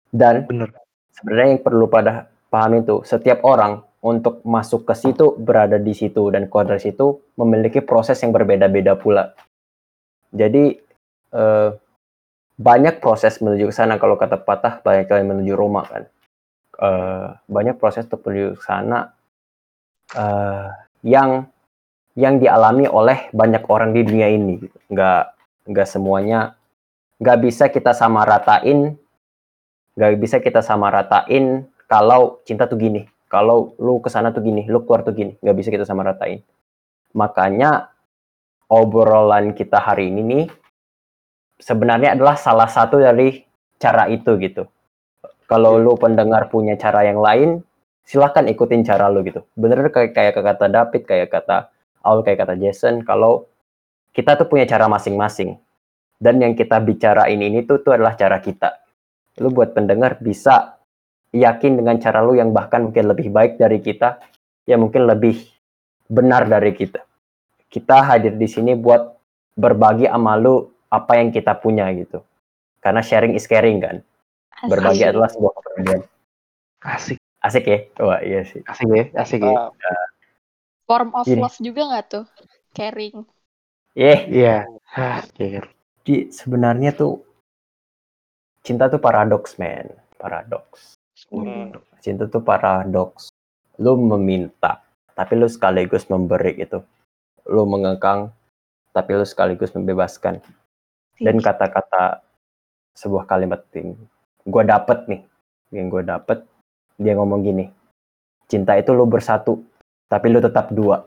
Dan 0.08 0.46
Bener. 0.46 0.72
sebenarnya 1.12 1.58
yang 1.58 1.62
perlu 1.66 1.90
pada 1.90 2.30
paham 2.48 2.80
itu 2.80 3.02
setiap 3.04 3.44
orang 3.44 3.84
untuk 4.00 4.40
masuk 4.48 4.88
ke 4.88 4.94
situ 4.96 5.36
berada 5.36 5.76
di 5.76 5.92
situ 5.92 6.32
dan 6.32 6.48
keluar 6.48 6.72
dari 6.72 6.80
situ 6.80 7.20
memiliki 7.36 7.84
proses 7.84 8.16
yang 8.24 8.32
berbeda-beda 8.32 8.96
pula. 8.96 9.36
Jadi 10.32 10.78
eh, 11.34 11.70
banyak 12.54 13.02
proses 13.02 13.42
menuju 13.42 13.68
ke 13.68 13.74
sana 13.74 13.98
kalau 14.00 14.14
kata 14.14 14.40
patah 14.40 14.80
banyak 14.80 15.04
kali 15.04 15.20
menuju 15.26 15.52
Roma 15.52 15.84
kan. 15.84 16.08
Eh, 16.80 17.28
banyak 17.44 17.76
proses 17.76 18.08
untuk 18.08 18.24
menuju 18.24 18.56
ke 18.56 18.64
sana 18.64 19.12
eh, 20.16 20.83
yang 21.04 21.46
yang 22.16 22.40
dialami 22.40 22.88
oleh 22.88 23.28
banyak 23.30 23.62
orang 23.68 23.92
di 23.92 24.00
dunia 24.02 24.32
ini. 24.32 24.58
Nggak 24.88 25.34
nggak 25.64 25.88
semuanya 25.88 26.56
nggak 27.16 27.38
bisa 27.40 27.72
kita 27.72 27.96
sama 27.96 28.26
ratain 28.28 29.00
nggak 29.96 30.12
bisa 30.20 30.36
kita 30.42 30.60
sama 30.60 30.92
ratain 30.92 31.64
kalau 31.88 32.42
cinta 32.44 32.68
tuh 32.68 32.76
gini 32.76 33.08
kalau 33.32 33.72
lu 33.80 34.02
ke 34.04 34.12
sana 34.12 34.28
tuh 34.34 34.44
gini 34.44 34.68
lu 34.68 34.84
keluar 34.84 35.00
tuh 35.06 35.16
gini 35.16 35.32
nggak 35.40 35.56
bisa 35.56 35.68
kita 35.72 35.88
sama 35.88 36.04
ratain 36.04 36.44
makanya 37.16 37.88
obrolan 38.68 39.56
kita 39.56 39.80
hari 39.80 40.12
ini 40.12 40.20
nih 40.20 40.44
sebenarnya 41.56 42.12
adalah 42.12 42.36
salah 42.36 42.68
satu 42.68 43.00
dari 43.00 43.40
cara 43.80 44.10
itu 44.12 44.36
gitu 44.36 44.68
kalau 45.48 45.80
lu 45.80 45.96
pendengar 45.96 46.52
punya 46.52 46.76
cara 46.76 47.08
yang 47.08 47.24
lain 47.24 47.64
silahkan 48.04 48.44
ikutin 48.46 48.84
cara 48.84 49.08
lu 49.08 49.24
gitu 49.24 49.42
bener 49.56 49.88
kayak 49.88 50.12
kayak 50.12 50.32
kata 50.36 50.66
David 50.68 51.02
kayak 51.08 51.28
kata 51.32 51.72
Aul 52.04 52.20
kayak 52.20 52.44
kata 52.44 52.54
Jason 52.60 53.00
kalau 53.04 53.48
kita 54.12 54.36
tuh 54.36 54.46
punya 54.46 54.68
cara 54.68 54.86
masing-masing 54.86 55.56
dan 56.20 56.38
yang 56.38 56.52
kita 56.52 56.78
bicarain 56.78 57.40
ini 57.40 57.64
tuh 57.64 57.80
tuh 57.80 57.96
adalah 57.96 58.14
cara 58.14 58.38
kita 58.38 58.84
lu 59.42 59.50
buat 59.50 59.74
pendengar 59.74 60.22
bisa 60.22 60.78
yakin 61.34 61.82
dengan 61.82 61.98
cara 61.98 62.22
lu 62.22 62.38
yang 62.38 62.54
bahkan 62.54 62.86
mungkin 62.86 63.10
lebih 63.10 63.34
baik 63.34 63.58
dari 63.58 63.82
kita, 63.82 64.22
ya 64.70 64.78
mungkin 64.78 65.10
lebih 65.10 65.42
benar 66.06 66.46
dari 66.46 66.70
kita. 66.70 67.02
Kita 67.66 68.06
hadir 68.06 68.38
di 68.38 68.46
sini 68.46 68.78
buat 68.78 69.02
berbagi 69.58 70.06
sama 70.06 70.38
lu 70.38 70.70
apa 70.86 71.18
yang 71.18 71.34
kita 71.34 71.58
punya 71.58 71.90
gitu. 71.98 72.22
Karena 72.78 73.02
sharing 73.02 73.34
is 73.34 73.50
caring 73.50 73.82
kan. 73.82 73.98
Berbagi 74.70 75.02
Asik. 75.02 75.10
adalah 75.10 75.28
sebuah 75.34 75.52
kepedulian. 75.58 76.00
Asik, 76.84 77.18
Asik 77.44 77.64
ya? 77.68 77.78
Wah 78.00 78.20
iya 78.24 78.40
sih. 78.48 78.64
asik 78.64 78.88
ya, 78.88 79.04
asik 79.20 79.44
ya. 79.44 79.68
Ah, 79.68 80.08
Form 80.88 81.12
of 81.12 81.28
Gini. 81.28 81.44
love 81.44 81.60
juga 81.60 81.82
nggak 81.92 82.06
tuh? 82.08 82.24
Caring. 82.72 83.24
Iya. 83.92 84.64
Hah, 84.96 85.22
care. 85.36 85.68
di 86.04 86.28
sebenarnya 86.28 86.92
tuh 86.92 87.24
cinta 88.60 88.88
tuh 88.92 89.00
paradoks, 89.00 89.56
man. 89.56 89.88
Paradoks. 90.20 90.96
Hmm. 91.32 91.72
Cinta 92.00 92.28
tuh 92.28 92.44
paradoks. 92.44 93.32
Lu 93.80 93.96
meminta, 93.96 94.84
tapi 95.16 95.36
lu 95.36 95.48
sekaligus 95.48 96.08
memberi 96.12 96.60
itu. 96.60 96.80
Lu 97.48 97.64
mengekang, 97.64 98.32
tapi 98.92 99.16
lu 99.16 99.24
sekaligus 99.24 99.72
membebaskan. 99.72 100.44
Dan 101.16 101.40
kata-kata 101.40 102.20
sebuah 102.92 103.24
kalimat 103.24 103.64
yang 103.72 103.96
gue 104.44 104.62
dapet 104.68 104.98
nih, 105.08 105.22
yang 105.72 105.86
gue 105.88 106.02
dapet, 106.04 106.44
dia 106.96 107.14
ngomong 107.14 107.42
gini, 107.42 107.66
cinta 108.46 108.74
itu 108.74 108.90
lu 108.90 109.04
bersatu, 109.04 109.62
tapi 110.06 110.30
lu 110.30 110.38
tetap 110.38 110.70
dua. 110.70 111.04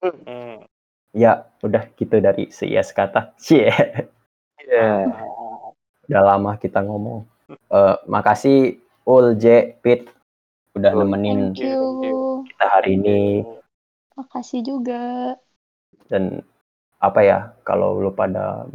Hmm. 0.00 0.64
Ya, 1.12 1.44
udah 1.60 1.90
gitu 1.94 2.22
dari 2.22 2.48
si 2.48 2.70
Yes 2.70 2.94
kata. 2.94 3.34
Cie, 3.42 3.68
Iya. 4.60 5.10
udah 6.06 6.22
lama 6.22 6.54
kita 6.56 6.80
ngomong. 6.80 7.26
Eh, 7.50 7.96
makasih 8.06 8.78
Ul, 9.02 9.34
J, 9.34 9.74
Pit, 9.82 10.06
udah 10.78 10.92
Ul. 10.94 11.02
nemenin 11.02 11.50
kita 11.50 12.64
hari 12.70 12.94
ini. 12.94 13.42
Makasih 14.14 14.60
juga. 14.62 15.34
dan 16.06 16.42
apa 16.98 17.22
ya 17.22 17.38
kalau 17.62 18.02
lu 18.02 18.10
pada 18.10 18.66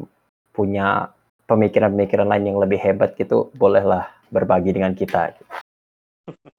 punya 0.55 1.11
pemikiran-pemikiran 1.45 2.25
lain 2.25 2.47
yang 2.47 2.59
lebih 2.63 2.79
hebat 2.79 3.11
gitu 3.19 3.51
bolehlah 3.53 4.07
berbagi 4.31 4.71
dengan 4.71 4.95
kita 4.95 5.35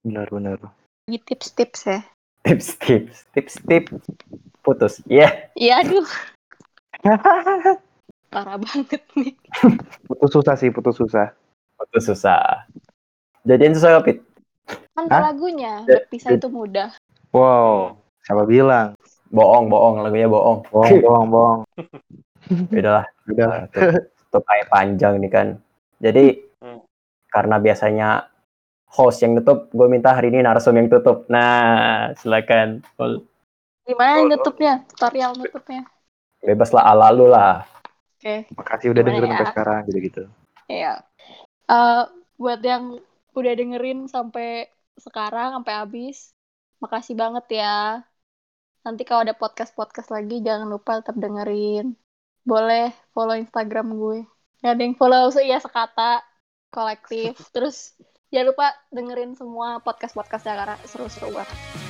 Benar, 0.01 0.27
benar. 0.29 0.57
Bagi 1.05 1.19
tips-tips 1.23 1.81
ya. 1.85 2.01
tips 2.43 2.79
tips 2.79 3.17
tips 3.33 3.55
tips 3.61 3.91
putus 4.63 5.03
ya 5.05 5.51
Iya, 5.53 5.83
aduh. 5.83 6.07
Parah 8.27 8.57
banget 8.57 9.03
nih. 9.15 9.35
putus 10.05 10.31
susah 10.31 10.55
sih, 10.55 10.71
putus 10.71 10.95
susah. 10.95 11.35
putus 11.77 12.07
susah 12.07 12.65
jadian 13.43 13.75
susah 13.75 14.01
Pit 14.01 14.23
Kan 14.97 15.07
Hah? 15.07 15.31
lagunya, 15.31 15.85
Ya, 15.85 16.03
berpisah 16.03 16.35
itu 16.35 16.49
mudah. 16.49 16.91
Wow, 17.31 17.95
siapa 18.23 18.43
bilang? 18.45 18.95
bohong 19.27 19.67
bohong 19.67 19.97
lagunya 20.01 20.27
bohong 20.27 20.63
Bohong, 20.67 20.99
bohong, 21.05 21.27
bohong. 21.29 21.61
udahlah 22.71 23.07
Udah. 23.27 23.47
uh, 23.51 23.63
tutup, 23.69 24.07
tutup 24.25 24.43
kayak 24.45 24.67
panjang 24.71 25.15
nih 25.19 25.31
kan 25.31 25.49
jadi 25.99 26.39
Hmm. 26.57 26.81
karena 27.29 27.59
biasanya 27.59 28.09
host 28.97 29.21
yang 29.21 29.37
tutup 29.37 29.69
gue 29.69 29.87
minta 29.93 30.17
hari 30.17 30.33
ini 30.33 30.41
narsum 30.41 30.73
yang 30.73 30.89
tutup 30.89 31.29
nah 31.29 32.11
silakan 32.17 32.81
Ul. 32.97 33.21
Gimana 33.85 34.25
nutupnya? 34.25 34.83
Tutorial 34.89 35.37
nutupnya. 35.37 35.85
bebas 36.41 36.71
lah 36.71 36.85
ala 36.89 37.11
lu 37.11 37.27
lah 37.27 37.67
Oke. 38.17 38.49
Makasih 38.57 38.91
udah 38.91 39.03
Gimana 39.05 39.13
dengerin 39.13 39.29
ya? 39.29 39.35
sampai 39.37 39.53
sekarang 39.53 39.81
gitu-gitu. 39.87 40.23
Iya. 40.67 40.95
Eh, 41.69 42.05
buat 42.41 42.61
yang 42.65 42.85
udah 43.37 43.53
dengerin 43.55 44.01
sampai 44.09 44.67
sekarang, 44.97 45.61
sampai 45.61 45.75
habis, 45.77 46.33
makasih 46.81 47.15
banget 47.15 47.61
ya. 47.61 48.03
Nanti 48.83 49.03
kalau 49.05 49.23
ada 49.29 49.37
podcast-podcast 49.37 50.11
lagi, 50.11 50.41
jangan 50.41 50.67
lupa 50.67 51.05
tetap 51.05 51.21
dengerin. 51.21 51.95
Boleh 52.43 52.91
follow 53.13 53.37
Instagram 53.37 53.95
gue. 53.95 54.19
Gak 54.65 54.73
ada 54.75 54.83
yang 54.83 54.97
follow 54.97 55.29
so 55.29 55.39
ya 55.45 55.61
sekata 55.61 56.25
kolektif. 56.73 57.37
Terus 57.55 57.93
jangan 58.31 58.47
lupa 58.53 58.67
dengerin 58.91 59.33
semua 59.39 59.79
podcast-podcastnya 59.83 60.55
karena 60.59 60.77
seru-seru 60.87 61.31
banget. 61.31 61.86